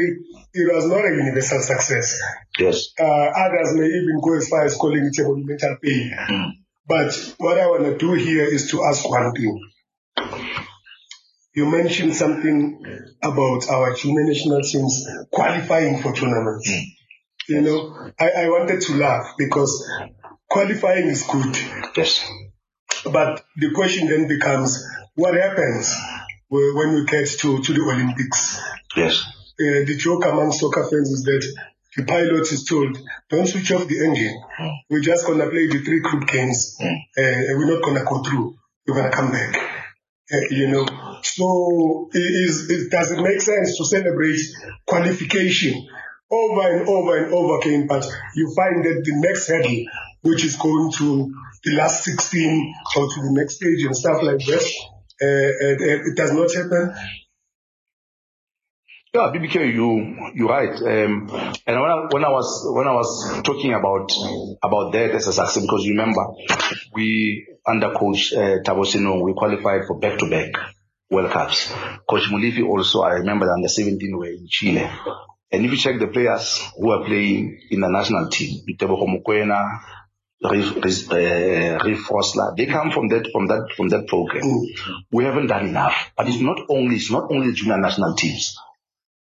it 0.54 0.74
was 0.74 0.86
not 0.88 1.04
a 1.06 1.10
universal 1.10 1.60
success. 1.62 2.20
Yes. 2.60 2.90
Uh, 3.00 3.04
others 3.04 3.74
may 3.74 3.86
even 3.88 4.20
go 4.24 4.36
as 4.38 4.48
far 4.48 4.64
as 4.66 4.76
calling 4.76 5.04
it 5.12 5.20
a 5.20 5.24
monumental 5.28 5.76
failure. 5.84 6.52
But 6.88 7.34
what 7.38 7.58
I 7.60 7.66
want 7.68 7.84
to 7.86 7.98
do 7.98 8.14
here 8.14 8.46
is 8.46 8.70
to 8.72 8.84
ask 8.86 9.10
one 9.10 9.34
thing. 9.34 9.60
You 11.54 11.66
mentioned 11.66 12.16
something 12.16 12.82
about 13.22 13.68
our 13.70 13.94
junior 13.96 14.24
national 14.24 14.62
teams 14.62 15.06
qualifying 15.32 16.02
for 16.02 16.14
tournaments. 16.14 16.70
You 17.50 17.62
know, 17.62 18.12
I, 18.20 18.30
I 18.44 18.50
wanted 18.50 18.82
to 18.82 18.94
laugh 18.96 19.34
because 19.38 19.74
qualifying 20.52 21.08
is 21.08 21.24
good. 21.24 21.58
Yes. 21.96 22.30
But 23.06 23.44
the 23.56 23.72
question 23.72 24.08
then 24.08 24.28
becomes, 24.28 24.86
what 25.16 25.34
happens 25.34 25.96
when 26.50 26.94
we 26.94 27.06
get 27.06 27.28
to, 27.40 27.62
to 27.62 27.74
the 27.74 27.82
Olympics? 27.82 28.60
Yes. 28.96 29.24
uh, 29.62 29.86
the 29.86 29.96
joke 29.98 30.26
among 30.26 30.52
soccer 30.52 30.84
fans 30.84 31.10
is 31.10 31.24
that 31.24 31.44
the 31.96 32.06
pilot 32.06 32.52
is 32.52 32.66
told, 32.66 32.98
don't 33.30 33.48
switch 33.48 33.72
off 33.72 33.88
the 33.88 34.06
engine. 34.06 34.42
We're 34.90 35.02
just 35.02 35.26
going 35.26 35.40
to 35.40 35.50
play 35.50 35.68
the 35.68 35.84
three 35.84 36.00
group 36.00 36.28
games 36.28 36.78
uh, 36.82 36.86
and 37.18 37.58
we're 37.58 37.74
not 37.74 37.84
going 37.84 37.98
to 37.98 38.06
go 38.06 38.24
through. 38.24 38.56
We're 38.88 38.96
going 38.96 39.12
to 39.12 39.16
come 39.16 39.32
back. 39.32 39.56
Uh, 40.34 40.38
you 40.50 40.68
know, 40.70 40.86
so 41.24 42.10
it 42.14 42.20
is, 42.20 42.70
it, 42.70 42.90
does 42.92 43.12
it 43.12 43.22
make 43.22 43.42
sense 43.42 43.78
to 43.78 43.86
celebrate 43.86 44.40
qualification 44.88 45.88
over 46.32 46.62
and 46.62 46.88
over 46.88 47.18
and 47.18 47.34
over 47.34 47.60
again, 47.60 47.88
but 47.88 48.06
you 48.36 48.54
find 48.56 48.86
that 48.86 49.04
the 49.04 49.14
next 49.16 49.48
hurdle, 49.48 49.86
which 50.22 50.46
is 50.46 50.56
going 50.56 50.92
to 50.94 51.34
the 51.64 51.76
last 51.76 52.04
16 52.04 52.74
or 52.96 53.04
to 53.08 53.22
the 53.22 53.32
next 53.34 53.56
stage 53.56 53.84
and 53.84 53.96
stuff 53.96 54.24
like 54.24 54.40
that, 54.40 54.74
uh, 55.22 55.68
and 55.68 56.08
it 56.08 56.16
does 56.16 56.32
not 56.32 56.54
happen. 56.54 56.96
Yeah, 59.14 59.30
BBK, 59.36 59.74
you 59.74 60.32
you're 60.36 60.48
right. 60.48 60.74
Um, 60.74 61.28
and 61.68 61.82
when 61.82 61.92
I, 61.92 62.08
when 62.12 62.24
I 62.24 62.30
was 62.30 62.66
when 62.74 62.88
I 62.88 62.94
was 62.94 63.42
talking 63.44 63.74
about 63.74 64.10
about 64.64 64.94
that 64.94 65.12
as 65.12 65.28
a 65.28 65.34
success, 65.34 65.62
because 65.62 65.86
remember 65.86 66.22
we 66.94 67.46
under 67.68 67.92
Coach 67.92 68.32
uh, 68.32 68.64
Thabo 68.64 68.86
Senong 68.86 69.22
we 69.22 69.34
qualified 69.34 69.82
for 69.86 70.00
back 70.00 70.18
to 70.20 70.30
back 70.30 70.54
World 71.10 71.30
Cups. 71.30 71.74
Coach 72.10 72.30
Molefi 72.32 72.66
also, 72.66 73.02
I 73.02 73.16
remember 73.16 73.48
the 73.48 73.52
under 73.52 73.68
17 73.68 74.18
were 74.18 74.28
in 74.28 74.48
Chile. 74.48 74.90
And 75.52 75.66
if 75.66 75.72
you 75.72 75.78
check 75.78 76.00
the 76.00 76.08
players 76.08 76.62
who 76.78 76.92
are 76.92 77.04
playing 77.04 77.60
in 77.70 77.82
the 77.82 77.90
national 77.90 78.30
team, 78.30 78.64
Teboho 78.78 79.06
Mokoena, 79.06 79.82
Reeve, 80.44 80.78
uh, 81.12 81.84
Reeve 81.84 82.00
Frosler, 82.00 82.56
they 82.56 82.66
come 82.66 82.90
from 82.92 83.10
that 83.10 83.30
from 83.32 83.48
that 83.48 83.70
from 83.76 83.90
that 83.90 84.08
program. 84.08 84.42
We 85.12 85.26
haven't 85.26 85.48
done 85.48 85.68
enough, 85.68 86.12
but 86.16 86.28
it's 86.28 86.40
not 86.40 86.58
only 86.70 86.96
it's 86.96 87.12
not 87.12 87.30
only 87.30 87.48
the 87.48 87.54
junior 87.54 87.78
national 87.78 88.16
teams. 88.16 88.58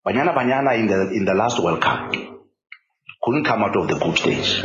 Banyana 0.04 0.34
Banyana 0.34 0.78
in 0.78 0.86
the 0.86 1.10
in 1.12 1.24
the 1.24 1.34
last 1.34 1.62
World 1.62 1.82
Cup 1.82 2.12
couldn't 3.22 3.44
come 3.44 3.62
out 3.62 3.76
of 3.76 3.86
the 3.88 3.98
group 3.98 4.18
stage, 4.18 4.64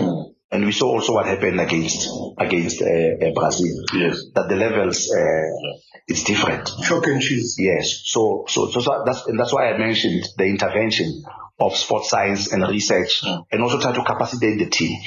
and 0.51 0.65
we 0.65 0.71
saw 0.71 0.87
also 0.87 1.13
what 1.13 1.27
happened 1.27 1.59
against 1.59 2.09
against 2.37 2.81
uh, 2.81 2.85
uh, 2.85 3.33
Brazil. 3.35 3.83
Yes. 3.93 4.23
That 4.33 4.49
the 4.49 4.55
levels 4.55 5.11
uh, 5.11 5.79
it's 6.07 6.23
different. 6.23 6.67
Chalk 6.83 7.05
and 7.07 7.21
cheese. 7.21 7.57
Yes. 7.59 8.01
So 8.05 8.45
so 8.47 8.69
so, 8.71 8.79
so 8.79 9.03
that's 9.05 9.27
and 9.27 9.39
that's 9.39 9.53
why 9.53 9.71
I 9.71 9.77
mentioned 9.77 10.25
the 10.37 10.45
intervention 10.45 11.23
of 11.59 11.75
sports 11.75 12.09
science 12.09 12.51
and 12.51 12.63
research, 12.67 13.21
hmm. 13.23 13.41
and 13.51 13.61
also 13.61 13.79
try 13.79 13.91
to 13.91 14.03
capacitate 14.03 14.59
the 14.59 14.69
team. 14.69 14.99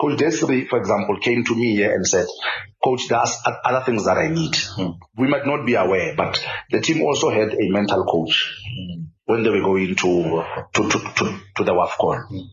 Coach 0.00 0.18
Desiree, 0.18 0.66
for 0.66 0.78
example, 0.78 1.18
came 1.18 1.44
to 1.44 1.54
me 1.54 1.76
here 1.76 1.94
and 1.94 2.06
said, 2.06 2.26
"Coach, 2.82 3.08
there's 3.08 3.36
other 3.64 3.84
things 3.84 4.04
that 4.06 4.16
I 4.18 4.28
need. 4.28 4.56
Hmm. 4.56 4.92
We 5.16 5.28
might 5.28 5.46
not 5.46 5.66
be 5.66 5.74
aware, 5.74 6.14
but 6.16 6.42
the 6.70 6.80
team 6.80 7.02
also 7.02 7.30
had 7.30 7.52
a 7.52 7.68
mental 7.70 8.04
coach 8.04 8.54
hmm. 8.64 9.04
when 9.26 9.42
they 9.42 9.50
were 9.50 9.60
going 9.60 9.94
to 9.94 10.44
to 10.74 10.88
to 10.88 10.98
to, 11.16 11.40
to 11.56 11.64
the 11.64 11.72
WAFCON. 11.72 12.48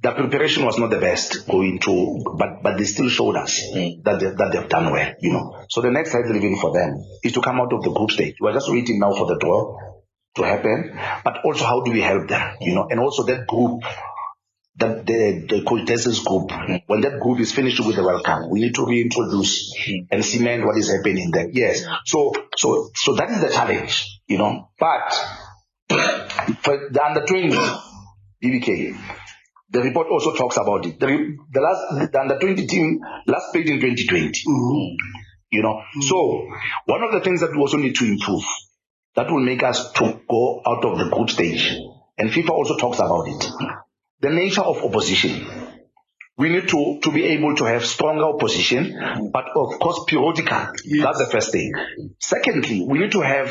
The 0.00 0.12
preparation 0.12 0.64
was 0.64 0.78
not 0.78 0.90
the 0.90 1.00
best 1.00 1.48
going 1.48 1.80
to, 1.80 2.22
but 2.36 2.62
but 2.62 2.78
they 2.78 2.84
still 2.84 3.08
showed 3.08 3.34
us 3.36 3.60
that 3.72 4.18
they, 4.20 4.30
that 4.30 4.50
they've 4.52 4.68
done 4.68 4.92
well, 4.92 5.12
you 5.20 5.32
know. 5.32 5.64
So 5.68 5.80
the 5.80 5.90
next 5.90 6.12
hurdle 6.12 6.36
even 6.36 6.56
for 6.56 6.72
them 6.72 7.04
is 7.24 7.32
to 7.32 7.40
come 7.40 7.60
out 7.60 7.72
of 7.72 7.82
the 7.82 7.90
group 7.90 8.12
stage. 8.12 8.36
We're 8.40 8.52
just 8.52 8.70
waiting 8.70 9.00
now 9.00 9.12
for 9.12 9.26
the 9.26 9.36
draw 9.40 9.87
to 10.36 10.42
happen, 10.42 10.98
but 11.24 11.44
also 11.44 11.64
how 11.64 11.82
do 11.82 11.92
we 11.92 12.00
help 12.00 12.28
them, 12.28 12.56
you 12.60 12.74
know, 12.74 12.86
and 12.90 13.00
also 13.00 13.24
that 13.24 13.46
group. 13.46 13.82
That 14.76 15.06
the, 15.06 15.44
the 15.48 15.84
Dess's 15.86 16.20
group, 16.20 16.52
when 16.86 17.00
that 17.00 17.18
group 17.18 17.40
is 17.40 17.50
finished 17.50 17.84
with 17.84 17.96
the 17.96 18.02
WAFCON, 18.02 18.48
we 18.48 18.60
need 18.60 18.76
to 18.76 18.86
reintroduce 18.86 19.74
and 20.08 20.24
cement 20.24 20.64
what 20.64 20.76
is 20.76 20.88
happening 20.88 21.32
there. 21.32 21.48
Yes. 21.50 21.84
So, 22.04 22.32
so, 22.56 22.88
so 22.94 23.16
that 23.16 23.28
is 23.28 23.40
the 23.40 23.50
challenge, 23.50 24.20
you 24.28 24.38
know. 24.38 24.68
But 24.78 25.12
for 26.62 26.90
the 26.92 27.02
under 27.04 27.26
20 27.26 27.48
BBK, 28.40 28.96
the 29.70 29.80
report 29.80 30.06
also 30.12 30.34
talks 30.34 30.56
about 30.56 30.86
it. 30.86 31.00
The, 31.00 31.36
the 31.50 31.60
last, 31.60 32.12
the 32.12 32.20
under 32.20 32.38
20 32.38 32.66
team 32.68 33.00
last 33.26 33.52
played 33.52 33.68
in 33.68 33.80
2020. 33.80 34.96
You 35.50 35.62
know, 35.62 35.82
mm. 35.96 36.02
so 36.04 36.46
one 36.84 37.02
of 37.02 37.12
the 37.12 37.20
things 37.20 37.40
that 37.40 37.50
we 37.50 37.58
also 37.58 37.78
need 37.78 37.96
to 37.96 38.04
improve 38.04 38.44
that 39.14 39.30
will 39.30 39.44
make 39.44 39.62
us 39.62 39.92
to 39.92 40.20
go 40.28 40.62
out 40.66 40.84
of 40.84 40.98
the 40.98 41.08
group 41.08 41.30
stage, 41.30 41.76
and 42.16 42.30
FIFA 42.30 42.50
also 42.50 42.76
talks 42.76 42.98
about 42.98 43.28
it. 43.28 43.50
The 44.20 44.30
nature 44.30 44.62
of 44.62 44.82
opposition. 44.84 45.46
We 46.36 46.50
need 46.50 46.68
to, 46.68 47.00
to 47.02 47.10
be 47.10 47.24
able 47.24 47.56
to 47.56 47.64
have 47.64 47.84
stronger 47.84 48.24
opposition, 48.24 49.30
but 49.32 49.46
of 49.56 49.78
course 49.80 50.04
periodical. 50.06 50.68
Yes. 50.84 51.04
That's 51.04 51.18
the 51.18 51.30
first 51.30 51.52
thing. 51.52 51.72
Secondly, 52.20 52.84
we 52.86 53.00
need 53.00 53.12
to 53.12 53.22
have 53.22 53.50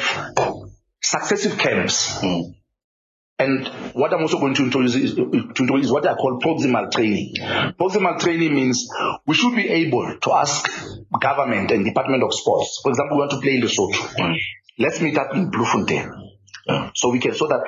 successive 1.02 1.58
camps. 1.58 2.20
Mm. 2.20 2.56
And 3.40 3.68
what 3.94 4.14
I'm 4.14 4.22
also 4.22 4.40
going 4.40 4.56
to 4.56 4.64
introduce 4.64 4.96
is, 4.96 5.14
to 5.14 5.30
introduce 5.32 5.86
is 5.86 5.92
what 5.92 6.08
I 6.08 6.16
call 6.16 6.40
proximal 6.40 6.90
training. 6.92 7.36
Proximal 7.80 8.20
training 8.20 8.56
means 8.56 8.90
we 9.28 9.36
should 9.36 9.56
be 9.56 9.70
able 9.70 10.18
to 10.20 10.34
ask 10.34 10.68
government 11.22 11.70
and 11.70 11.86
Department 11.86 12.24
of 12.24 12.34
Sports, 12.34 12.80
for 12.82 12.90
example, 12.90 13.18
we 13.18 13.20
want 13.22 13.32
to 13.32 13.40
play 13.40 13.56
in 13.56 13.62
the 13.62 13.68
Lesotho. 13.68 14.38
Let's 14.80 15.02
meet 15.02 15.18
up 15.18 15.36
in 15.36 15.52
Bloemfontein. 15.52 16.27
So 16.94 17.10
we 17.10 17.20
can, 17.20 17.34
so 17.34 17.48
that, 17.48 17.64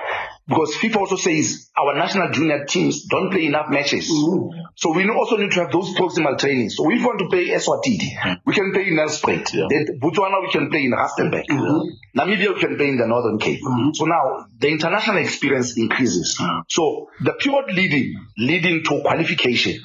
because 0.47 0.75
FIFA 0.75 0.95
also 0.97 1.15
says 1.15 1.69
our 1.77 1.95
national 1.95 2.31
junior 2.31 2.65
teams 2.65 3.05
don't 3.05 3.29
play 3.29 3.45
enough 3.45 3.69
matches. 3.69 4.09
Mm-hmm. 4.09 4.59
So 4.75 4.93
we 4.93 5.07
also 5.09 5.37
need 5.37 5.51
to 5.51 5.59
have 5.61 5.71
those 5.71 5.93
proximal 5.95 6.37
trainings. 6.37 6.75
So 6.75 6.89
if 6.89 6.99
we 6.99 7.05
want 7.05 7.19
to 7.19 7.27
play 7.27 7.49
Eswatini, 7.49 8.17
mm-hmm. 8.17 8.33
we 8.45 8.53
can 8.53 8.71
play 8.73 8.87
in 8.87 8.95
Nelspruit. 8.95 9.53
Yeah. 9.53 9.67
Then 9.69 9.99
Botswana, 10.01 10.41
we 10.41 10.49
can 10.51 10.69
play 10.69 10.85
in 10.85 10.91
Rustenburg. 10.91 11.45
Mm-hmm. 11.49 12.19
Namibia, 12.19 12.55
we 12.55 12.59
can 12.59 12.77
play 12.77 12.89
in 12.89 12.97
the 12.97 13.05
Northern 13.05 13.37
Cape. 13.37 13.61
Mm-hmm. 13.61 13.93
So 13.93 14.05
now 14.05 14.47
the 14.57 14.69
international 14.69 15.17
experience 15.17 15.77
increases. 15.77 16.39
So 16.67 17.09
the 17.21 17.33
period 17.33 17.73
leading, 17.73 18.15
leading 18.37 18.83
to 18.85 19.01
qualification, 19.01 19.81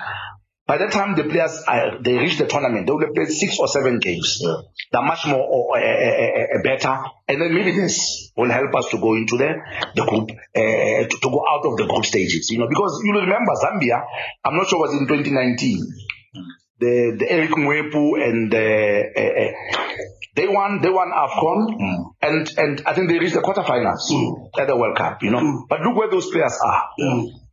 by 0.67 0.79
the 0.79 0.87
time 0.87 1.15
the 1.15 1.25
players 1.25 1.63
are, 1.69 2.03
they 2.03 2.17
reach 2.17 2.39
the 2.39 2.47
tournament, 2.47 2.87
they 2.87 2.93
will 2.93 3.13
play 3.15 3.27
six 3.27 3.59
or 3.59 3.69
seven 3.69 3.99
games. 3.99 4.41
Yeah. 4.41 4.55
They're 4.93 5.03
much 5.03 5.27
more 5.27 5.77
uh, 5.77 5.81
uh, 5.81 6.59
uh, 6.59 6.63
better, 6.63 6.99
and 7.29 7.41
then 7.41 7.55
maybe 7.55 7.73
this 7.73 8.33
will 8.37 8.51
help 8.51 8.75
us 8.75 8.89
to 8.91 8.99
go 8.99 9.15
into 9.15 9.37
the 9.37 9.61
the 9.95 10.05
group 10.05 10.29
to, 10.29 11.19
to, 11.21 11.29
go 11.29 11.45
out 11.47 11.67
of 11.67 11.77
the 11.77 11.87
group 11.87 12.07
stages. 12.07 12.51
You 12.51 12.61
know, 12.61 12.69
because 12.69 13.03
you 13.05 13.13
remember 13.13 13.53
Zambia. 13.63 14.05
I'm 14.45 14.57
not 14.57 14.69
sure 14.69 14.81
was 14.81 14.95
in 14.95 15.07
2019. 15.07 15.81
The 16.81 17.17
the 17.19 17.31
Eric 17.31 17.51
Mwepu 17.51 18.25
and 18.25 18.51
the, 18.51 19.53
they 20.35 20.49
won 20.49 20.81
they 20.81 20.91
won 20.91 21.13
AFCON 21.13 21.77
mm. 21.79 22.05
and 22.23 22.59
and 22.59 22.83
I 22.87 22.95
think 22.95 23.09
they 23.09 23.19
reached 23.19 23.35
the 23.35 23.41
quarterfinals 23.41 24.11
mm. 24.11 24.49
at 24.59 24.67
the 24.67 24.77
World 24.77 24.97
Cup. 24.97 25.23
You 25.23 25.31
know, 25.31 25.41
mm. 25.41 25.69
but 25.69 25.81
look 25.83 25.97
where 25.97 26.11
those 26.11 26.31
players 26.31 26.59
are. 26.65 26.89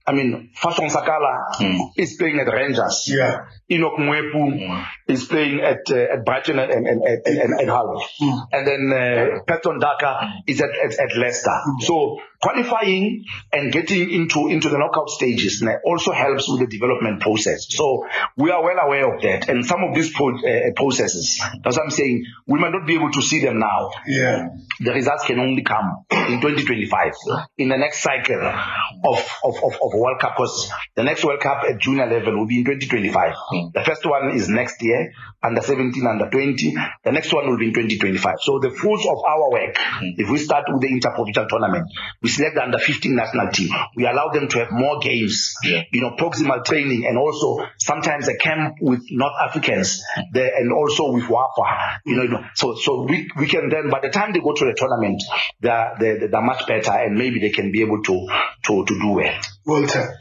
I 0.05 0.13
mean, 0.13 0.49
Fashion 0.55 0.87
Sakala 0.89 1.55
mm. 1.59 1.91
is 1.97 2.15
playing 2.17 2.39
at 2.39 2.47
Rangers. 2.47 3.05
Yeah. 3.07 3.45
Enock 3.71 3.97
Mwepu 3.97 4.85
is 5.07 5.25
playing 5.25 5.61
at 5.61 5.89
uh, 5.89 6.13
at 6.13 6.25
Brighton 6.25 6.59
and 6.59 6.71
and 6.71 6.87
and, 6.87 7.25
and, 7.25 7.59
and 7.59 7.69
Hull. 7.69 8.03
Mm. 8.21 8.47
And 8.51 8.67
then 8.67 8.81
uh, 8.93 9.43
Patson 9.47 9.79
Daka 9.79 10.43
is 10.45 10.61
at 10.61 10.69
at, 10.69 10.99
at 10.99 11.17
Leicester. 11.17 11.49
Mm. 11.49 11.81
So 11.81 12.19
qualifying 12.41 13.25
and 13.53 13.71
getting 13.71 14.09
into 14.11 14.47
into 14.47 14.69
the 14.69 14.77
knockout 14.77 15.09
stages 15.09 15.63
also 15.85 16.11
helps 16.11 16.49
with 16.49 16.59
the 16.61 16.67
development 16.67 17.21
process. 17.21 17.67
So 17.69 18.05
we 18.35 18.49
are 18.51 18.63
well 18.63 18.77
aware 18.79 19.13
of 19.13 19.21
that. 19.21 19.47
And 19.49 19.65
some 19.65 19.83
of 19.83 19.95
these 19.95 20.11
pro- 20.13 20.37
uh, 20.37 20.71
processes, 20.75 21.39
that's 21.63 21.77
what 21.77 21.85
I'm 21.85 21.91
saying, 21.91 22.25
we 22.47 22.59
might 22.59 22.71
not 22.71 22.87
be 22.87 22.95
able 22.95 23.11
to 23.11 23.21
see 23.21 23.41
them 23.41 23.59
now. 23.59 23.91
Yeah. 24.07 24.49
The 24.79 24.91
results 24.91 25.25
can 25.25 25.39
only 25.39 25.63
come 25.63 26.05
in 26.11 26.41
2025 26.41 27.13
in 27.57 27.69
the 27.69 27.77
next 27.77 28.01
cycle 28.01 28.41
of 28.41 29.17
of 29.43 29.55
of, 29.63 29.73
of 29.81 29.93
World 29.93 30.19
Cup 30.19 30.35
because 30.35 30.71
the 30.95 31.03
next 31.03 31.23
World 31.23 31.41
Cup 31.41 31.63
at 31.69 31.79
junior 31.79 32.07
level 32.07 32.37
will 32.37 32.47
be 32.47 32.57
in 32.57 32.65
2025. 32.65 33.33
Mm. 33.53 33.60
The 33.73 33.83
first 33.83 34.05
one 34.05 34.35
is 34.35 34.49
next 34.49 34.81
year, 34.81 35.13
under 35.43 35.61
17, 35.61 36.05
under 36.05 36.29
20. 36.29 36.73
The 37.03 37.11
next 37.11 37.33
one 37.33 37.49
will 37.49 37.57
be 37.57 37.67
in 37.67 37.73
2025. 37.73 38.35
So 38.41 38.59
the 38.59 38.71
fruits 38.71 39.05
of 39.05 39.19
our 39.23 39.51
work, 39.51 39.75
mm. 39.75 40.13
if 40.17 40.29
we 40.29 40.37
start 40.37 40.65
with 40.69 40.81
the 40.81 40.87
interprovincial 40.87 41.47
tournament, 41.47 41.87
we 42.21 42.29
select 42.29 42.55
the 42.55 42.63
under 42.63 42.79
15 42.79 43.15
national 43.15 43.49
team. 43.51 43.69
We 43.95 44.05
allow 44.07 44.29
them 44.29 44.47
to 44.49 44.59
have 44.59 44.71
more 44.71 44.99
games, 44.99 45.55
yeah. 45.63 45.83
you 45.91 46.01
know, 46.01 46.15
proximal 46.17 46.63
training 46.63 47.05
and 47.07 47.17
also 47.17 47.65
sometimes 47.77 48.27
a 48.27 48.37
camp 48.37 48.75
with 48.81 49.01
North 49.11 49.35
Africans 49.41 50.03
there 50.33 50.51
and 50.57 50.71
also 50.71 51.11
with 51.11 51.25
WAFA, 51.25 51.97
you 52.05 52.15
know, 52.15 52.23
you 52.23 52.29
know, 52.29 52.43
so, 52.55 52.75
so 52.75 53.03
we, 53.03 53.29
we 53.37 53.47
can 53.47 53.69
then, 53.69 53.89
by 53.89 53.99
the 54.01 54.09
time 54.09 54.33
they 54.33 54.39
go 54.39 54.53
to 54.53 54.65
the 54.65 54.73
tournament, 54.73 55.21
they're, 55.59 55.95
they're, 55.99 56.27
they're 56.27 56.41
much 56.41 56.67
better 56.67 56.91
and 56.91 57.17
maybe 57.17 57.39
they 57.39 57.49
can 57.49 57.71
be 57.71 57.81
able 57.81 58.01
to, 58.03 58.27
to, 58.63 58.85
to 58.85 58.99
do 58.99 59.09
well. 59.09 59.39
Walter, 59.65 60.17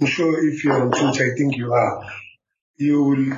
I'm 0.00 0.06
sure 0.06 0.48
if 0.48 0.64
you're 0.64 0.80
on 0.80 0.90
Twitter, 0.90 1.32
I 1.32 1.36
think 1.36 1.56
you 1.56 1.72
are, 1.72 2.04
you 2.78 3.02
will 3.02 3.36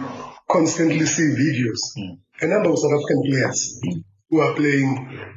constantly 0.49 1.07
see 1.07 1.23
videos. 1.23 1.81
Mm. 1.99 2.19
A 2.43 2.47
number 2.47 2.71
of 2.71 2.79
South 2.79 2.93
African 2.93 3.23
players 3.25 3.81
mm. 3.85 4.05
who 4.29 4.41
are 4.41 4.55
playing 4.55 5.35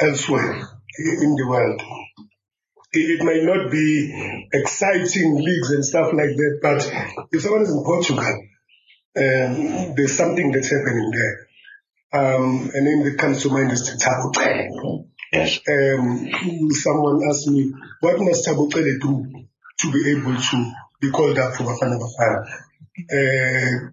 elsewhere 0.00 0.68
in 0.98 1.36
the 1.36 1.46
world. 1.46 1.82
It 2.94 3.22
might 3.24 3.42
not 3.42 3.70
be 3.70 4.44
exciting 4.52 5.36
leagues 5.36 5.70
and 5.70 5.84
stuff 5.84 6.12
like 6.12 6.36
that, 6.36 6.58
but 6.60 7.26
if 7.32 7.40
someone 7.40 7.62
is 7.62 7.70
in 7.70 7.82
Portugal, 7.84 8.42
um, 9.16 9.94
there's 9.94 10.16
something 10.16 10.52
that's 10.52 10.70
happening 10.70 11.10
there. 11.10 11.48
Um, 12.14 12.70
a 12.74 12.80
name 12.82 13.04
that 13.04 13.16
comes 13.18 13.42
to 13.42 13.48
mind 13.48 13.72
is 13.72 13.88
Thabo 13.88 15.06
Yes. 15.32 15.60
Um, 15.66 16.70
someone 16.72 17.26
asked 17.26 17.48
me, 17.48 17.72
what 18.00 18.20
must 18.20 18.46
Thabo 18.46 18.70
do 18.70 19.46
to 19.78 19.92
be 19.92 20.10
able 20.10 20.36
to 20.36 20.72
be 21.00 21.10
called 21.10 21.38
up 21.38 21.54
for 21.54 21.64
Bafana 21.64 21.98
Bafana? 21.98 22.44
Uh, 22.98 23.88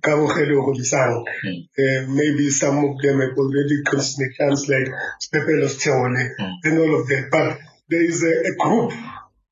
uh, 1.47 2.05
maybe 2.09 2.49
some 2.49 2.83
of 2.83 2.97
them 3.01 3.21
have 3.21 3.37
already 3.37 3.81
crossed 3.85 4.17
the 4.17 4.29
chance 4.37 4.67
like 4.67 4.87
Pepelos 5.33 5.79
Teone 5.79 6.29
mm. 6.37 6.53
and 6.63 6.79
all 6.79 6.99
of 6.99 7.07
that. 7.07 7.29
But 7.31 7.59
there 7.89 8.03
is 8.03 8.23
a, 8.23 8.51
a 8.51 8.55
group 8.57 8.91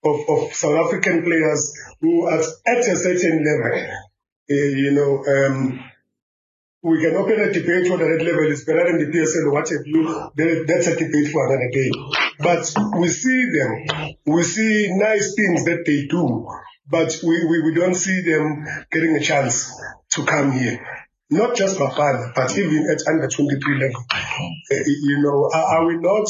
of, 0.03 0.29
of 0.29 0.53
South 0.53 0.85
African 0.85 1.23
players 1.23 1.73
who 2.01 2.25
are 2.25 2.39
at 2.39 2.79
a 2.79 2.95
certain 2.95 3.43
level, 3.43 3.89
uh, 4.51 4.53
you 4.53 4.91
know, 4.91 5.23
um, 5.25 5.79
we 6.83 7.01
can 7.01 7.15
open 7.15 7.39
a 7.39 7.51
debate 7.51 7.89
whether 7.89 8.17
that 8.17 8.23
level 8.23 8.51
is 8.51 8.63
better 8.63 8.85
than 8.85 8.99
the 8.99 9.17
PSL 9.17 9.47
or 9.47 9.53
what 9.53 9.69
have 9.69 9.85
you. 9.85 10.65
That's 10.67 10.87
a 10.87 10.95
debate 10.95 11.31
for 11.31 11.47
another 11.47 11.69
day. 11.71 11.91
But 12.39 12.71
we 12.99 13.07
see 13.07 13.49
them. 13.49 14.15
We 14.25 14.43
see 14.43 14.89
nice 14.91 15.33
things 15.35 15.65
that 15.65 15.83
they 15.85 16.05
do, 16.05 16.47
but 16.89 17.19
we, 17.23 17.45
we, 17.45 17.61
we 17.63 17.73
don't 17.73 17.95
see 17.95 18.21
them 18.21 18.65
getting 18.91 19.15
a 19.15 19.21
chance 19.21 19.73
to 20.11 20.25
come 20.25 20.51
here. 20.51 20.85
Not 21.29 21.55
just 21.55 21.77
Bafana, 21.77 22.33
but 22.35 22.57
even 22.57 22.87
at 22.89 23.05
under 23.11 23.27
23 23.27 23.79
level. 23.79 24.05
Uh, 24.13 24.75
you 24.85 25.21
know, 25.21 25.49
are, 25.53 25.79
are 25.79 25.85
we 25.87 25.97
not 25.97 26.25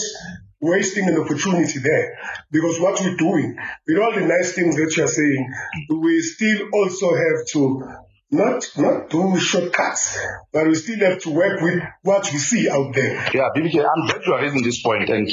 wasting 0.59 1.07
an 1.07 1.19
opportunity 1.19 1.79
there. 1.79 2.17
Because 2.51 2.79
what 2.79 2.99
we're 3.01 3.15
doing, 3.15 3.57
with 3.87 3.97
all 3.97 4.13
the 4.13 4.21
nice 4.21 4.53
things 4.53 4.75
that 4.77 4.93
you're 4.97 5.07
saying, 5.07 5.53
we 5.89 6.21
still 6.21 6.69
also 6.73 7.13
have 7.13 7.45
to 7.53 7.83
not 8.31 8.65
not 8.77 9.09
do 9.09 9.39
shortcuts, 9.39 10.19
but 10.51 10.67
we 10.67 10.75
still 10.75 10.99
have 10.99 11.21
to 11.21 11.29
work 11.29 11.61
with 11.61 11.81
what 12.01 12.29
we 12.31 12.37
see 12.37 12.69
out 12.69 12.93
there. 12.93 13.29
Yeah, 13.33 13.49
BBK, 13.55 13.85
I'm 13.85 14.05
glad 14.05 14.21
you 14.25 14.33
are 14.33 14.41
raising 14.41 14.63
this 14.63 14.81
point, 14.81 15.09
and 15.09 15.29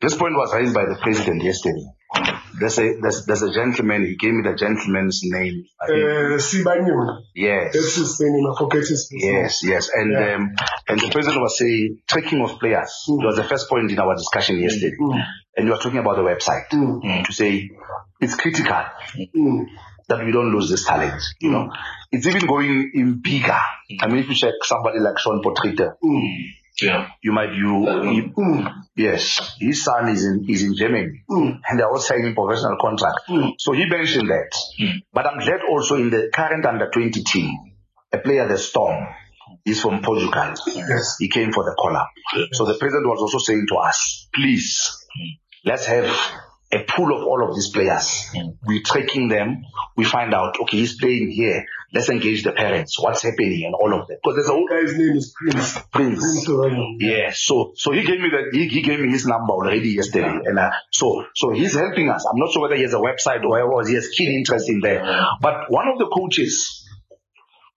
this 0.00 0.16
point 0.16 0.34
was 0.34 0.54
raised 0.54 0.74
by 0.74 0.84
the 0.84 0.96
president 1.02 1.42
yesterday. 1.42 1.84
There's 2.58 2.78
a 2.78 3.00
there's, 3.00 3.26
there's 3.26 3.42
a 3.42 3.52
gentleman. 3.52 4.06
He 4.06 4.16
gave 4.16 4.32
me 4.32 4.48
the 4.48 4.56
gentleman's 4.56 5.20
name. 5.24 5.64
Uh, 5.82 6.38
Sibanyo. 6.38 7.18
Yes. 7.34 7.74
That's 7.74 7.96
his 7.96 8.20
name. 8.20 8.46
I 8.46 8.56
forget 8.56 8.86
his 8.86 9.08
name. 9.12 9.34
Yes, 9.34 9.62
yes, 9.64 9.90
and 9.92 10.12
yeah. 10.12 10.34
um, 10.36 10.54
and 10.88 11.00
the 11.00 11.10
president 11.10 11.42
was 11.42 11.58
saying 11.58 11.98
tracking 12.06 12.40
of 12.42 12.58
players. 12.60 13.06
Mm. 13.08 13.22
It 13.22 13.26
was 13.26 13.36
the 13.36 13.44
first 13.44 13.68
point 13.68 13.90
in 13.90 13.98
our 13.98 14.14
discussion 14.14 14.60
yesterday, 14.60 14.96
mm. 14.98 15.24
and 15.56 15.66
you 15.66 15.72
were 15.72 15.78
talking 15.78 15.98
about 15.98 16.16
the 16.16 16.22
website 16.22 16.68
mm. 16.72 17.24
to 17.24 17.32
say 17.32 17.70
it's 18.20 18.36
critical. 18.36 18.84
Mm 20.08 20.16
that 20.16 20.24
we 20.24 20.32
don't 20.32 20.52
lose 20.52 20.70
this 20.70 20.84
talent. 20.84 21.22
You 21.40 21.50
know, 21.50 21.72
it's 22.12 22.26
even 22.26 22.46
going 22.46 22.92
in 22.94 23.20
bigger. 23.20 23.58
I 24.00 24.06
mean, 24.06 24.18
if 24.18 24.28
you 24.28 24.34
check 24.34 24.54
somebody 24.62 25.00
like 25.00 25.18
Sean 25.18 25.42
Potgieter, 25.42 25.96
mm. 26.02 26.36
yeah, 26.80 27.08
you 27.22 27.32
might 27.32 27.52
you, 27.52 28.12
you 28.12 28.32
mm. 28.36 28.72
yes, 28.96 29.56
his 29.58 29.84
son 29.84 30.08
is 30.08 30.24
in 30.24 30.46
is 30.48 30.62
in 30.62 30.76
Germany, 30.76 31.22
mm. 31.28 31.60
and 31.68 31.78
they're 31.78 31.88
all 31.88 31.98
signing 31.98 32.34
professional 32.34 32.76
contract. 32.80 33.20
Mm. 33.28 33.54
So 33.58 33.72
he 33.72 33.86
mentioned 33.86 34.28
that. 34.30 34.52
Mm. 34.80 35.02
But 35.12 35.26
I'm 35.26 35.38
glad 35.38 35.60
also 35.68 35.96
in 35.96 36.10
the 36.10 36.30
current 36.32 36.64
under 36.64 36.90
20 36.90 37.22
team, 37.22 37.50
a 38.12 38.18
player 38.18 38.48
the 38.48 38.58
Storm. 38.58 39.06
is 39.64 39.80
from 39.80 40.00
Portugal. 40.02 40.54
Yes. 40.66 41.16
He 41.18 41.28
came 41.28 41.52
for 41.52 41.64
the 41.64 41.74
call 41.74 41.96
up. 41.96 42.10
Yes. 42.34 42.48
So 42.52 42.64
the 42.64 42.74
president 42.74 43.06
was 43.06 43.20
also 43.20 43.38
saying 43.38 43.66
to 43.68 43.76
us, 43.76 44.28
please, 44.32 44.94
let's 45.64 45.86
have 45.86 46.06
a 46.72 46.82
pool 46.82 47.16
of 47.16 47.22
all 47.22 47.48
of 47.48 47.54
these 47.54 47.68
players. 47.68 48.28
Mm. 48.34 48.56
We're 48.64 48.82
tracking 48.84 49.28
them. 49.28 49.64
We 49.96 50.04
find 50.04 50.34
out, 50.34 50.58
okay, 50.62 50.78
he's 50.78 50.98
playing 50.98 51.30
here. 51.30 51.64
Let's 51.92 52.08
engage 52.08 52.42
the 52.42 52.52
parents. 52.52 52.98
What's 53.00 53.22
happening 53.22 53.64
and 53.64 53.74
all 53.74 53.94
of 53.94 54.08
that. 54.08 54.18
Because 54.22 54.36
there's 54.36 54.48
a 54.48 54.52
whole 54.52 54.66
guy's 54.68 54.96
name 54.98 55.16
is 55.16 55.32
Prince. 55.32 55.78
Prince. 55.92 56.44
Prince 56.44 57.02
yeah. 57.02 57.30
So, 57.32 57.72
so 57.76 57.92
he 57.92 58.02
gave 58.02 58.20
me 58.20 58.30
that, 58.30 58.50
he, 58.52 58.66
he 58.66 58.82
gave 58.82 58.98
me 58.98 59.10
his 59.10 59.26
number 59.26 59.52
already 59.52 59.90
yesterday. 59.90 60.40
And, 60.44 60.58
uh, 60.58 60.72
so, 60.90 61.24
so 61.34 61.52
he's 61.52 61.74
helping 61.74 62.10
us. 62.10 62.26
I'm 62.26 62.38
not 62.38 62.52
sure 62.52 62.62
whether 62.62 62.76
he 62.76 62.82
has 62.82 62.94
a 62.94 62.98
website 62.98 63.44
or 63.44 63.50
whatever. 63.50 63.88
he 63.88 63.94
has 63.94 64.08
keen 64.08 64.32
interest 64.32 64.68
in 64.68 64.80
there. 64.80 65.04
But 65.40 65.70
one 65.70 65.86
of 65.88 65.98
the 65.98 66.08
coaches 66.08 66.84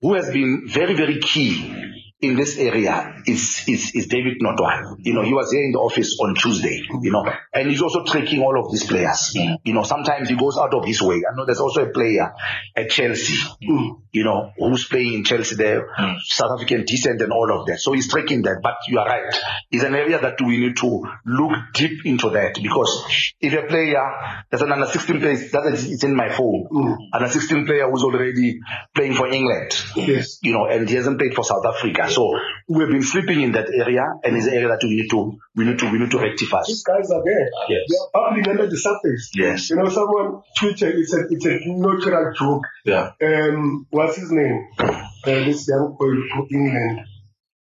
who 0.01 0.15
has 0.15 0.31
been 0.31 0.65
very, 0.67 0.95
very 0.95 1.19
key 1.21 1.98
in 2.21 2.35
this 2.35 2.59
area 2.59 3.15
is, 3.27 3.63
is, 3.69 3.95
is 3.95 4.07
David 4.09 4.39
Notoane. 4.43 4.97
You 4.99 5.15
know, 5.15 5.23
he 5.23 5.33
was 5.33 5.53
here 5.53 5.63
in 5.63 5.71
the 5.71 5.79
office 5.79 6.19
on 6.21 6.35
Tuesday, 6.35 6.83
you 7.01 7.13
know, 7.13 7.25
and 7.55 7.71
he's 7.71 7.81
also 7.81 8.03
tracking 8.05 8.43
all 8.43 8.59
of 8.59 8.73
these 8.73 8.85
players. 8.85 9.35
Mm. 9.37 9.59
You 9.63 9.75
know, 9.75 9.85
sometimes 9.85 10.29
he 10.29 10.35
goes 10.35 10.59
out 10.59 10.75
of 10.75 10.85
his 10.85 11.01
way. 11.01 11.23
I 11.31 11.37
know 11.37 11.47
there's 11.47 11.61
also 11.61 11.85
a 11.87 11.91
player 11.91 12.33
at 12.75 12.91
Chelsea, 12.91 13.39
mm. 13.63 14.03
you 14.11 14.25
know, 14.25 14.51
who's 14.59 14.85
playing 14.89 15.15
in 15.15 15.25
Chelsea 15.25 15.55
there, 15.55 15.89
mm. 15.97 16.19
South 16.23 16.51
African 16.57 16.85
descent 16.85 17.23
and 17.23 17.33
all 17.33 17.57
of 17.57 17.67
that. 17.67 17.79
So 17.79 17.93
he's 17.93 18.09
tracking 18.09 18.43
that. 18.43 18.63
But 18.65 18.79
you 18.89 18.99
are 18.99 19.07
right. 19.07 19.33
It's 19.71 19.85
an 19.85 19.95
area 19.95 20.21
that 20.21 20.41
we 20.41 20.59
need 20.59 20.77
to 20.79 21.05
look 21.25 21.53
deep 21.75 22.05
into 22.05 22.31
that 22.31 22.59
because 22.61 23.33
if 23.41 23.53
a 23.53 23.63
player, 23.69 24.03
there's 24.51 24.63
an 24.63 24.73
under 24.73 24.87
16 24.87 25.21
player, 25.21 25.37
that 25.53 25.71
is, 25.73 25.89
it's 25.89 26.03
in 26.03 26.17
my 26.17 26.31
phone, 26.31 26.67
under 27.13 27.29
16 27.29 27.65
player 27.65 27.89
who's 27.89 28.03
already 28.03 28.59
playing 28.93 29.15
for 29.15 29.29
England, 29.29 29.71
Yes. 29.95 30.41
you 30.43 30.53
know, 30.53 30.67
and 30.67 30.89
he 30.89 30.97
hasn't 30.97 31.19
played 31.19 31.35
for 31.35 31.45
South 31.45 31.65
Africa. 31.65 32.08
So 32.09 32.33
we've 32.69 32.89
been 32.89 33.03
sleeping 33.03 33.41
in 33.43 33.53
that 33.53 33.69
area, 33.73 34.03
and 34.25 34.37
it's 34.37 34.47
an 34.47 34.55
area 34.55 34.69
that 34.69 34.81
we 34.83 34.97
need 34.97 35.11
to 35.11 35.39
we 35.55 35.65
need 35.65 35.79
to 35.79 35.91
we 35.91 35.99
need 35.99 36.11
to 36.11 36.19
rectify. 36.19 36.63
These 36.67 36.83
guys 36.85 37.11
are 37.11 37.23
there. 37.25 37.49
Yes. 37.69 37.83
They 37.91 37.97
are 37.97 38.11
public 38.29 38.49
under 38.49 38.67
the 38.67 38.77
surface. 38.77 39.31
Yes. 39.35 39.71
You 39.71 39.77
know, 39.77 39.89
someone 39.89 40.43
tweeted, 40.59 40.95
it's 40.95 41.15
a, 41.15 41.21
it's 41.31 41.47
a 41.47 41.59
natural 41.67 42.33
joke. 42.35 42.65
Yeah. 42.85 43.11
Um, 43.23 43.87
what's 43.91 44.17
his 44.17 44.31
name? 44.33 44.69
Uh, 44.79 45.03
this 45.25 45.69
young 45.69 45.97
boy 45.99 46.15
from 46.33 46.47
England. 46.53 47.01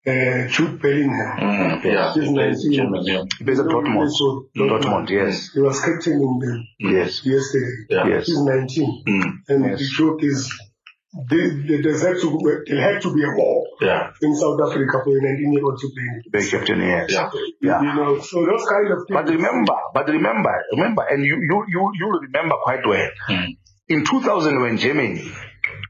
Uh, 0.03 0.47
Jude 0.47 0.81
Bellingham. 0.81 1.37
Mm, 1.37 1.83
yeah. 1.83 2.11
He's 2.13 2.23
He 2.25 2.33
plays 2.33 2.63
19. 2.65 2.73
German, 2.73 3.03
yeah. 3.05 3.23
He 3.37 3.43
plays 3.45 3.59
at 3.59 3.67
Dortmund. 3.67 4.09
Dortmund, 4.57 5.09
yes, 5.11 5.51
He 5.53 5.59
was 5.61 5.79
captaining 5.79 6.39
them 6.39 6.67
yes, 6.79 7.23
yesterday. 7.23 7.85
Yeah. 7.87 8.07
yes. 8.07 8.25
He's 8.25 8.41
19. 8.41 9.03
Mm. 9.07 9.31
And 9.49 9.65
Yes. 9.65 9.77
the 9.79 9.85
joke 9.95 10.23
is, 10.23 10.51
they, 11.13 11.49
they, 11.67 11.81
there's 11.81 12.01
had 12.03 12.15
to, 12.21 12.63
there 12.67 12.93
had 12.93 13.01
to 13.01 13.13
be 13.13 13.21
a 13.23 13.31
war 13.35 13.65
Yeah. 13.81 14.11
in 14.21 14.33
South 14.35 14.59
Africa 14.61 15.01
for 15.03 15.11
a 15.17 15.21
19 15.21 15.53
year 15.53 15.63
old 15.65 15.77
to 15.79 15.89
play. 15.91 16.41
Very 16.41 16.71
in 16.71 16.79
yes. 16.87 17.11
Yeah. 17.11 17.29
Yeah. 17.61 17.81
You 17.81 17.93
know, 17.95 18.19
so 18.21 18.45
those 18.45 18.65
kind 18.65 18.91
of 18.91 18.99
things. 19.07 19.11
But 19.19 19.27
remember, 19.27 19.73
but 19.93 20.07
remember, 20.07 20.53
remember, 20.71 21.03
and 21.09 21.23
you 21.25 21.35
you 21.35 21.65
you 21.67 21.91
you 21.99 22.19
remember 22.21 22.55
quite 22.63 22.85
well. 22.87 23.09
Mm. 23.29 23.57
In 23.89 24.05
2000, 24.05 24.61
when 24.61 24.77
Germany, 24.77 25.29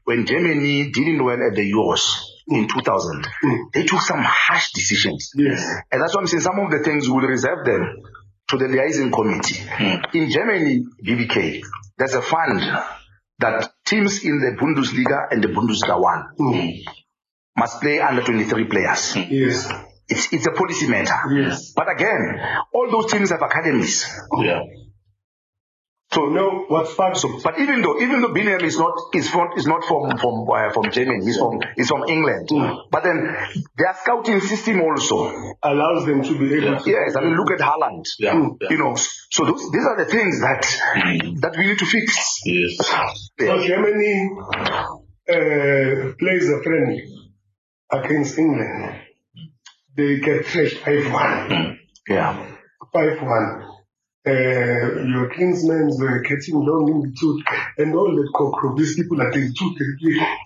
when 0.04 0.26
Germany 0.26 0.90
didn't 0.90 1.22
well 1.24 1.38
at 1.40 1.54
the 1.54 1.70
Euros 1.70 2.02
in 2.48 2.66
2000, 2.66 3.24
Mm. 3.44 3.58
they 3.72 3.84
took 3.84 4.00
some 4.00 4.18
harsh 4.20 4.72
decisions. 4.72 5.30
Yes. 5.36 5.64
And 5.92 6.02
that's 6.02 6.14
why 6.16 6.20
I'm 6.22 6.26
saying 6.26 6.40
some 6.40 6.58
of 6.58 6.70
the 6.72 6.80
things 6.80 7.08
we'll 7.08 7.20
reserve 7.28 7.64
them 7.64 7.96
to 8.48 8.56
the 8.58 8.66
liaison 8.66 9.12
committee. 9.12 9.62
In 10.18 10.30
Germany, 10.30 10.82
BBK, 11.06 11.62
there's 11.96 12.14
a 12.14 12.22
fund 12.22 12.60
that 13.38 13.70
teams 13.84 14.24
in 14.24 14.38
the 14.40 14.56
Bundesliga 14.60 15.28
and 15.30 15.42
the 15.42 15.48
Bundesliga 15.48 16.00
1 16.00 16.24
Mm. 16.38 16.78
must 17.56 17.80
play 17.80 18.00
under 18.00 18.22
23 18.22 18.64
players. 18.64 19.16
Yes. 19.16 19.70
It's, 20.08 20.32
it's 20.32 20.46
a 20.46 20.50
policy 20.52 20.88
matter. 20.88 21.14
Yes. 21.34 21.72
But 21.74 21.90
again, 21.90 22.38
all 22.74 22.90
those 22.90 23.10
teams 23.10 23.30
have 23.30 23.42
academies. 23.42 24.06
Yeah. 24.38 24.60
So 26.12 26.26
know 26.26 26.66
what's? 26.68 26.94
So, 27.20 27.40
but 27.42 27.58
even 27.58 27.80
though 27.80 27.98
even 28.00 28.20
though 28.20 28.32
Binham 28.34 28.62
is 28.62 28.78
not 28.78 28.92
is 29.14 29.30
from 29.30 29.52
is 29.56 29.66
not 29.66 29.84
from 29.84 30.18
from 30.18 30.46
uh, 30.48 30.70
from 30.72 30.90
Germany, 30.90 31.24
he's 31.24 31.38
from 31.38 31.60
he's 31.74 31.88
from 31.88 32.04
England. 32.08 32.50
But 32.90 33.02
then 33.02 33.34
their 33.76 33.94
scouting 33.94 34.40
system 34.40 34.82
also. 34.82 35.54
allows 35.62 36.04
them 36.04 36.22
to 36.22 36.38
be 36.38 36.54
able 36.54 36.78
to. 36.80 36.90
Yes, 36.90 37.16
I 37.16 37.20
mean 37.22 37.34
look 37.34 37.50
at 37.50 37.60
Haaland. 37.60 38.04
Yeah. 38.18 38.34
yeah. 38.60 38.68
You 38.70 38.78
know, 38.78 38.94
so 39.30 39.46
those, 39.46 39.70
these 39.72 39.86
are 39.86 39.96
the 39.96 40.10
things 40.10 40.40
that 40.40 40.62
that 41.40 41.54
we 41.56 41.66
need 41.66 41.78
to 41.78 41.86
fix. 41.86 42.40
Yes. 42.44 42.76
So 43.40 43.66
Germany 43.66 44.30
uh, 45.28 46.12
plays 46.18 46.48
a 46.50 46.62
friendly 46.62 47.04
against 47.90 48.38
England. 48.38 48.96
They 49.96 50.20
get 50.20 50.46
thrashed 50.46 50.78
5-1. 50.78 51.76
Yeah. 52.08 52.56
5-1. 52.94 53.62
Uh, 53.62 53.71
Eh, 54.24 54.30
your 54.30 55.28
Kingsmen 55.34 55.98
were 55.98 56.20
getting 56.20 56.54
long 56.54 56.88
in 56.88 57.00
the 57.00 57.16
tooth 57.18 57.42
and 57.76 57.92
all 57.92 58.14
that 58.14 58.30
cockroach. 58.32 58.78
These 58.78 58.94
people 58.94 59.20
are 59.20 59.32
the 59.32 59.52
tooth. 59.52 59.78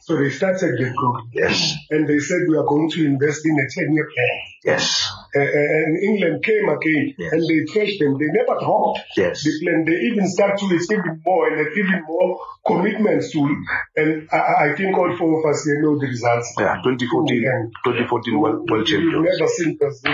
So 0.01 0.17
they 0.17 0.31
started 0.31 0.79
the 0.79 0.95
program. 0.97 1.29
Yes. 1.35 1.75
And 1.91 2.09
they 2.09 2.19
said 2.21 2.39
we 2.49 2.57
are 2.57 2.65
going 2.65 2.91
to 2.93 3.05
invest 3.05 3.45
in 3.45 3.53
a 3.53 3.65
10-year 3.65 4.09
plan. 4.15 4.39
Yes. 4.65 5.07
Uh, 5.37 5.77
and 5.77 6.03
England 6.03 6.43
came 6.45 6.69
again 6.69 7.15
Yes. 7.19 7.33
and 7.33 7.43
they 7.49 7.59
trashed 7.73 7.99
them. 7.99 8.17
They 8.19 8.31
never 8.33 8.55
dropped 8.61 9.01
Yes. 9.17 9.45
the 9.45 9.53
plan. 9.63 9.85
They 9.85 9.99
even 10.11 10.27
start 10.29 10.59
to 10.61 10.67
receive 10.69 11.03
more 11.25 11.49
and 11.53 11.67
even 11.77 12.03
more 12.09 12.39
commitments 12.67 13.31
to 13.33 13.39
it. 13.47 13.59
And 14.01 14.29
I, 14.33 14.73
I 14.73 14.75
think 14.77 14.97
all 14.97 15.15
four 15.17 15.39
of 15.41 15.45
us 15.51 15.65
here 15.65 15.81
know 15.83 15.99
the 15.99 16.07
results. 16.07 16.53
Yeah. 16.59 16.81
2014, 16.83 17.73
2014 17.85 18.41
World, 18.41 18.69
World 18.71 18.89
You've 18.89 19.23
never 19.23 19.49
seen 19.49 19.77
Brazil 19.77 20.13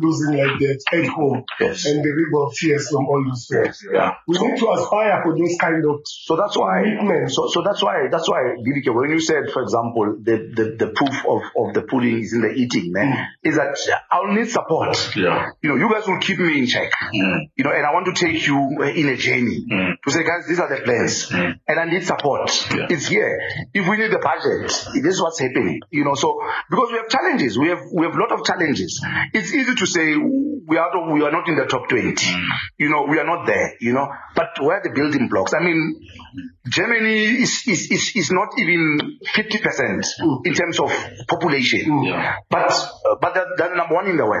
losing 0.00 0.36
like 0.36 0.58
that 0.60 0.78
at 0.92 1.06
home. 1.06 1.44
Yes. 1.60 1.86
And 1.86 2.04
the 2.04 2.10
river 2.10 2.44
of 2.46 2.54
tears 2.54 2.88
from 2.90 3.06
all 3.06 3.24
those 3.26 3.46
fans. 3.50 3.82
Yeah. 3.92 4.14
We 4.28 4.38
need 4.38 4.58
to 4.58 4.70
aspire 4.70 5.20
for 5.24 5.36
those 5.36 5.56
kind 5.60 5.84
of 5.84 6.00
So 6.04 6.36
that's 6.36 6.56
why. 6.56 6.82
commitments. 6.82 7.34
So, 7.34 7.48
so 7.48 7.62
that's 7.62 7.82
why. 7.82 8.08
That's 8.10 8.28
why, 8.28 8.54
BBK, 8.64 8.94
when 8.94 9.10
you 9.10 9.20
said, 9.20 9.50
for 9.52 9.62
example, 9.62 10.16
the 10.22 10.36
the, 10.54 10.64
the 10.86 10.92
proof 10.92 11.16
of, 11.26 11.42
of 11.56 11.74
the 11.74 11.82
pulling 11.82 12.20
is 12.20 12.32
in 12.32 12.42
the 12.42 12.50
eating, 12.52 12.92
man, 12.92 13.26
is 13.42 13.56
that 13.56 13.76
I'll 14.10 14.32
need 14.50 14.52
support. 14.52 15.16
Yeah. 15.16 15.50
You 15.62 15.70
know, 15.70 15.76
you 15.76 15.92
guys 15.92 16.06
will 16.06 16.18
keep 16.18 16.38
me 16.38 16.58
in 16.58 16.66
check. 16.66 16.90
Mm. 17.14 17.50
You 17.56 17.64
know, 17.64 17.70
and 17.70 17.86
I 17.86 17.92
want 17.92 18.06
to 18.06 18.12
take 18.12 18.46
you 18.46 18.56
uh, 18.80 18.84
in 18.84 19.08
a 19.08 19.16
journey 19.16 19.64
mm. 19.70 19.94
to 20.04 20.10
say, 20.10 20.24
guys, 20.24 20.46
these 20.48 20.58
are 20.58 20.68
the 20.68 20.82
plans, 20.82 21.28
mm. 21.28 21.54
and 21.66 21.80
I 21.80 21.84
need 21.84 22.04
support. 22.04 22.50
Yeah. 22.70 22.86
It's 22.90 23.08
here. 23.08 23.40
If 23.72 23.88
we 23.88 23.96
need 23.96 24.12
the 24.12 24.18
budget, 24.18 24.70
this 25.02 25.14
is 25.14 25.22
what's 25.22 25.38
happening. 25.38 25.80
You 25.90 26.04
know, 26.04 26.14
so 26.14 26.40
because 26.68 26.90
we 26.92 26.98
have 26.98 27.08
challenges, 27.08 27.58
we 27.58 27.68
have 27.68 27.80
we 27.92 28.06
have 28.06 28.14
a 28.14 28.20
lot 28.20 28.32
of 28.32 28.44
challenges. 28.44 29.04
It's 29.32 29.52
easy 29.52 29.74
to 29.74 29.86
say 29.86 30.16
we 30.16 30.76
are 30.76 30.90
not, 30.94 31.12
we 31.12 31.22
are 31.22 31.32
not 31.32 31.48
in 31.48 31.56
the 31.56 31.66
top 31.66 31.88
twenty. 31.88 32.26
You 32.78 32.90
know, 32.90 33.06
we 33.08 33.18
are 33.18 33.26
not 33.26 33.46
there. 33.46 33.74
You 33.80 33.92
know, 33.92 34.08
but 34.34 34.60
where 34.60 34.78
are 34.78 34.82
the 34.82 34.90
building 34.90 35.28
blocks? 35.28 35.54
I 35.54 35.60
mean, 35.60 36.00
Germany 36.68 37.42
is 37.42 37.62
is 37.66 37.90
is, 37.90 38.12
is 38.14 38.30
not 38.30 38.58
even 38.58 39.18
fifty 39.34 39.58
percent 39.58 40.06
in 40.44 40.54
terms 40.54 40.78
of 40.80 40.92
population, 41.28 42.04
Yeah. 42.04 42.36
but 42.48 42.72
but 43.20 43.34
they're, 43.34 43.46
they're 43.56 43.76
number 43.76 43.94
one 43.94 44.08
in 44.08 44.16
the 44.16 44.26
world. 44.26 44.39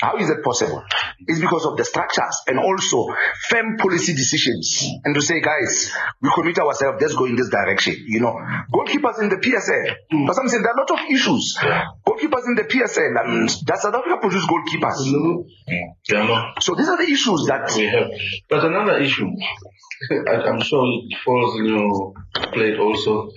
How 0.00 0.16
is 0.16 0.28
that 0.28 0.42
possible? 0.42 0.82
It's 1.26 1.40
because 1.40 1.66
of 1.66 1.76
the 1.76 1.84
structures 1.84 2.42
and 2.46 2.58
also 2.58 3.14
firm 3.48 3.76
policy 3.78 4.12
decisions. 4.12 4.84
And 5.04 5.14
to 5.14 5.22
say, 5.22 5.40
guys, 5.40 5.92
we 6.20 6.30
commit 6.34 6.58
ourselves, 6.58 6.98
let's 7.00 7.14
go 7.14 7.24
in 7.26 7.36
this 7.36 7.48
direction. 7.48 7.96
You 8.06 8.20
know, 8.20 8.34
goalkeepers 8.72 9.20
in 9.22 9.28
the 9.28 9.36
PSL. 9.36 9.96
Mm, 10.12 10.26
because 10.26 10.38
I'm 10.38 10.48
saying 10.48 10.62
there 10.62 10.72
are 10.72 10.76
a 10.76 10.80
lot 10.80 10.90
of 10.90 11.10
issues. 11.10 11.58
Goalkeepers 12.06 12.46
in 12.46 12.54
the 12.56 12.64
PSL. 12.64 13.12
Mean, 13.26 13.42
um, 13.42 13.46
does 13.46 13.82
South 13.82 13.94
Africa 13.94 14.18
produce 14.20 14.46
goalkeepers? 14.46 14.98
Mm-hmm. 15.06 15.72
Yeah, 16.10 16.26
no. 16.26 16.52
So 16.60 16.74
these 16.74 16.88
are 16.88 16.96
the 16.96 17.10
issues 17.10 17.46
that. 17.46 17.72
we 17.76 17.86
have. 17.86 18.10
But 18.48 18.64
another 18.64 18.98
issue, 18.98 19.26
I, 20.10 20.34
I'm 20.48 20.60
sure 20.60 20.84
it 20.86 21.18
falls 21.24 21.58
in 21.58 21.66
your 21.66 22.14
plate 22.52 22.78
also. 22.78 23.30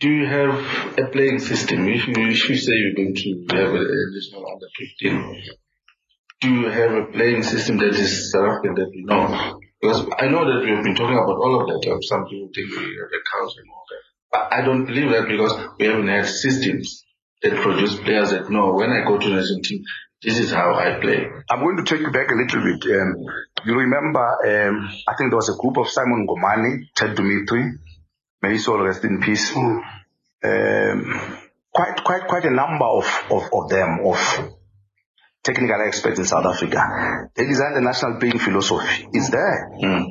Do 0.00 0.08
you 0.08 0.26
have 0.26 0.98
a 0.98 1.06
playing 1.12 1.40
system? 1.40 1.86
If 1.86 2.08
you, 2.08 2.14
if 2.16 2.48
you 2.48 2.56
say 2.56 2.72
you're 2.72 2.94
going 2.94 3.14
to 3.14 3.46
have 3.54 3.74
an 3.74 3.84
additional 4.08 4.46
under 4.50 4.66
15, 4.78 5.42
do 6.40 6.48
you 6.48 6.70
have 6.70 6.92
a 6.92 7.04
playing 7.12 7.42
system 7.42 7.76
that 7.78 7.90
is 7.90 8.32
South 8.32 8.62
that 8.62 8.90
we 8.94 9.04
know? 9.04 9.60
Because 9.78 10.06
I 10.18 10.28
know 10.28 10.46
that 10.48 10.64
we 10.64 10.70
have 10.70 10.82
been 10.82 10.94
talking 10.94 11.18
about 11.18 11.36
all 11.36 11.60
of 11.60 11.66
that. 11.68 12.02
Some 12.08 12.24
people 12.24 12.48
think 12.54 12.70
we 12.70 12.96
have 12.96 13.12
a 13.12 13.22
council 13.28 13.60
and 13.60 13.70
all 13.70 13.84
that. 13.90 14.02
But 14.32 14.52
I 14.52 14.64
don't 14.64 14.86
believe 14.86 15.10
that 15.10 15.28
because 15.28 15.52
we 15.78 15.84
haven't 15.84 16.08
had 16.08 16.26
systems 16.26 17.04
that 17.42 17.60
produce 17.60 17.96
players 18.00 18.30
that 18.30 18.48
know 18.50 18.72
when 18.72 18.90
I 18.90 19.04
go 19.04 19.18
to 19.18 19.28
the 19.28 19.36
national 19.36 19.60
team, 19.60 19.84
this 20.22 20.38
is 20.38 20.50
how 20.50 20.74
I 20.74 20.98
play. 21.00 21.26
I'm 21.50 21.60
going 21.60 21.76
to 21.76 21.84
take 21.84 22.00
you 22.00 22.10
back 22.10 22.30
a 22.30 22.34
little 22.34 22.62
bit. 22.62 23.00
Um, 23.00 23.16
you 23.66 23.74
remember, 23.74 24.20
um, 24.20 24.88
I 25.08 25.14
think 25.16 25.30
there 25.30 25.36
was 25.36 25.48
a 25.50 25.60
group 25.60 25.76
of 25.76 25.88
Simon 25.88 26.26
Ngomane, 26.26 26.88
Ted 26.94 27.16
Dumitru, 27.16 27.72
may 28.42 28.52
his 28.52 28.64
soul 28.64 28.82
rest 28.82 29.04
in 29.04 29.20
peace. 29.20 29.52
Mm. 29.52 29.82
Um, 30.42 31.38
quite, 31.72 32.02
quite, 32.04 32.26
quite 32.26 32.44
a 32.44 32.50
number 32.50 32.84
of, 32.84 33.04
of, 33.30 33.42
of 33.52 33.68
them, 33.68 34.00
of 34.04 34.18
technical 35.42 35.80
experts 35.86 36.18
in 36.18 36.24
South 36.24 36.46
Africa. 36.46 37.28
They 37.34 37.46
designed 37.46 37.76
the 37.76 37.80
national 37.80 38.18
playing 38.18 38.38
philosophy. 38.38 39.06
It's 39.12 39.28
mm. 39.28 39.32
there. 39.32 39.70
Mm. 39.82 40.06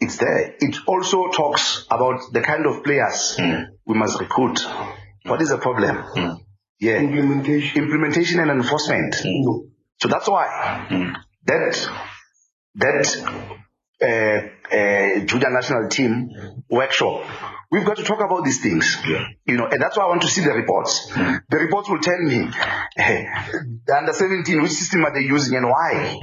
It's 0.00 0.16
there. 0.18 0.54
It 0.58 0.76
also 0.86 1.28
talks 1.30 1.86
about 1.90 2.32
the 2.32 2.40
kind 2.40 2.66
of 2.66 2.82
players 2.82 3.38
we 3.86 3.94
must 3.94 4.20
recruit. 4.20 4.60
What 5.24 5.40
is 5.40 5.48
the 5.50 5.58
problem? 5.58 6.40
Yeah. 6.80 6.98
implementation. 6.98 7.82
Implementation 7.84 8.40
and 8.40 8.50
enforcement. 8.50 9.16
No. 9.24 9.66
So 10.00 10.08
that's 10.08 10.28
why 10.28 10.46
that 11.46 11.88
that 12.74 13.63
uh, 14.04 14.76
uh, 14.76 15.24
Judah 15.24 15.50
national 15.50 15.88
team 15.88 16.30
workshop, 16.70 17.24
we've 17.70 17.84
got 17.84 17.96
to 17.96 18.04
talk 18.04 18.20
about 18.20 18.44
these 18.44 18.62
things. 18.62 18.98
Yeah. 19.06 19.26
You 19.46 19.56
know, 19.56 19.66
and 19.66 19.80
that's 19.80 19.96
why 19.96 20.04
I 20.04 20.08
want 20.08 20.22
to 20.22 20.28
see 20.28 20.42
the 20.42 20.52
reports. 20.52 21.08
The 21.14 21.56
reports 21.56 21.88
will 21.88 22.00
tell 22.00 22.18
me, 22.18 22.48
hey, 22.96 23.26
the 23.86 23.96
under 23.96 24.12
17, 24.12 24.62
which 24.62 24.72
system 24.72 25.04
are 25.04 25.14
they 25.14 25.26
using 25.26 25.56
and 25.56 25.66
why? 25.66 26.18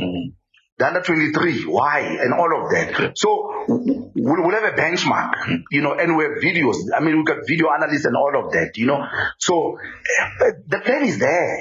the 0.81 0.87
under 0.87 1.01
23, 1.01 1.65
why, 1.65 1.99
and 1.99 2.33
all 2.33 2.63
of 2.63 2.71
that. 2.71 3.11
So 3.15 3.65
we'll, 3.67 4.11
we'll 4.15 4.59
have 4.59 4.73
a 4.73 4.75
benchmark, 4.75 5.61
you 5.69 5.81
know, 5.81 5.93
and 5.93 6.17
we 6.17 6.23
have 6.23 6.41
videos. 6.41 6.75
I 6.95 7.01
mean, 7.01 7.17
we've 7.17 7.25
got 7.25 7.45
video 7.47 7.67
analysts 7.69 8.05
and 8.05 8.15
all 8.15 8.33
of 8.45 8.51
that, 8.53 8.71
you 8.77 8.87
know. 8.87 9.05
So 9.37 9.77
uh, 9.77 10.51
the 10.67 10.79
plan 10.79 11.05
is 11.05 11.19
there. 11.19 11.59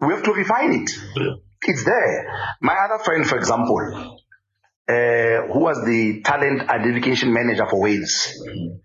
We 0.00 0.14
have 0.14 0.22
to 0.22 0.32
refine 0.32 0.82
it. 0.82 0.90
Yeah. 1.16 1.32
It's 1.64 1.84
there. 1.84 2.56
My 2.60 2.74
other 2.74 3.02
friend, 3.02 3.26
for 3.26 3.36
example, 3.36 4.20
uh, 4.88 5.46
who 5.52 5.60
was 5.60 5.84
the 5.86 6.22
talent 6.24 6.68
identification 6.68 7.32
manager 7.32 7.66
for 7.66 7.80
Wales, 7.80 8.32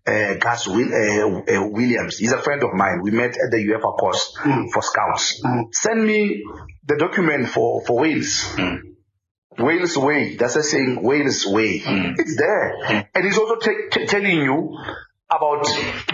uh, 0.05 0.35
Gus 0.35 0.67
Will, 0.67 0.87
uh, 0.93 1.39
uh, 1.39 1.67
Williams. 1.69 2.17
He's 2.17 2.31
a 2.31 2.41
friend 2.41 2.63
of 2.63 2.73
mine. 2.73 2.99
We 3.01 3.11
met 3.11 3.31
at 3.31 3.51
the 3.51 3.57
UEFA 3.57 3.97
course 3.97 4.37
for 4.73 4.81
scouts. 4.81 5.41
Send 5.71 6.05
me 6.05 6.43
the 6.85 6.97
document 6.97 7.49
for, 7.49 7.83
for 7.85 7.99
Wales. 8.01 8.55
Wales 9.57 9.97
way. 9.97 10.35
That's 10.35 10.55
a 10.55 10.63
saying, 10.63 11.01
Wales 11.01 11.45
way. 11.47 11.81
It's 11.83 12.37
there. 12.37 13.07
And 13.15 13.25
he's 13.25 13.37
also 13.37 13.55
ta- 13.55 13.89
t- 13.91 14.05
telling 14.05 14.37
you 14.43 14.77
about 15.29 15.65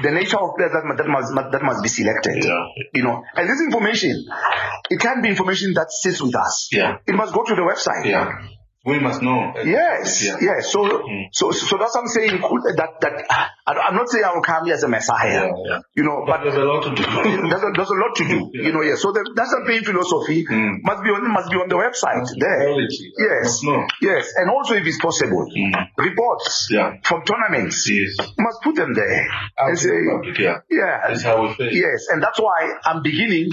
the 0.02 0.12
nature 0.12 0.40
of 0.40 0.56
players 0.56 0.72
that, 0.72 0.96
that 0.98 1.08
must 1.08 1.34
that 1.52 1.62
must 1.62 1.84
be 1.84 1.90
selected. 1.90 2.44
Yeah. 2.44 2.66
You 2.94 3.04
know, 3.04 3.22
and 3.36 3.48
this 3.50 3.62
information, 3.62 4.26
it 4.90 5.00
can't 5.00 5.22
be 5.22 5.30
information 5.30 5.74
that 5.74 5.92
sits 5.92 6.22
with 6.22 6.34
us. 6.36 6.70
Yeah. 6.72 6.98
It 7.06 7.14
must 7.16 7.34
go 7.34 7.44
to 7.44 7.54
the 7.54 7.62
website. 7.62 8.06
Yeah. 8.06 8.32
We 8.86 9.00
must 9.00 9.22
know. 9.22 9.54
Yes, 9.64 10.26
Yeah. 10.26 10.36
yes. 10.42 10.72
So, 10.72 10.84
so, 11.32 11.52
so 11.52 11.78
that's 11.78 11.96
what 11.96 12.02
I'm 12.02 12.08
saying. 12.08 12.42
That 12.42 13.00
that 13.00 13.16
I'm 13.66 13.96
not 13.96 14.10
saying 14.10 14.26
I 14.26 14.34
will 14.36 14.42
come 14.42 14.66
here 14.66 14.74
as 14.74 14.84
a 14.84 14.90
messiah. 14.90 15.48
Yeah, 15.48 15.52
yeah. 15.66 15.80
You 15.96 16.04
know, 16.04 16.24
But 16.28 16.44
but 16.44 16.44
there's 16.44 16.58
a 16.60 16.66
lot 16.68 16.84
to 16.84 16.90
do. 16.92 17.04
there's 17.48 17.64
a, 17.64 17.72
there's 17.72 17.90
a 17.90 17.96
lot 17.96 18.12
to 18.18 18.28
do. 18.28 18.52
Yeah. 18.52 18.68
You 18.68 18.74
know, 18.74 18.82
yes. 18.82 19.02
So 19.02 19.14
the, 19.14 19.24
that's 19.36 19.52
the 19.52 19.64
main 19.64 19.84
philosophy. 19.86 20.44
Mm. 20.44 20.84
Must 20.84 21.02
be 21.02 21.10
on 21.16 21.32
must 21.32 21.50
be 21.50 21.56
on 21.64 21.70
the 21.70 21.80
website 21.80 22.28
there. 22.38 22.60
Reality. 22.60 23.08
Yes, 23.18 23.64
know. 23.64 23.88
yes, 24.02 24.34
and 24.36 24.50
also 24.52 24.74
if 24.76 24.86
it's 24.86 25.00
possible, 25.00 25.48
Mm. 25.48 25.72
reports 25.98 26.68
Yeah. 26.70 27.00
from 27.06 27.24
tournaments 27.24 27.88
Yes. 27.90 28.18
must 28.38 28.62
put 28.64 28.76
them 28.76 28.94
there 28.94 29.28
Out 29.60 29.70
and 29.70 29.80
say, 29.80 29.96
yeah. 30.44 30.60
yeah, 30.70 31.08
That's 31.08 31.24
how 31.24 31.42
we 31.42 31.54
feel. 31.54 31.72
Yes, 31.72 32.08
and 32.12 32.22
that's 32.22 32.40
why 32.40 32.74
I'm 32.84 33.02
beginning 33.02 33.48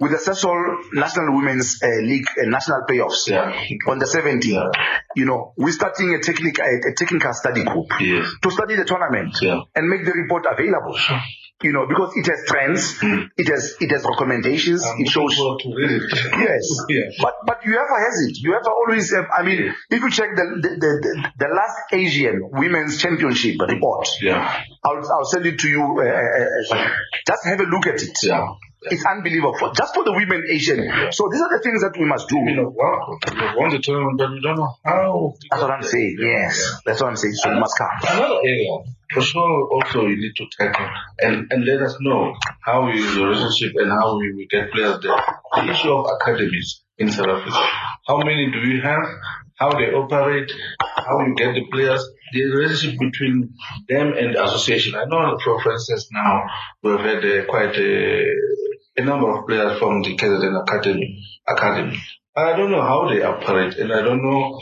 with 0.00 0.10
the 0.10 0.18
Sasol 0.18 0.58
National 0.92 1.36
Women's 1.36 1.78
uh, 1.82 1.86
League 2.02 2.26
uh, 2.34 2.50
national 2.50 2.82
playoffs 2.90 3.28
Yeah. 3.30 3.54
on 3.86 4.00
the 4.00 4.06
17th. 4.06 4.71
Yeah. 4.74 4.98
You 5.14 5.26
know, 5.26 5.52
we're 5.58 5.72
starting 5.72 6.14
a 6.14 6.20
technical 6.22 6.64
a, 6.64 6.90
a 6.90 6.94
technical 6.96 7.34
study 7.34 7.64
group 7.64 7.86
Yes. 8.00 8.32
to 8.42 8.50
study 8.50 8.76
the 8.76 8.84
tournament 8.86 9.36
Yeah. 9.42 9.60
and 9.74 9.86
make 9.88 10.06
the 10.06 10.12
report 10.12 10.46
available. 10.50 10.96
You 11.62 11.72
know, 11.72 11.86
because 11.86 12.10
it 12.16 12.26
has 12.26 12.40
trends, 12.48 12.98
it 13.36 13.46
has 13.46 13.76
it 13.78 13.90
has 13.92 14.02
recommendations, 14.08 14.82
I'm 14.84 14.98
it 14.98 15.08
shows. 15.08 15.38
looking 15.38 15.70
to 15.70 15.76
read 15.76 15.90
it. 15.92 16.10
Yes, 16.10 16.64
Yeah. 16.88 17.06
but 17.20 17.34
but 17.46 17.60
UEFA 17.62 17.96
has 18.02 18.16
it. 18.26 18.34
UEFA 18.42 18.66
always 18.72 19.12
have. 19.14 19.26
I 19.38 19.42
mean, 19.44 19.70
if 19.90 20.00
you 20.02 20.10
check 20.10 20.30
the 20.34 20.42
the, 20.64 20.68
the, 20.80 20.90
the, 21.04 21.12
the 21.38 21.48
last 21.54 21.76
Asian 21.92 22.40
Women's 22.50 23.00
Championship 23.00 23.60
report, 23.60 24.08
Yeah. 24.22 24.42
I'll 24.82 24.96
I'll 25.12 25.28
send 25.30 25.46
it 25.46 25.58
to 25.60 25.68
you. 25.68 25.82
Uh, 26.00 26.08
uh, 26.08 26.74
uh, 26.74 26.88
just 27.28 27.44
have 27.46 27.60
a 27.60 27.64
look 27.68 27.86
at 27.86 28.02
it. 28.02 28.16
Yeah. 28.24 28.42
It's 28.84 29.04
unbelievable. 29.06 29.56
For, 29.58 29.72
just 29.74 29.94
for 29.94 30.04
the 30.04 30.12
women 30.12 30.44
Asian. 30.48 30.78
So 31.12 31.28
these 31.30 31.40
are 31.40 31.56
the 31.56 31.60
things 31.62 31.82
that 31.82 31.96
we 31.98 32.04
must 32.04 32.28
do. 32.28 32.36
You 32.36 32.56
know, 32.56 32.68
we 32.70 33.46
won 33.56 33.70
the 33.70 33.78
tournament, 33.78 34.18
but 34.18 34.30
we 34.30 34.40
don't 34.40 34.56
know 34.56 34.74
how. 34.84 35.34
That's 35.50 35.62
what 35.62 35.70
I'm 35.70 35.82
saying. 35.82 36.16
Yes, 36.20 36.80
that's 36.84 37.00
what 37.00 37.08
I'm 37.10 37.16
saying. 37.16 37.34
So 37.34 37.50
it 37.52 37.58
must 37.58 37.76
come. 37.78 37.88
Another 38.02 38.40
area, 38.44 38.78
for 39.12 39.22
sure, 39.22 39.68
also 39.72 40.06
you 40.06 40.16
need 40.16 40.34
to 40.36 40.46
tackle 40.58 40.88
and, 41.20 41.46
and 41.50 41.64
let 41.64 41.82
us 41.82 41.96
know 42.00 42.34
how 42.60 42.90
is 42.90 43.14
the 43.14 43.24
relationship 43.24 43.72
and 43.76 43.90
how 43.90 44.18
we 44.18 44.32
will 44.32 44.46
get 44.50 44.72
players 44.72 45.00
there. 45.02 45.16
The 45.54 45.70
issue 45.70 45.92
of 45.92 46.06
academies 46.20 46.82
in 46.98 47.10
South 47.10 47.28
Africa. 47.28 47.56
How 48.06 48.18
many 48.18 48.50
do 48.50 48.60
we 48.60 48.80
have? 48.80 49.04
How 49.56 49.70
they 49.70 49.92
operate? 49.92 50.50
How 50.80 51.20
you 51.26 51.34
get 51.36 51.54
the 51.54 51.64
players? 51.70 52.04
The 52.32 52.44
relationship 52.44 52.98
between 52.98 53.54
them 53.88 54.14
and 54.18 54.34
the 54.34 54.42
association. 54.42 54.94
I 54.94 55.04
know, 55.04 55.38
for, 55.44 55.60
for 55.62 55.72
instance, 55.72 56.08
now 56.10 56.44
we've 56.82 56.98
had 56.98 57.18
uh, 57.24 57.44
quite 57.46 57.76
a, 57.76 58.24
a 58.96 59.04
number 59.04 59.30
of 59.30 59.46
players 59.46 59.78
from 59.78 60.02
the 60.02 60.16
KZN 60.16 60.62
Academy. 60.62 61.24
Academy. 61.46 61.98
I 62.36 62.56
don't 62.56 62.70
know 62.70 62.82
how 62.82 63.08
they 63.08 63.22
operate, 63.22 63.74
and 63.74 63.92
I 63.92 64.02
don't 64.02 64.22
know 64.22 64.60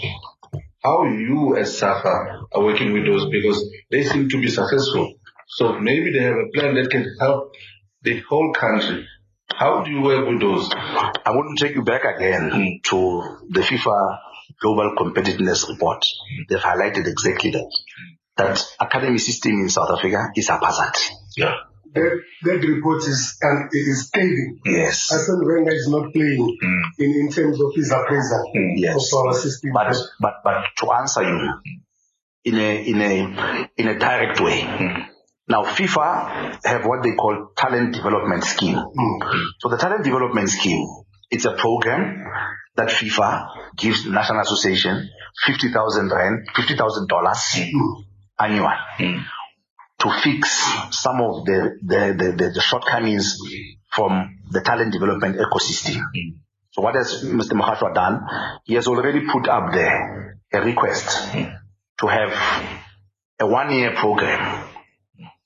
how 0.82 1.04
you 1.04 1.56
as 1.56 1.78
SAFA 1.78 2.46
are 2.52 2.64
working 2.64 2.92
with 2.92 3.06
those 3.06 3.30
because 3.30 3.64
they 3.90 4.02
seem 4.04 4.28
to 4.28 4.40
be 4.40 4.48
successful. 4.48 5.14
So 5.48 5.78
maybe 5.78 6.12
they 6.12 6.24
have 6.24 6.34
a 6.34 6.50
plan 6.52 6.74
that 6.74 6.90
can 6.90 7.16
help 7.18 7.52
the 8.02 8.20
whole 8.28 8.52
country. 8.52 9.06
How 9.52 9.82
do 9.82 9.90
you 9.90 10.00
work 10.00 10.28
with 10.28 10.40
those? 10.40 10.70
I 10.72 11.30
want 11.30 11.58
to 11.58 11.66
take 11.66 11.74
you 11.74 11.82
back 11.82 12.04
again 12.04 12.50
hmm. 12.50 12.66
to 12.90 13.38
the 13.50 13.60
FIFA 13.60 14.18
Global 14.60 14.94
Competitiveness 14.96 15.68
Report. 15.68 16.04
They've 16.48 16.58
highlighted 16.58 17.06
exactly 17.06 17.50
that. 17.50 17.70
That 18.36 18.64
academy 18.80 19.18
system 19.18 19.52
in 19.52 19.68
South 19.68 19.90
Africa 19.90 20.30
is 20.34 20.48
haphazard. 20.48 20.96
Yeah. 21.36 21.54
That, 21.94 22.20
that 22.44 22.66
report 22.66 23.02
is 23.02 23.36
and 23.40 23.68
is 23.72 24.06
scathing. 24.06 24.60
Yes. 24.64 25.10
Arsene 25.12 25.42
Wenger 25.44 25.72
is 25.72 25.88
not 25.88 26.12
playing 26.12 26.58
mm. 26.62 26.82
in, 26.98 27.10
in 27.20 27.30
terms 27.30 27.60
of 27.60 27.74
his 27.74 27.90
appraisal 27.90 28.44
mm, 28.54 28.74
Yes. 28.76 29.12
of 29.12 29.26
our 29.26 29.34
system. 29.34 29.72
But 29.74 29.96
but 30.20 30.34
but 30.44 30.64
to 30.78 30.92
answer 30.92 31.22
you 31.22 31.52
in 32.44 32.54
a 32.56 32.82
in 32.90 33.00
a 33.00 33.68
in 33.76 33.88
a 33.88 33.98
direct 33.98 34.40
way. 34.40 34.60
Mm. 34.62 35.06
Now 35.48 35.64
FIFA 35.64 36.58
have 36.64 36.86
what 36.86 37.02
they 37.02 37.12
call 37.16 37.48
talent 37.56 37.94
development 37.94 38.44
scheme. 38.44 38.78
So 39.58 39.68
the 39.68 39.76
talent 39.76 40.04
development 40.04 40.48
scheme, 40.48 40.86
it's 41.30 41.44
a 41.44 41.52
program 41.56 42.24
that 42.76 42.88
FIFA 42.88 43.48
gives 43.76 44.04
the 44.04 44.10
National 44.10 44.42
Association 44.42 45.10
fifty 45.44 45.72
thousand 45.72 46.10
rand, 46.12 46.46
fifty 46.54 46.76
thousand 46.76 47.08
dollars 47.08 47.58
annual 48.38 48.70
to 50.00 50.10
fix 50.22 50.50
some 50.90 51.20
of 51.20 51.44
the 51.44 51.78
the, 51.82 52.14
the, 52.16 52.32
the, 52.32 52.50
the 52.54 52.60
shortcomings 52.60 53.38
from 53.92 54.38
the 54.50 54.60
talent 54.60 54.92
development 54.92 55.36
ecosystem. 55.36 56.02
So 56.72 56.82
what 56.82 56.94
has 56.94 57.24
Mr. 57.24 57.52
Mahashwa 57.52 57.94
done? 57.94 58.20
He 58.64 58.74
has 58.74 58.86
already 58.86 59.26
put 59.26 59.48
up 59.48 59.72
there 59.72 60.38
a 60.52 60.60
request 60.60 61.32
to 61.32 62.06
have 62.06 62.32
a 63.40 63.46
one-year 63.46 63.96
program 63.96 64.68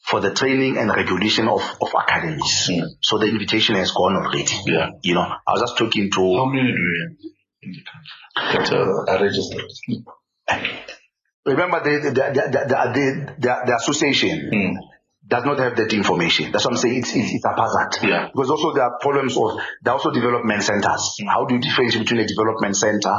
for 0.05 0.20
the 0.20 0.32
training 0.34 0.76
and 0.76 0.90
regulation 0.90 1.48
of, 1.48 1.62
of 1.80 1.88
academies. 1.98 2.70
So 3.00 3.18
the 3.18 3.26
invitation 3.26 3.74
has 3.76 3.90
gone 3.92 4.16
already. 4.16 4.44
Yeah. 4.66 4.90
You 5.02 5.14
know, 5.14 5.22
I 5.22 5.52
was 5.52 5.62
just 5.62 5.78
talking 5.78 6.11
to... 6.11 6.36
How 6.36 6.44
many 6.44 6.72
do 6.72 6.78
we 6.78 7.00
have 7.00 7.16
in 7.62 7.72
the 7.72 7.82
country 8.52 8.76
that 8.76 9.09
are 9.09 9.22
registered? 9.22 9.64
remember 11.45 11.82
the, 11.82 12.01
the, 12.03 12.11
the, 12.11 12.22
the, 12.40 13.34
the, 13.38 13.62
the, 13.66 13.74
association 13.76 14.51
hmm. 14.51 14.93
Does 15.27 15.45
not 15.45 15.59
have 15.59 15.75
that 15.77 15.93
information. 15.93 16.53
That's 16.53 16.64
what 16.66 16.75
I'm 16.75 16.77
saying. 16.79 16.99
It's, 16.99 17.14
it's, 17.16 17.35
it's 17.35 17.45
haphazard. 17.45 17.97
Yeah. 18.05 18.29
Because 18.29 18.51
also 18.51 18.75
there 18.75 18.85
are 18.85 18.99
problems 19.01 19.37
of, 19.37 19.57
there 19.83 19.93
are 19.93 19.97
also 19.97 20.11
development 20.12 20.62
centers. 20.62 21.16
Mm. 21.20 21.29
How 21.29 21.47
do 21.47 21.55
you 21.55 21.61
differentiate 21.61 22.05
between 22.05 22.20
a 22.20 22.27
development 22.27 22.77
center 22.77 23.14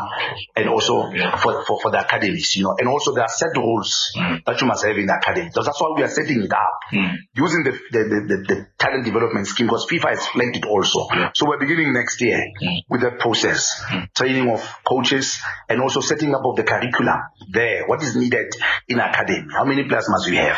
and 0.56 0.70
also 0.70 1.10
Yeah. 1.10 1.36
for, 1.38 1.66
for, 1.66 1.82
for 1.82 1.92
the 1.92 2.00
academies, 2.06 2.56
you 2.56 2.64
know? 2.64 2.76
And 2.78 2.88
also 2.88 3.14
there 3.14 3.24
are 3.24 3.30
set 3.30 3.58
rules 3.58 4.12
mm. 4.16 4.46
that 4.46 4.62
you 4.62 4.68
must 4.68 4.86
have 4.86 4.96
in 4.98 5.08
the 5.08 5.16
academy. 5.18 5.50
So 5.52 5.64
that's 5.64 5.82
why 5.82 5.94
we 5.98 6.04
are 6.04 6.08
setting 6.08 6.44
it 6.44 6.54
up 6.54 6.78
mm. 6.94 7.16
using 7.34 7.64
the, 7.64 7.72
the, 7.72 8.00
the, 8.06 8.20
the, 8.28 8.38
the 8.54 8.68
talent 8.78 9.06
development 9.06 9.48
scheme 9.48 9.66
because 9.66 9.88
FIFA 9.90 10.10
has 10.10 10.28
flagged 10.28 10.58
it 10.58 10.66
also. 10.66 11.08
So 11.34 11.48
we're 11.50 11.60
beginning 11.60 11.92
next 11.94 12.22
year 12.22 12.40
with 12.88 13.02
that 13.02 13.18
process, 13.20 13.82
training 14.16 14.50
of 14.52 14.62
coaches 14.88 15.40
and 15.70 15.82
also 15.82 16.02
setting 16.02 16.36
up 16.36 16.46
of 16.46 16.56
the 16.56 16.64
curriculum 16.64 17.18
there. 17.52 17.88
What 17.88 18.04
is 18.04 18.16
needed 18.16 18.54
in 18.88 19.00
academy? 19.00 19.48
How 19.52 19.66
many 19.66 19.86
players 19.86 20.06
must 20.10 20.30
we 20.30 20.38
have? 20.38 20.58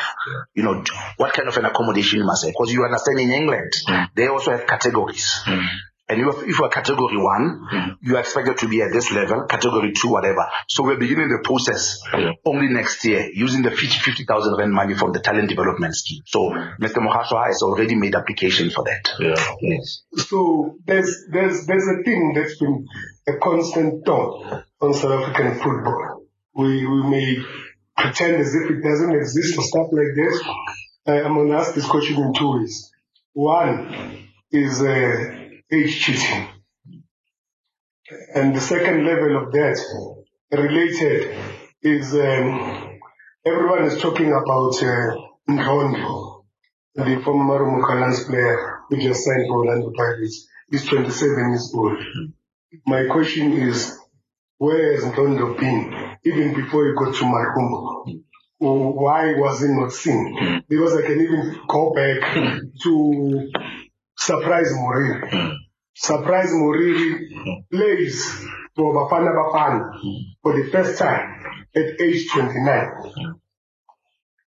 You 0.53 0.63
know, 0.63 0.83
what 1.15 1.36
kind 1.37 1.47
of 1.47 1.57
an 1.57 1.65
accommodation 1.65 2.19
you 2.19 2.25
must 2.25 2.43
have? 2.43 2.53
Because 2.53 2.73
you 2.73 2.83
understand 2.83 3.19
in 3.19 3.31
England, 3.31 3.73
mm. 3.87 4.09
they 4.15 4.27
also 4.27 4.51
have 4.51 4.65
categories. 4.65 5.41
Mm. 5.45 5.67
And 6.09 6.19
you 6.19 6.31
have, 6.31 6.41
if 6.47 6.57
you 6.57 6.63
are 6.63 6.69
category 6.69 7.17
one, 7.17 7.67
mm. 7.69 7.97
you 8.01 8.15
are 8.15 8.21
expected 8.21 8.57
to 8.59 8.69
be 8.69 8.81
at 8.81 8.93
this 8.93 9.11
level, 9.11 9.43
category 9.43 9.91
two, 9.91 10.07
whatever. 10.07 10.47
So 10.69 10.83
we're 10.83 10.97
beginning 10.97 11.27
the 11.27 11.41
process 11.43 11.99
Yeah. 12.17 12.31
only 12.45 12.69
next 12.69 13.03
year 13.03 13.29
using 13.33 13.61
the 13.61 13.71
50 13.71 13.87
50,000 13.87 14.55
rand 14.57 14.71
money 14.71 14.95
from 14.95 15.11
the 15.11 15.19
talent 15.19 15.49
development 15.49 15.95
scheme. 15.95 16.23
So 16.25 16.51
Mr. 16.81 16.99
Mohashwa 17.05 17.47
has 17.47 17.61
already 17.61 17.95
made 17.95 18.15
application 18.15 18.69
for 18.69 18.85
that. 18.85 19.11
Yeah. 19.19 19.35
Yes. 19.61 20.03
So 20.29 20.77
there's 20.85 21.25
there's 21.29 21.67
there's 21.67 21.87
a 21.87 22.03
thing 22.03 22.33
that's 22.35 22.57
been 22.57 22.87
a 23.27 23.37
constant 23.39 24.05
thought 24.05 24.63
on 24.79 24.93
South 24.93 25.11
African 25.11 25.55
football. 25.55 26.23
We 26.55 26.87
we 26.87 27.03
may 27.03 27.37
pretend 27.97 28.35
as 28.37 28.55
if 28.55 28.71
it 28.71 28.81
doesn't 28.81 29.13
exist 29.13 29.57
or 29.57 29.63
stuff 29.63 29.87
like 29.91 30.13
this. 30.15 30.41
I'm 31.07 31.35
going 31.35 31.49
to 31.49 31.55
ask 31.55 31.73
this 31.73 31.87
question 31.87 32.21
in 32.21 32.33
two 32.33 32.59
ways. 32.59 32.91
One 33.33 34.27
is 34.51 34.81
uh, 34.81 35.35
age 35.71 35.99
cheating, 36.01 36.47
and 38.35 38.55
the 38.55 38.59
second 38.59 39.05
level 39.05 39.37
of 39.37 39.51
that, 39.53 39.79
related, 40.51 41.37
is 41.81 42.13
um, 42.13 42.99
everyone 43.45 43.83
is 43.83 44.01
talking 44.01 44.33
about 44.33 44.83
uh, 44.83 45.15
the 46.95 47.21
former 47.23 47.59
Mukalans 47.65 48.25
player 48.27 48.79
who 48.89 48.97
just 48.97 49.23
signed 49.23 49.47
for 49.47 49.59
Orlando 49.65 49.91
Pirates. 49.95 50.47
He's 50.69 50.85
27 50.87 51.49
years 51.51 51.71
old. 51.73 51.97
My 52.85 53.07
question 53.07 53.53
is, 53.53 53.97
Where 54.57 54.93
has 54.93 55.03
Ndlondlo 55.03 55.57
been 55.59 56.17
even 56.25 56.53
before 56.53 56.87
he 56.87 56.93
got 56.95 57.15
to 57.15 57.23
Marumo? 57.23 58.23
Why 58.59 59.33
was 59.33 59.61
he 59.61 59.67
not 59.67 59.91
seen? 59.91 60.35
Hmm. 60.37 60.57
Because 60.67 60.95
I 60.95 61.01
can 61.03 61.19
even 61.21 61.59
go 61.67 61.93
back 61.93 62.17
hmm. 62.23 62.57
to 62.83 63.51
Surprise 64.17 64.71
Moriri. 64.73 65.29
Hmm. 65.29 65.53
Surprise 65.95 66.51
Moriri 66.51 67.63
plays 67.71 68.23
for 68.75 68.93
Bafana 68.93 69.33
Bafana 69.35 69.91
for 70.41 70.53
the 70.55 70.69
first 70.71 70.97
time 70.97 71.43
at 71.75 72.01
age 72.01 72.29
29. 72.31 73.33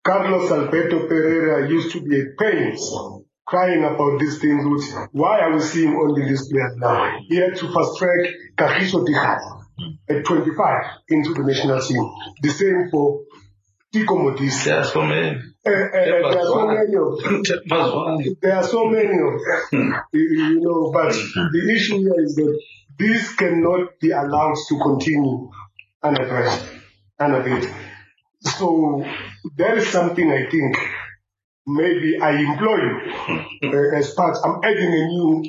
Carlos 0.04 0.52
Alberto 0.52 1.08
Parreira 1.08 1.68
used 1.70 1.92
to 1.92 2.02
be 2.02 2.20
at 2.20 2.38
pains 2.38 2.92
crying 3.46 3.84
about 3.84 4.20
these 4.20 4.40
things, 4.40 4.64
which 4.66 5.10
why 5.12 5.40
are 5.40 5.54
we 5.54 5.60
seeing 5.62 5.96
only 5.96 6.26
these 6.28 6.48
players 6.48 6.76
now? 6.78 7.20
He 7.28 7.36
had 7.38 7.56
to 7.58 7.74
fast 7.74 7.98
track 7.98 8.20
Kagisho 8.58 9.06
Dikgacoi 9.06 9.66
at 10.10 10.26
25 10.26 10.84
into 11.10 11.34
the 11.34 11.44
national 11.44 11.82
team. 11.82 12.12
The 12.42 12.50
same 12.50 12.90
for 12.92 13.25
There 14.66 14.80
are 14.80 14.84
so 14.84 15.02
many. 15.04 15.38
Uh, 15.66 15.70
uh, 15.70 15.92
there 15.92 16.26
are 16.26 16.44
so 16.44 16.68
many 16.68 16.96
of 16.96 17.24
them. 17.24 17.44
There 18.42 18.56
are 18.56 18.64
so 18.64 18.86
many 18.86 19.18
of 19.28 19.72
them. 19.72 19.96
you, 20.14 20.60
know, 20.62 20.92
but 20.92 21.14
the 21.14 21.74
issue 21.76 22.00
here 22.00 22.24
is 22.24 22.36
that 22.36 22.62
this 22.98 23.36
cannot 23.36 24.00
be 24.00 24.12
allowed 24.12 24.56
to 24.70 24.80
continue 24.80 25.50
unaddressed, 26.04 26.66
unabated. 27.20 27.72
So 28.42 29.04
there 29.58 29.78
is 29.78 29.88
something 29.88 30.32
I 30.32 30.50
think 30.50 30.78
maybe 31.66 32.20
I 32.22 32.32
employ 32.40 32.78
you 32.78 33.72
uh, 33.74 33.98
as 33.98 34.14
part. 34.14 34.38
I'm 34.44 34.64
adding 34.64 34.94
a 34.94 35.08
new, 35.08 35.44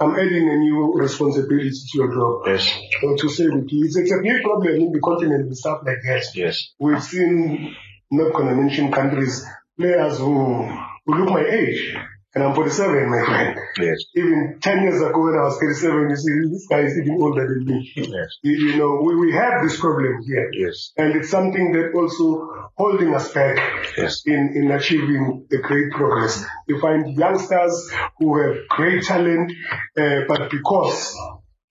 I'm 0.00 0.14
adding 0.14 0.48
a 0.48 0.56
new 0.56 0.94
responsibility 0.94 1.70
to 1.70 1.98
your 1.98 2.14
job. 2.14 2.42
Yes. 2.46 2.70
Uh, 3.02 3.16
to 3.18 3.28
say 3.28 3.48
with 3.48 3.70
you, 3.70 3.84
it's, 3.84 3.96
it's 3.96 4.12
a 4.12 4.22
big 4.22 4.42
problem 4.42 4.74
in 4.74 4.92
the 4.92 5.00
continent 5.00 5.48
with 5.48 5.58
stuff 5.58 5.82
like 5.84 5.98
that. 6.04 6.24
Yes. 6.34 6.70
We've 6.78 7.02
seen 7.02 7.76
not 8.10 8.32
gonna 8.32 8.54
mention 8.54 8.90
countries 8.90 9.44
players 9.78 10.18
who 10.18 10.64
who 11.06 11.14
look 11.14 11.28
my 11.30 11.44
age, 11.44 11.96
and 12.34 12.44
I'm 12.44 12.54
47, 12.54 13.10
my 13.10 13.24
friend. 13.24 13.58
Yes. 13.78 13.96
Even 14.14 14.58
10 14.60 14.82
years 14.82 15.00
ago 15.02 15.20
when 15.24 15.34
I 15.34 15.42
was 15.42 15.58
37, 15.58 16.10
you 16.10 16.16
see, 16.16 16.50
this 16.52 16.66
guy 16.70 16.80
is 16.80 16.96
even 16.98 17.18
older 17.20 17.46
than 17.48 17.64
me. 17.64 17.92
Yes. 17.96 18.28
You, 18.42 18.52
you 18.68 18.76
know, 18.76 19.00
we, 19.04 19.16
we 19.16 19.32
have 19.32 19.62
this 19.62 19.78
problem 19.80 20.22
here. 20.24 20.48
Yes. 20.52 20.92
And 20.96 21.16
it's 21.16 21.28
something 21.30 21.72
that 21.72 21.92
also 21.94 22.70
holding 22.76 23.14
us 23.14 23.32
back 23.32 23.58
Yes. 23.96 24.22
in, 24.26 24.52
in 24.54 24.70
achieving 24.70 25.46
the 25.50 25.58
great 25.58 25.90
progress. 25.92 26.44
You 26.68 26.80
find 26.80 27.16
youngsters 27.16 27.90
who 28.18 28.40
have 28.40 28.56
great 28.68 29.02
talent, 29.02 29.52
uh, 29.98 30.20
but 30.28 30.50
because 30.50 31.16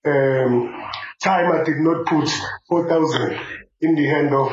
um, 0.06 0.74
China 1.22 1.64
did 1.64 1.78
not 1.78 2.06
put 2.06 2.30
4,000 2.70 3.40
in 3.82 3.96
the 3.96 4.06
hand 4.06 4.34
of 4.34 4.52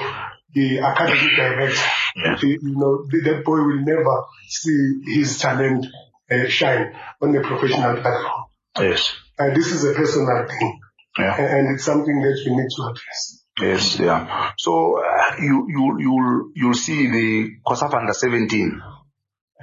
the 0.55 0.80
academic 0.80 1.36
director, 1.36 1.80
Yeah. 2.16 2.36
you, 2.42 2.49
you 2.62 2.74
know, 2.76 3.05
th- 3.11 3.24
that 3.24 3.44
boy 3.44 3.57
will 3.59 3.82
never 3.84 4.24
see 4.49 5.01
his 5.14 5.38
talent 5.38 5.86
uh, 6.30 6.47
shine 6.49 6.94
on 7.20 7.32
the 7.32 7.40
professional 7.40 8.01
platform. 8.01 8.44
Yes. 8.80 9.12
And 9.38 9.55
this 9.57 9.70
is 9.72 9.84
a 9.84 9.92
personal 9.94 10.47
thing, 10.49 10.80
Yeah. 11.18 11.34
and, 11.36 11.47
and 11.47 11.74
it's 11.74 11.84
something 11.84 12.20
that 12.22 12.42
we 12.47 12.57
need 12.57 12.68
to 12.76 12.82
address. 12.90 13.42
Yes, 13.61 13.99
yeah. 13.99 14.53
So 14.59 14.99
uh, 15.03 15.36
you 15.40 15.66
you 15.68 15.97
you'll 15.99 16.51
you'll 16.55 16.74
see 16.74 17.07
the 17.11 17.51
COSAFA 17.66 17.94
under 18.01 18.12
17 18.12 18.82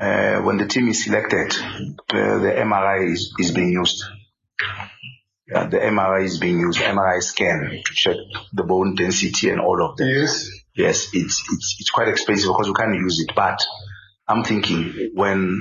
uh, 0.02 0.42
when 0.42 0.58
the 0.58 0.66
team 0.66 0.88
is 0.88 1.04
selected, 1.04 1.54
uh, 2.10 2.40
the 2.40 2.54
MRI 2.58 3.12
is, 3.14 3.32
is 3.38 3.52
being 3.52 3.72
used. 3.72 4.04
Yeah, 5.48 5.68
the 5.68 5.78
MRI 5.78 6.24
is 6.24 6.40
being 6.40 6.60
used. 6.60 6.80
MRI 6.80 7.22
scan 7.22 7.82
to 7.86 7.94
check 7.94 8.16
the 8.54 8.64
bone 8.64 8.96
density 8.96 9.50
and 9.50 9.60
all 9.60 9.84
of 9.88 9.98
that. 9.98 10.08
Yes. 10.08 10.50
Yes, 10.76 11.10
it's 11.14 11.44
it's 11.52 11.76
it's 11.80 11.90
quite 11.92 12.08
expensive 12.08 12.50
because 12.50 12.68
we 12.68 12.74
can't 12.74 12.96
use 12.96 13.20
it. 13.28 13.36
But 13.36 13.60
I'm 14.28 14.44
thinking 14.44 15.12
when 15.14 15.60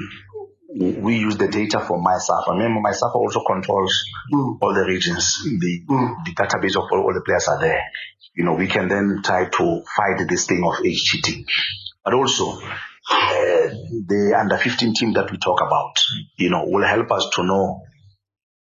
we 0.75 1.17
use 1.19 1.37
the 1.37 1.49
data 1.49 1.81
for 1.81 1.99
MySAFA, 2.03 2.53
remember 2.53 2.81
MySAFA 2.89 3.15
also 3.15 3.43
controls 3.47 3.95
Mm. 4.33 4.57
all 4.63 4.73
the 4.75 4.85
regions. 4.87 5.43
The 5.45 5.83
Mm. 5.89 6.25
the 6.25 6.33
database 6.33 6.77
of 6.77 6.89
all, 6.91 7.03
all 7.03 7.13
the 7.15 7.21
players 7.27 7.47
are 7.49 7.61
there. 7.61 7.83
You 8.35 8.45
know, 8.45 8.55
we 8.55 8.67
can 8.69 8.89
then 8.89 9.21
try 9.23 9.45
to 9.51 9.83
fight 9.97 10.27
this 10.29 10.47
thing 10.47 10.65
of 10.65 10.85
age 10.87 11.03
cheating. 11.05 11.45
But 12.03 12.15
also, 12.15 12.53
uh, 12.53 13.69
the 14.09 14.35
under 14.39 14.57
15 14.57 14.95
team 14.95 15.13
that 15.13 15.31
we 15.31 15.37
talk 15.37 15.61
about, 15.61 16.01
you 16.39 16.49
know, 16.49 16.65
will 16.67 16.87
help 16.87 17.11
us 17.13 17.29
to 17.35 17.43
know 17.45 17.83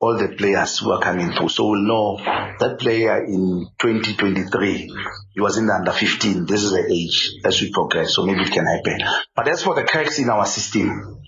all 0.01 0.17
the 0.17 0.29
players 0.29 0.79
who 0.79 0.93
are 0.93 1.01
coming 1.01 1.31
through. 1.33 1.51
So 1.51 1.69
we'll 1.69 1.83
know 1.83 2.17
that 2.17 2.79
player 2.79 3.23
in 3.25 3.69
2023, 3.79 4.93
he 5.35 5.41
was 5.41 5.59
in 5.59 5.67
the 5.67 5.75
under 5.75 5.93
15. 5.93 6.47
This 6.47 6.63
is 6.63 6.73
the 6.73 6.89
age 6.91 7.33
as 7.45 7.61
we 7.61 7.71
progress. 7.71 8.15
So 8.15 8.25
maybe 8.25 8.41
it 8.41 8.51
can 8.51 8.65
happen. 8.65 8.99
But 9.37 9.49
as 9.49 9.63
for 9.63 9.75
the 9.75 9.85
cracks 9.85 10.19
in 10.19 10.31
our 10.31 10.47
system, 10.47 11.21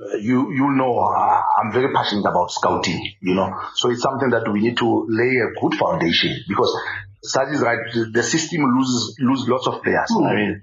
uh, 0.00 0.16
you 0.16 0.50
you 0.52 0.70
know 0.72 0.98
uh, 0.98 1.42
I'm 1.60 1.72
very 1.72 1.92
passionate 1.92 2.26
about 2.26 2.50
scouting, 2.50 3.00
you 3.22 3.34
know. 3.34 3.54
So 3.74 3.90
it's 3.90 4.02
something 4.02 4.30
that 4.30 4.50
we 4.50 4.60
need 4.60 4.78
to 4.78 5.06
lay 5.08 5.36
a 5.36 5.60
good 5.60 5.78
foundation 5.78 6.34
because 6.48 6.74
Saj 7.22 7.54
is 7.54 7.60
right. 7.60 7.78
The, 7.92 8.10
the 8.12 8.22
system 8.22 8.62
loses 8.62 9.16
lose 9.20 9.46
lots 9.46 9.66
of 9.66 9.82
players. 9.82 10.10
I 10.10 10.34
mean, 10.34 10.62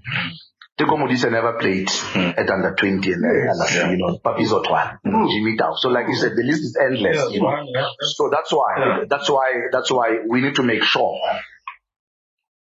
Teko 0.78 0.95
Modise 0.95 1.32
never 1.32 1.53
played 1.53 1.89
hmm. 1.89 2.38
at 2.38 2.49
under 2.49 2.75
20 2.75 3.11
and 3.11 3.25
uh, 3.25 3.63
under, 3.63 3.91
you 3.91 3.97
know, 3.97 4.19
Papi 4.23 4.45
Zothwane, 4.45 4.99
hmm. 5.03 5.28
Jimmy 5.28 5.57
Tau. 5.57 5.73
So 5.75 5.89
like 5.89 6.07
you 6.07 6.15
said, 6.15 6.34
the 6.36 6.43
list 6.43 6.61
is 6.61 6.78
endless, 6.80 7.34
you 7.34 7.41
know. 7.41 7.65
So 8.01 8.30
that's 8.32 8.53
why, 8.53 9.05
that's 9.09 9.30
why, 9.30 9.51
that's 9.71 9.91
why 9.91 10.19
we 10.30 10.41
need 10.41 10.53
to 10.55 10.63
make 10.63 10.84
sure, 10.84 11.19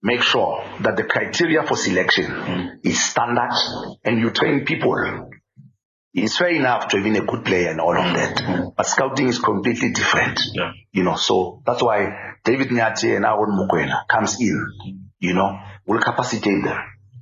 make 0.00 0.22
sure 0.22 0.64
that 0.82 0.96
the 0.96 1.02
criteria 1.02 1.64
for 1.64 1.76
selection 1.76 2.30
hmm. 2.30 2.66
is 2.84 3.02
standard 3.02 3.52
and 4.04 4.20
you 4.20 4.30
train 4.30 4.64
people. 4.64 5.30
It's 6.14 6.38
fair 6.38 6.50
enough 6.50 6.88
to 6.88 6.96
have 6.98 7.04
been 7.04 7.16
a 7.16 7.26
good 7.26 7.44
player 7.44 7.70
and 7.70 7.80
all 7.80 7.96
of 7.96 8.14
that, 8.14 8.72
but 8.76 8.86
scouting 8.86 9.28
is 9.28 9.40
completely 9.40 9.92
different. 9.92 10.40
Yeah. 10.52 10.72
You 10.92 11.02
know, 11.02 11.16
so 11.16 11.62
that's 11.66 11.82
why 11.82 12.34
David 12.44 12.68
Nyathi 12.68 13.14
and 13.14 13.24
Aaron 13.24 13.58
Mokoena 13.58 14.06
comes 14.08 14.40
in, 14.40 15.04
you 15.18 15.34
know, 15.34 15.58
will 15.86 16.00
capacitate 16.00 16.64
them, 16.64 16.78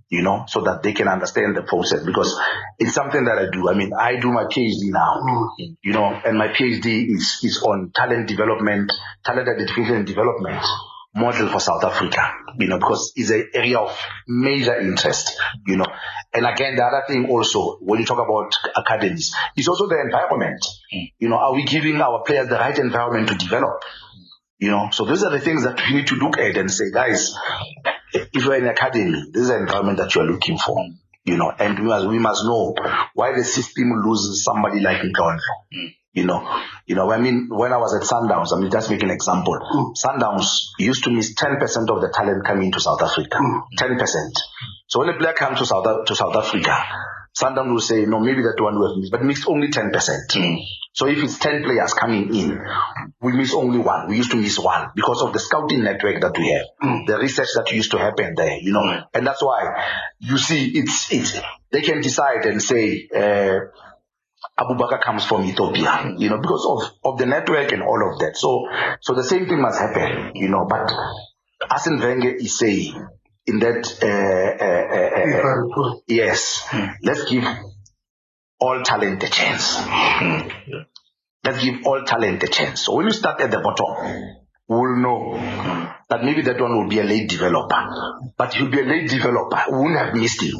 you 0.09 0.23
know, 0.23 0.45
so 0.47 0.63
that 0.63 0.83
they 0.83 0.93
can 0.93 1.09
understand 1.09 1.57
the 1.57 1.63
process 1.63 2.05
because 2.05 2.39
it's 2.79 2.95
something 2.95 3.25
that 3.25 3.39
I 3.39 3.51
do. 3.51 3.69
I 3.69 3.75
mean, 3.75 3.93
I 3.93 4.21
do 4.21 4.31
my 4.33 4.45
PhD 4.45 4.93
now, 4.93 5.21
mm. 5.21 5.77
you 5.83 5.93
know, 5.93 6.07
and 6.25 6.39
my 6.39 6.49
PhD 6.49 7.11
is, 7.11 7.41
is 7.43 7.63
on 7.63 7.91
talent 7.95 8.29
development, 8.29 8.93
talent 9.25 9.49
identification 9.49 9.97
and 9.97 10.07
development 10.07 10.63
model 11.17 11.49
for 11.49 11.59
South 11.59 11.83
Africa, 11.83 12.21
you 12.59 12.69
know, 12.69 12.79
because 12.79 13.13
it's 13.17 13.31
an 13.31 13.49
area 13.55 13.79
of 13.79 13.99
major 14.29 14.79
interest, 14.79 15.37
you 15.67 15.77
know. 15.77 15.87
And 16.33 16.47
again, 16.47 16.77
the 16.77 16.85
other 16.85 17.05
thing 17.09 17.29
also, 17.31 17.79
when 17.81 18.01
you 18.01 18.07
talk 18.07 18.19
about 18.19 18.55
academies, 18.77 19.35
is 19.57 19.67
also 19.67 19.89
the 19.89 19.99
environment. 19.99 20.65
You 21.19 21.31
know, 21.31 21.37
are 21.37 21.55
we 21.55 21.65
giving 21.65 22.01
our 22.01 22.23
players 22.23 22.49
the 22.49 22.57
right 22.57 22.79
environment 22.79 23.29
to 23.29 23.35
develop? 23.35 23.83
You 24.59 24.71
know, 24.71 24.89
so 24.93 25.05
those 25.05 25.25
are 25.25 25.31
the 25.31 25.41
things 25.41 25.65
that 25.65 25.81
we 25.89 25.97
need 25.97 26.07
to 26.09 26.17
look 26.17 26.39
at 26.39 26.57
and 26.57 26.71
say, 26.71 26.91
guys, 26.93 27.35
if 28.13 28.45
you're 28.45 28.57
in 28.57 28.67
academy, 28.67 29.25
this 29.33 29.43
is 29.43 29.49
the 29.49 29.59
environment 29.59 29.99
that 29.99 30.15
you're 30.15 30.27
looking 30.27 30.59
for. 30.59 30.77
You 31.25 31.37
know, 31.37 31.51
and 31.51 31.79
we 31.81 31.87
must, 31.87 32.07
we 32.07 32.19
must 32.21 32.45
know 32.45 32.75
why 33.15 33.33
the 33.37 33.43
system 33.43 33.91
loses 34.05 34.45
somebody 34.45 34.81
like 34.81 35.03
Ndlondlo. 35.03 35.91
You 36.13 36.25
know, 36.25 36.63
you 36.87 36.95
know, 36.95 37.11
I 37.11 37.19
mean, 37.19 37.49
when 37.51 37.73
I 37.73 37.77
was 37.77 37.95
at 37.95 38.09
Sundowns, 38.09 38.57
I 38.57 38.61
mean, 38.61 38.71
just 38.71 38.91
make 38.91 39.03
an 39.03 39.11
example. 39.11 39.59
Sundowns 40.03 40.47
used 40.79 41.05
to 41.05 41.11
miss 41.11 41.35
10% 41.35 41.61
of 41.91 42.01
the 42.01 42.11
talent 42.15 42.47
coming 42.47 42.73
to 42.73 42.81
South 42.81 43.03
Africa. 43.03 43.39
10%. 43.79 44.07
So 44.87 45.01
when 45.01 45.11
a 45.11 45.19
player 45.19 45.35
comes 45.35 45.59
to 45.59 45.67
South, 45.67 46.07
to 46.07 46.15
South 46.15 46.37
Africa, 46.37 46.75
Sundowns 47.37 47.70
will 47.70 47.80
say, 47.80 48.07
no, 48.07 48.18
maybe 48.18 48.43
that 48.43 48.57
one 48.59 48.78
will 48.78 48.89
have 48.89 48.99
missed, 48.99 49.12
but 49.12 49.22
missed 49.22 49.47
only 49.47 49.68
10%. 49.68 49.93
Hmm. 50.32 50.55
So 50.95 51.07
if 51.07 51.22
it's 51.22 51.39
10 51.39 51.64
players 51.64 51.93
coming 51.93 52.34
in, 52.34 52.59
we 53.20 53.32
miss 53.32 53.53
only 53.53 53.78
one. 53.78 54.09
We 54.09 54.16
used 54.16 54.30
to 54.30 54.39
miss 54.39 54.59
one 54.59 54.89
because 54.95 55.20
of 55.20 55.34
the 55.34 55.39
scouting 55.39 55.84
network 55.84 56.22
that 56.22 56.39
we 56.39 56.51
have, 56.53 56.66
hmm. 56.80 57.05
the 57.05 57.18
research 57.18 57.49
that 57.57 57.70
used 57.72 57.91
to 57.91 57.99
happen 57.99 58.34
there, 58.37 58.57
you 58.59 58.72
know, 58.72 58.82
hmm. 58.82 59.01
and 59.12 59.26
that's 59.26 59.43
why 59.43 59.84
you 60.18 60.39
see 60.39 60.78
it's, 60.78 61.12
it's, 61.12 61.39
they 61.70 61.82
can 61.82 62.01
decide 62.01 62.47
and 62.47 62.62
say, 62.62 63.07
uh, 63.14 63.61
Abubeker 64.59 65.03
comes 65.03 65.26
from 65.26 65.45
Ethiopia, 65.45 66.14
you 66.16 66.30
know, 66.30 66.39
because 66.39 66.64
of, 66.66 67.12
of 67.12 67.18
the 67.18 67.26
network 67.26 67.72
and 67.72 67.82
all 67.82 68.12
of 68.12 68.18
that. 68.20 68.37
So, 68.37 68.66
so 69.03 69.12
the 69.14 69.24
same 69.24 69.47
thing 69.47 69.61
must 69.61 69.78
happen, 69.78 70.32
you 70.34 70.49
know, 70.49 70.66
but 70.66 70.91
Arsene 71.70 71.99
Wenger 71.99 72.34
is 72.37 72.59
saying 72.59 73.07
in 73.47 73.59
that, 73.61 73.87
uh, 74.03 74.07
uh, 74.07 74.69
uh, 74.97 75.17
uh, 75.17 75.25
If 75.25 75.45
I 75.45 76.01
yes, 76.09 76.69
let's 77.03 77.31
give 77.31 77.45
all 78.59 78.83
talent 78.83 79.23
a 79.23 79.29
chance. 79.29 79.77
Let's 81.45 81.63
give 81.65 81.87
all 81.87 82.03
talent 82.05 82.43
a 82.43 82.49
chance. 82.49 82.85
So 82.85 82.97
when 82.97 83.07
you 83.07 83.13
start 83.13 83.41
at 83.41 83.51
the 83.51 83.61
bottom, 83.61 83.87
we'll 84.69 84.97
know 84.97 85.37
that 86.09 86.25
maybe 86.25 86.43
that 86.43 86.61
one 86.61 86.77
will 86.77 86.89
be 86.89 86.99
a 86.99 87.05
late 87.05 87.29
developer, 87.29 87.87
but 88.37 88.55
he'll 88.55 88.71
be 88.71 88.81
a 88.81 88.85
late 88.85 89.09
developer. 89.09 89.63
We 89.71 89.79
won't 89.79 89.97
have 89.97 90.15
missed 90.15 90.43
him. 90.43 90.57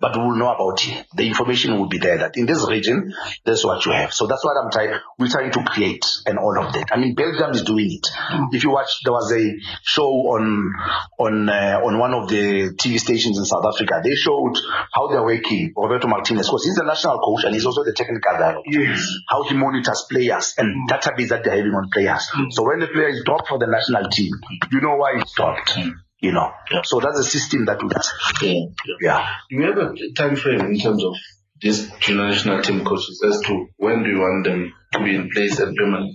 But 0.00 0.16
we 0.16 0.22
will 0.22 0.36
know 0.36 0.52
about 0.52 0.84
it. 0.84 1.06
The 1.14 1.26
information 1.26 1.78
will 1.78 1.88
be 1.88 1.98
there 1.98 2.18
that 2.18 2.36
in 2.36 2.46
this 2.46 2.66
region, 2.68 3.14
that's 3.44 3.64
what 3.64 3.84
you 3.86 3.92
have. 3.92 4.12
So 4.12 4.26
that's 4.26 4.44
what 4.44 4.56
I'm 4.56 4.70
trying, 4.70 4.98
we're 5.18 5.28
trying 5.28 5.52
to 5.52 5.62
create 5.64 6.04
and 6.26 6.38
all 6.38 6.58
of 6.58 6.72
that. 6.72 6.88
I 6.92 6.98
mean, 6.98 7.14
Belgium 7.14 7.52
is 7.52 7.62
doing 7.62 7.92
it. 7.92 8.08
Mm. 8.32 8.48
If 8.52 8.64
you 8.64 8.70
watch, 8.70 9.02
there 9.04 9.12
was 9.12 9.32
a 9.32 9.54
show 9.82 10.08
on, 10.08 10.74
on, 11.18 11.48
uh, 11.48 11.80
on 11.84 11.98
one 11.98 12.14
of 12.14 12.28
the 12.28 12.74
TV 12.74 12.98
stations 12.98 13.38
in 13.38 13.44
South 13.44 13.64
Africa. 13.64 14.00
They 14.02 14.14
showed 14.14 14.54
how 14.92 15.08
they're 15.08 15.24
working, 15.24 15.72
Roberto 15.76 16.08
Martinez, 16.08 16.48
because 16.48 16.64
he's 16.64 16.76
the 16.76 16.84
national 16.84 17.20
coach 17.20 17.44
and 17.44 17.54
he's 17.54 17.66
also 17.66 17.84
the 17.84 17.92
technical 17.92 18.32
director. 18.38 18.62
Yes. 18.66 19.08
How 19.28 19.44
he 19.44 19.54
monitors 19.54 20.04
players 20.10 20.54
and 20.58 20.88
mm. 20.88 20.92
database 20.92 21.28
that 21.28 21.44
they're 21.44 21.56
having 21.56 21.72
on 21.72 21.88
players. 21.92 22.28
Mm. 22.34 22.52
So 22.52 22.64
when 22.64 22.80
the 22.80 22.88
player 22.88 23.08
is 23.08 23.22
dropped 23.24 23.48
for 23.48 23.58
the 23.58 23.66
national 23.66 24.10
team, 24.10 24.32
you 24.70 24.80
know 24.80 24.96
why 24.96 25.18
he's 25.18 25.32
dropped. 25.32 25.78
You 26.22 26.30
know, 26.30 26.52
so 26.84 27.00
that's 27.00 27.18
a 27.18 27.24
system 27.24 27.64
that 27.66 27.82
we 27.82 27.88
got. 27.88 28.06
Yeah. 28.40 28.66
Yeah. 29.00 29.28
Do 29.50 29.56
you 29.56 29.62
have 29.62 29.76
a 29.76 30.12
time 30.14 30.36
frame 30.36 30.60
in 30.60 30.78
terms 30.78 31.04
of 31.04 31.14
these 31.60 31.90
junior 31.98 32.28
national 32.28 32.62
team 32.62 32.84
coaches 32.84 33.20
as 33.26 33.40
to 33.40 33.66
when 33.76 34.04
do 34.04 34.10
you 34.10 34.20
want 34.20 34.44
them 34.44 34.72
to 34.92 35.02
be 35.02 35.16
in 35.16 35.30
place 35.30 35.58
and 35.58 35.76
permanent? 35.76 36.14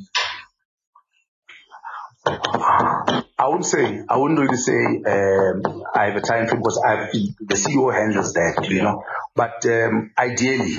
I 3.39 3.47
wouldn't 3.47 3.65
say, 3.65 4.01
I 4.09 4.17
wouldn't 4.17 4.39
really 4.39 4.57
say 4.57 4.73
um, 4.73 5.83
I 5.93 6.05
have 6.05 6.15
a 6.15 6.21
time 6.21 6.47
frame 6.47 6.61
because 6.61 6.81
I've, 6.85 7.11
the 7.11 7.55
CEO 7.55 7.93
handles 7.93 8.33
that, 8.33 8.65
you 8.69 8.83
know. 8.83 9.03
But 9.35 9.65
um, 9.65 10.11
ideally, 10.17 10.77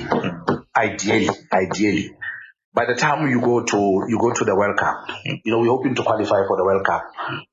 ideally, 0.75 1.29
ideally, 1.53 2.11
by 2.73 2.85
the 2.85 2.95
time 2.95 3.27
you 3.29 3.41
go 3.41 3.63
to 3.63 4.05
you 4.07 4.17
go 4.19 4.31
to 4.33 4.45
the 4.45 4.55
World 4.55 4.77
Cup, 4.77 4.95
you 5.25 5.51
know, 5.51 5.59
we're 5.59 5.69
hoping 5.69 5.95
to 5.95 6.03
qualify 6.03 6.45
for 6.47 6.57
the 6.57 6.63
World 6.63 6.85
Cup 6.85 7.03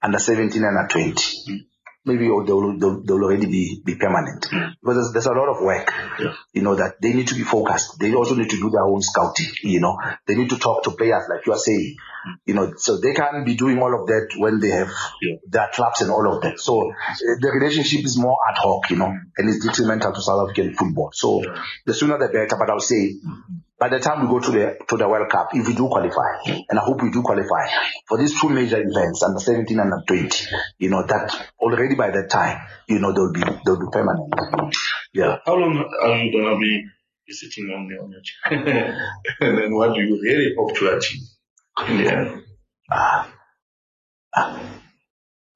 under 0.02 0.18
17 0.18 0.62
and 0.62 0.76
under 0.76 0.88
20. 0.88 1.64
Maybe 2.04 2.28
they'll, 2.28 2.44
they'll, 2.78 3.02
they'll 3.02 3.24
already 3.24 3.46
be, 3.46 3.82
be 3.84 3.96
permanent 3.96 4.46
because 4.48 5.12
there's, 5.12 5.12
there's 5.12 5.26
a 5.26 5.32
lot 5.32 5.48
of 5.48 5.60
work, 5.60 5.92
you 6.52 6.62
know, 6.62 6.76
that 6.76 7.00
they 7.02 7.12
need 7.12 7.26
to 7.26 7.34
be 7.34 7.42
focused. 7.42 7.98
They 7.98 8.14
also 8.14 8.36
need 8.36 8.48
to 8.50 8.56
do 8.58 8.70
their 8.70 8.84
own 8.84 9.02
scouting, 9.02 9.48
you 9.64 9.80
know, 9.80 9.98
they 10.24 10.36
need 10.36 10.50
to 10.50 10.58
talk 10.58 10.84
to 10.84 10.92
players 10.92 11.24
like 11.28 11.44
you 11.46 11.52
are 11.52 11.58
saying, 11.58 11.96
you 12.44 12.54
know, 12.54 12.74
so 12.76 12.98
they 12.98 13.12
can't 13.12 13.44
be 13.44 13.56
doing 13.56 13.80
all 13.82 14.00
of 14.00 14.06
that 14.06 14.34
when 14.36 14.60
they 14.60 14.68
have 14.68 14.90
their 15.48 15.68
clubs 15.72 16.00
and 16.00 16.12
all 16.12 16.32
of 16.32 16.42
that. 16.42 16.60
So 16.60 16.90
uh, 16.90 16.94
the 17.40 17.50
relationship 17.52 18.04
is 18.04 18.16
more 18.16 18.38
ad 18.48 18.58
hoc, 18.58 18.88
you 18.90 18.96
know, 18.96 19.12
and 19.36 19.48
it's 19.48 19.66
detrimental 19.66 20.12
to 20.12 20.22
South 20.22 20.48
African 20.48 20.74
football. 20.74 21.10
So 21.12 21.42
the 21.86 21.94
sooner 21.94 22.18
the 22.18 22.28
better. 22.28 22.56
But 22.56 22.70
I'll 22.70 22.78
say, 22.80 23.14
by 23.78 23.88
the 23.88 23.98
time 23.98 24.22
we 24.22 24.28
go 24.28 24.40
to 24.40 24.50
the 24.50 24.76
to 24.88 24.96
the 24.96 25.08
World 25.08 25.30
Cup, 25.30 25.50
if 25.52 25.66
we 25.66 25.74
do 25.74 25.88
qualify, 25.88 26.40
and 26.46 26.78
I 26.78 26.82
hope 26.82 27.02
we 27.02 27.10
do 27.10 27.22
qualify 27.22 27.68
for 28.08 28.18
these 28.18 28.40
two 28.40 28.48
major 28.48 28.80
events, 28.80 29.22
under 29.22 29.38
17 29.38 29.78
and 29.78 29.92
under 29.92 30.04
20, 30.06 30.46
you 30.78 30.88
know, 30.88 31.04
that 31.06 31.46
already 31.60 31.94
by 31.94 32.10
that 32.10 32.30
time, 32.30 32.66
you 32.88 32.98
know, 32.98 33.12
they'll 33.12 33.32
be 33.32 33.42
they'll 33.64 33.78
be 33.78 33.86
permanent. 33.92 34.32
Yeah. 35.12 35.38
How 35.44 35.56
long 35.56 35.76
are 36.02 36.16
you 36.18 36.32
gonna 36.32 36.58
be 36.58 36.84
sitting 37.28 37.70
on 37.70 37.88
your, 37.88 38.04
on 38.04 38.12
your 38.12 38.22
chair? 38.22 39.10
and 39.40 39.58
then 39.58 39.74
what 39.74 39.94
do 39.94 40.00
you 40.00 40.20
really 40.22 40.54
hope 40.56 40.74
to 40.76 40.96
achieve 40.96 41.22
in 41.88 41.96
the 41.98 42.12
end? 42.12 42.42
Ah. 42.90 43.32
Ah. 44.34 44.60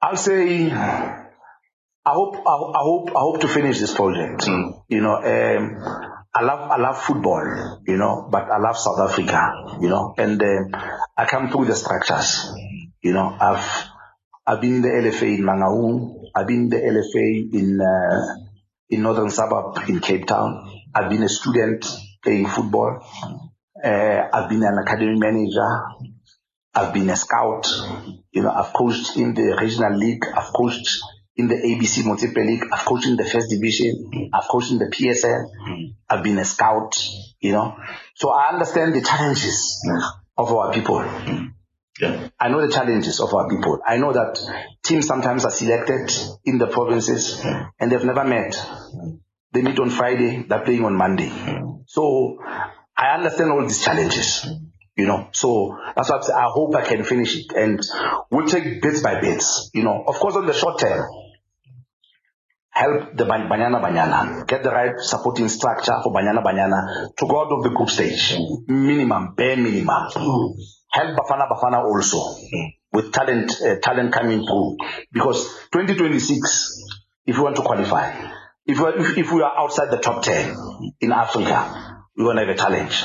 I'll 0.02 0.16
say, 0.16 0.70
I 0.70 1.28
hope, 2.06 2.36
I, 2.36 2.50
I 2.50 2.82
hope, 2.82 3.10
I 3.10 3.20
hope 3.20 3.40
to 3.42 3.48
finish 3.48 3.78
this 3.78 3.94
project. 3.94 4.42
Mm. 4.42 4.82
You 4.88 5.00
know, 5.02 5.16
um, 5.16 6.19
I 6.32 6.42
love, 6.42 6.70
I 6.70 6.76
love 6.76 7.02
football, 7.02 7.80
you 7.86 7.96
know, 7.96 8.28
but 8.30 8.48
I 8.50 8.58
love 8.58 8.78
South 8.78 9.00
Africa, 9.00 9.52
you 9.80 9.88
know, 9.88 10.14
and 10.16 10.40
um, 10.40 10.80
I 11.16 11.24
come 11.24 11.50
through 11.50 11.64
the 11.64 11.74
structures, 11.74 12.52
you 13.02 13.12
know, 13.12 13.36
I've, 13.40 13.88
I've 14.46 14.60
been 14.60 14.76
in 14.76 14.82
the 14.82 14.88
LFA 14.88 15.38
in 15.38 15.42
Mangaung, 15.42 16.20
I've 16.34 16.46
been 16.46 16.64
in 16.64 16.68
the 16.68 16.76
LFA 16.76 17.52
in, 17.52 17.80
uh, 17.80 18.34
in 18.90 19.02
Northern 19.02 19.30
Suburb 19.30 19.88
in 19.88 19.98
Cape 20.00 20.26
Town. 20.26 20.70
I've 20.94 21.10
been 21.10 21.22
a 21.22 21.28
student 21.28 21.86
playing 22.22 22.46
football. 22.46 23.04
Uh, 23.82 24.28
I've 24.32 24.48
been 24.48 24.62
an 24.62 24.78
academy 24.78 25.18
manager. 25.18 25.82
I've 26.74 26.92
been 26.92 27.10
a 27.10 27.16
scout. 27.16 27.66
You 28.30 28.42
know, 28.42 28.50
I've 28.50 28.72
coached 28.72 29.16
in 29.16 29.34
the 29.34 29.56
regional 29.60 29.96
league. 29.96 30.24
I've 30.26 30.52
coached 30.52 31.00
in 31.36 31.48
the 31.48 31.54
ABC 31.54 32.02
Motsepe 32.02 32.44
League. 32.46 32.64
I've 32.72 32.84
coached 32.84 33.06
in 33.06 33.16
the 33.16 33.24
first 33.24 33.48
division. 33.50 34.10
I've 34.32 34.48
coached 34.48 34.70
in 34.70 34.78
the 34.78 34.86
PSL. 34.86 35.89
I've 36.10 36.24
been 36.24 36.38
a 36.38 36.44
scout, 36.44 36.96
you 37.40 37.52
know. 37.52 37.76
So 38.16 38.30
I 38.30 38.48
understand 38.52 38.94
the 38.94 39.00
challenges 39.00 39.80
of 40.36 40.52
our 40.52 40.72
people. 40.72 40.98
Mm. 40.98 41.54
Yeah. 42.00 42.28
I 42.38 42.48
know 42.48 42.66
the 42.66 42.72
challenges 42.72 43.20
of 43.20 43.32
our 43.32 43.48
people. 43.48 43.78
I 43.86 43.98
know 43.98 44.12
that 44.12 44.40
teams 44.82 45.06
sometimes 45.06 45.44
are 45.44 45.50
selected 45.50 46.10
in 46.44 46.58
the 46.58 46.66
provinces 46.66 47.40
mm. 47.40 47.70
and 47.78 47.92
they've 47.92 48.04
never 48.04 48.24
met. 48.24 48.54
Mm. 48.54 49.20
They 49.52 49.62
meet 49.62 49.78
on 49.78 49.90
Friday, 49.90 50.44
they're 50.48 50.64
playing 50.64 50.84
on 50.84 50.96
Monday. 50.96 51.30
So 51.86 52.38
I 52.96 53.14
understand 53.14 53.50
all 53.50 53.62
these 53.62 53.84
challenges, 53.84 54.46
you 54.96 55.06
know. 55.06 55.28
So 55.32 55.76
that's 55.96 56.10
I'm 56.10 56.20
I 56.36 56.50
hope 56.50 56.74
I 56.76 56.82
can 56.82 57.02
finish 57.04 57.36
it 57.36 57.52
and 57.56 57.80
we'll 58.30 58.46
take 58.46 58.80
bits 58.80 59.00
by 59.00 59.20
bits, 59.20 59.70
you 59.74 59.82
know. 59.82 60.04
Of 60.06 60.16
course, 60.16 60.36
on 60.36 60.46
the 60.46 60.52
short 60.52 60.78
term, 60.78 61.04
help 62.80 63.16
the 63.16 63.24
Ban- 63.26 63.48
Banyana 63.48 63.78
Banyana, 63.84 64.46
get 64.46 64.62
the 64.62 64.70
right 64.70 64.98
supporting 64.98 65.48
structure 65.48 65.96
for 66.02 66.12
Banyana 66.12 66.42
Banyana 66.42 67.08
to 67.16 67.26
go 67.26 67.40
out 67.42 67.52
of 67.52 67.62
the 67.62 67.70
group 67.70 67.90
stage. 67.90 68.38
Minimum, 68.68 69.34
bare 69.36 69.56
minimum. 69.56 70.08
Help 70.92 71.16
Bafana 71.18 71.48
Bafana 71.48 71.84
also 71.84 72.18
with 72.92 73.12
talent, 73.12 73.52
uh, 73.62 73.76
talent 73.80 74.12
coming 74.12 74.44
through. 74.46 74.76
Because 75.12 75.44
2026, 75.72 76.84
if 77.26 77.36
we 77.36 77.42
want 77.42 77.56
to 77.56 77.62
qualify, 77.62 78.12
if 78.66 78.78
we, 78.80 78.86
if, 79.02 79.18
if 79.18 79.32
we 79.32 79.42
are 79.42 79.56
outside 79.58 79.90
the 79.90 79.98
top 79.98 80.22
10 80.22 80.56
in 81.00 81.12
Africa, 81.12 82.02
we're 82.16 82.24
going 82.24 82.36
to 82.38 82.46
have 82.46 82.54
a 82.56 82.58
challenge. 82.58 83.04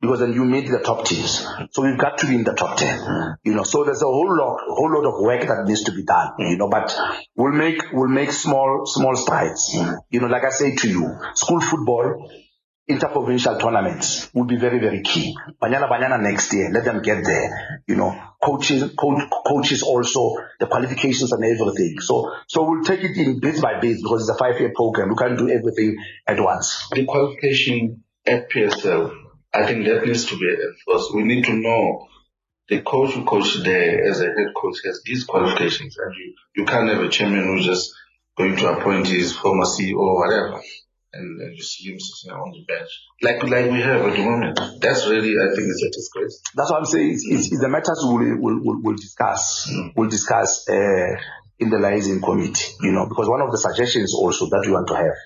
Because 0.00 0.20
then 0.20 0.34
you 0.34 0.44
made 0.44 0.68
the 0.68 0.80
top 0.80 1.06
teams. 1.06 1.44
So 1.70 1.82
we've 1.82 1.98
got 1.98 2.18
to 2.18 2.26
be 2.26 2.34
in 2.34 2.44
the 2.44 2.52
top 2.52 2.76
10. 2.76 3.38
You 3.44 3.54
know, 3.54 3.62
so 3.62 3.84
there's 3.84 4.02
a 4.02 4.06
whole 4.06 4.36
lot, 4.36 4.60
whole 4.68 4.92
lot 4.92 5.06
of 5.06 5.20
work 5.22 5.40
that 5.40 5.64
needs 5.66 5.84
to 5.84 5.92
be 5.92 6.04
done, 6.04 6.32
you 6.38 6.58
know, 6.58 6.68
but 6.68 6.94
we'll 7.34 7.52
make, 7.52 7.92
we'll 7.92 8.08
make 8.08 8.30
small, 8.30 8.84
small 8.84 9.16
strides. 9.16 9.74
You 10.10 10.20
know, 10.20 10.26
like 10.26 10.44
I 10.44 10.50
say 10.50 10.74
to 10.76 10.88
you, 10.88 11.16
school 11.34 11.60
football, 11.60 12.30
interprovincial 12.88 13.58
tournaments 13.58 14.30
will 14.32 14.44
be 14.44 14.56
very, 14.56 14.78
very 14.78 15.02
key. 15.02 15.36
Banyana 15.60 15.88
Banyana 15.90 16.22
next 16.22 16.52
year, 16.52 16.70
let 16.72 16.84
them 16.84 17.02
get 17.02 17.24
there. 17.24 17.82
You 17.86 17.96
know, 17.96 18.16
coaches, 18.42 18.92
coach, 18.96 19.22
coaches 19.46 19.82
also, 19.82 20.36
the 20.60 20.66
qualifications 20.66 21.32
and 21.32 21.44
everything. 21.44 22.00
So, 22.00 22.32
so 22.46 22.68
we'll 22.68 22.84
take 22.84 23.00
it 23.00 23.16
in 23.16 23.40
bit 23.40 23.60
by 23.60 23.80
bit 23.80 23.96
because 24.02 24.28
it's 24.28 24.30
a 24.30 24.38
five-year 24.38 24.72
program. 24.74 25.08
We 25.08 25.16
can't 25.16 25.38
do 25.38 25.48
everything 25.50 25.96
at 26.26 26.40
once. 26.40 26.88
The 26.92 27.04
qualification 27.06 28.04
at 28.24 28.50
PSL, 28.50 29.25
I 29.56 29.66
think 29.66 29.86
that 29.86 30.04
needs 30.04 30.26
to 30.26 30.38
be 30.38 30.48
enforced. 30.48 31.14
We 31.14 31.22
need 31.22 31.44
to 31.46 31.54
know 31.54 32.08
the 32.68 32.82
coach 32.82 33.14
who 33.14 33.24
coached 33.24 33.64
there 33.64 34.04
as 34.04 34.20
a 34.20 34.26
head 34.26 34.52
coach 34.60 34.76
has 34.84 35.00
these 35.04 35.24
qualifications 35.24 35.96
and 35.96 36.14
you, 36.14 36.34
you 36.56 36.64
can't 36.66 36.90
have 36.90 37.02
a 37.02 37.08
chairman 37.08 37.44
who's 37.44 37.64
just 37.64 37.94
going 38.36 38.56
to 38.56 38.68
appoint 38.68 39.06
his 39.06 39.34
former 39.34 39.64
CEO 39.64 39.96
or 39.96 40.18
whatever. 40.18 40.60
And, 41.14 41.40
and 41.40 41.56
you 41.56 41.62
see 41.62 41.90
him 41.90 41.98
sitting 41.98 42.36
on 42.36 42.52
the 42.52 42.64
bench. 42.66 42.90
Like, 43.22 43.42
like 43.44 43.70
we 43.70 43.80
have 43.80 44.02
at 44.02 44.16
the 44.16 44.22
moment. 44.22 44.60
That's 44.82 45.06
really, 45.06 45.36
I 45.40 45.54
think 45.54 45.68
it's 45.68 45.82
a 45.82 45.90
disgrace. 45.90 46.42
That's 46.54 46.70
what 46.70 46.80
I'm 46.80 46.84
saying. 46.84 47.12
It's, 47.12 47.24
it's, 47.26 47.52
it's 47.52 47.60
the 47.60 47.68
matters 47.68 48.00
we'll, 48.02 48.36
we'll, 48.38 48.60
we'll, 48.62 48.82
we'll 48.82 48.96
discuss. 48.96 49.72
We'll 49.96 50.10
discuss 50.10 50.68
uh, 50.68 51.16
in 51.58 51.70
the 51.70 51.78
liaison 51.78 52.20
committee. 52.20 52.74
You 52.82 52.92
know, 52.92 53.06
because 53.08 53.28
one 53.28 53.40
of 53.40 53.50
the 53.50 53.58
suggestions 53.58 54.12
also 54.14 54.46
that 54.50 54.64
we 54.66 54.72
want 54.72 54.88
to 54.88 54.96
have 54.96 55.16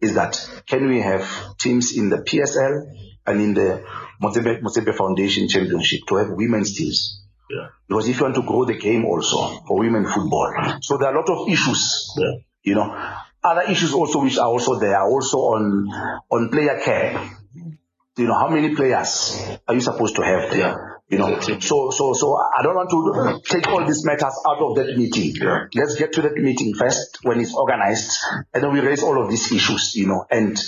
is 0.00 0.14
that 0.14 0.38
can 0.68 0.88
we 0.88 1.00
have 1.00 1.56
teams 1.58 1.96
in 1.96 2.10
the 2.10 2.18
PSL 2.18 3.13
and 3.26 3.40
in 3.40 3.54
the 3.54 3.84
Motsepe, 4.22 4.62
Motsepe 4.62 4.94
Foundation 4.94 5.48
Championship 5.48 6.00
to 6.08 6.16
have 6.16 6.30
women's 6.30 6.76
teams? 6.76 7.22
Yeah. 7.50 7.68
Because 7.88 8.08
if 8.08 8.16
you 8.16 8.22
want 8.22 8.34
to 8.36 8.42
grow 8.42 8.64
the 8.64 8.78
game 8.78 9.04
also 9.04 9.62
for 9.66 9.78
women 9.78 10.06
football, 10.06 10.78
so 10.80 10.96
there 10.96 11.08
are 11.08 11.14
a 11.14 11.20
lot 11.20 11.28
of 11.28 11.48
issues. 11.48 12.14
Yeah. 12.16 12.32
You 12.62 12.74
know, 12.76 13.14
other 13.42 13.70
issues 13.70 13.92
also 13.92 14.22
which 14.22 14.38
are 14.38 14.48
also 14.48 14.78
there 14.78 14.96
are 14.96 15.08
also 15.08 15.38
on 15.38 15.88
on 16.30 16.48
player 16.50 16.80
care. 16.82 17.30
You 18.16 18.26
know, 18.28 18.34
how 18.34 18.48
many 18.48 18.74
players 18.74 19.58
are 19.68 19.74
you 19.74 19.80
supposed 19.80 20.16
to 20.16 20.22
have 20.22 20.50
there? 20.50 20.58
Yeah. 20.60 20.76
You 21.06 21.18
know, 21.18 21.40
so 21.40 21.90
so 21.90 22.14
so 22.14 22.34
I 22.34 22.62
don't 22.62 22.74
want 22.74 22.88
to 22.90 23.52
take 23.52 23.68
all 23.68 23.84
these 23.84 24.06
matters 24.06 24.34
out 24.48 24.58
of 24.58 24.76
that 24.76 24.96
meeting. 24.96 25.36
Yeah. 25.36 25.66
Let's 25.74 25.96
get 25.96 26.14
to 26.14 26.22
that 26.22 26.34
meeting 26.34 26.74
first 26.74 27.18
when 27.22 27.40
it's 27.40 27.54
organized, 27.54 28.16
and 28.54 28.64
then 28.64 28.72
we 28.72 28.80
raise 28.80 29.02
all 29.02 29.22
of 29.22 29.28
these 29.28 29.52
issues. 29.52 29.94
You 29.94 30.06
know, 30.06 30.24
and 30.30 30.58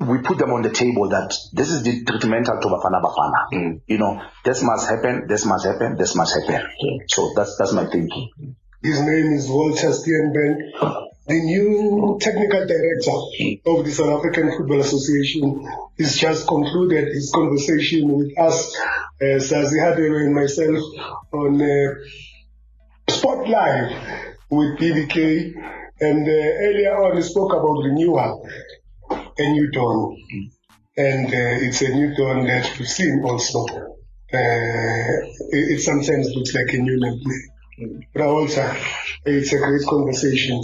we 0.00 0.18
put 0.18 0.38
them 0.38 0.50
on 0.52 0.62
the 0.62 0.70
table 0.70 1.08
that 1.10 1.36
this 1.52 1.70
is 1.70 1.82
the 1.82 2.02
detrimental 2.04 2.58
to 2.58 2.68
Bafana 2.68 3.02
Bafana. 3.02 3.52
Mm. 3.52 3.80
You 3.86 3.98
know, 3.98 4.22
this 4.44 4.62
must 4.62 4.88
happen, 4.88 5.26
this 5.28 5.44
must 5.44 5.66
happen, 5.66 5.96
this 5.98 6.16
must 6.16 6.34
happen. 6.40 6.66
So 7.08 7.32
that's 7.36 7.56
that's 7.58 7.72
my 7.72 7.84
thinking. 7.84 8.56
His 8.82 8.98
name 9.00 9.32
is 9.34 9.46
Walter 9.46 9.90
Steenbok, 9.90 11.10
the 11.26 11.34
new 11.34 12.18
technical 12.18 12.66
director 12.66 13.66
of 13.66 13.84
the 13.84 13.90
South 13.90 14.18
African 14.18 14.56
Football 14.56 14.80
Association. 14.80 15.68
He's 15.98 16.16
just 16.16 16.48
concluded 16.48 17.08
his 17.08 17.30
conversation 17.34 18.08
with 18.08 18.38
us, 18.38 18.74
uh, 19.20 19.36
Sazi 19.36 19.78
Hadebe 19.78 20.24
and 20.24 20.34
myself, 20.34 20.78
on 21.30 21.60
uh, 21.60 23.12
Spot 23.12 23.46
Live 23.46 23.92
with 24.48 24.78
BBK. 24.78 25.52
And 26.00 26.26
uh, 26.26 26.32
earlier 26.32 26.96
on, 27.04 27.16
he 27.16 27.22
spoke 27.22 27.52
about 27.52 27.84
renewal. 27.84 28.48
A 29.40 29.50
new 29.50 29.70
dawn. 29.70 30.16
And 30.96 31.26
uh, 31.26 31.66
it's 31.66 31.82
a 31.82 31.88
new 31.88 32.14
dawn 32.14 32.44
that 32.46 32.78
we've 32.78 32.88
seen 32.88 33.22
also. 33.24 33.66
Uh, 34.32 35.16
it, 35.56 35.74
it 35.74 35.80
sometimes 35.80 36.34
looks 36.34 36.54
like 36.54 36.72
a 36.74 36.78
new 36.78 36.98
nightmare. 36.98 37.50
But 38.12 38.22
also, 38.22 38.76
it's 39.24 39.52
a 39.52 39.58
great 39.58 39.86
conversation. 39.88 40.60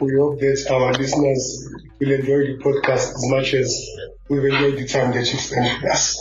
We 0.00 0.14
hope 0.16 0.38
that 0.40 0.66
our 0.70 0.92
listeners 0.92 1.68
will 1.98 2.12
enjoy 2.12 2.40
the 2.46 2.58
podcast 2.62 3.14
as 3.14 3.24
much 3.30 3.54
as 3.54 3.88
we've 4.28 4.44
enjoyed 4.44 4.78
the 4.78 4.86
time 4.86 5.12
that 5.12 5.20
you 5.32 5.38
spent 5.38 5.82
with 5.82 5.90
us. 5.90 6.20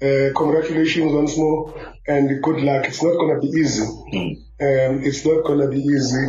Uh, 0.00 0.30
congratulations 0.36 1.12
once 1.12 1.36
more 1.36 1.74
and 2.06 2.42
good 2.42 2.60
luck. 2.60 2.86
It's 2.86 3.02
not 3.02 3.14
going 3.14 3.40
to 3.40 3.46
be 3.46 3.52
easy. 3.58 3.82
Um, 3.82 5.02
it's 5.04 5.24
not 5.26 5.44
going 5.44 5.60
to 5.60 5.68
be 5.68 5.80
easy, 5.80 6.26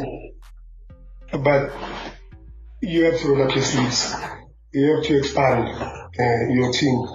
but 1.32 1.72
you 2.82 3.06
have 3.06 3.20
to 3.22 3.28
roll 3.30 3.48
up 3.48 3.56
your 3.56 3.64
sleeves. 3.64 4.16
You 4.74 4.96
have 4.96 5.04
to 5.06 5.18
expand 5.18 5.68
uh, 6.20 6.54
your 6.54 6.72
team. 6.72 7.06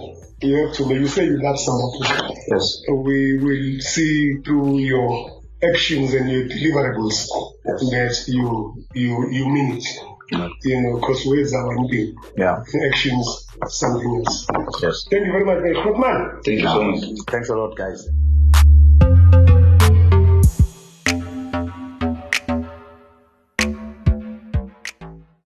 You 0.40 0.66
have 0.66 0.76
to, 0.76 0.84
when 0.84 1.00
you 1.02 1.08
say 1.08 1.24
you 1.26 1.42
love 1.42 1.58
somebody, 1.58 2.32
Yes. 2.48 2.82
we 2.88 3.38
will 3.38 3.80
see 3.80 4.34
through 4.44 4.78
your 4.78 5.42
actions 5.62 6.14
and 6.14 6.30
your 6.30 6.44
deliverables 6.44 7.26
that 7.64 8.24
you 8.28 8.86
you 8.94 9.28
you 9.30 9.48
mean 9.48 9.78
it. 9.78 9.84
You 10.62 10.80
know, 10.82 11.00
because 11.00 11.26
words 11.26 11.52
are 11.54 11.66
one 11.74 11.88
thing, 11.88 12.14
Yeah. 12.36 12.62
actions 12.90 13.46
are 13.60 13.68
something 13.70 14.22
else. 14.24 14.46
Yes. 14.82 15.04
Thank 15.10 15.26
you 15.26 15.32
very 15.32 15.44
much, 15.44 15.58
guys. 15.64 15.84
Good 15.84 15.98
man. 15.98 16.40
Thank 16.44 16.60
you 16.60 16.68
so 16.68 16.82
much. 16.84 17.04
Thanks 17.28 17.48
a 17.48 17.56
lot, 17.56 17.76
guys. 17.76 18.06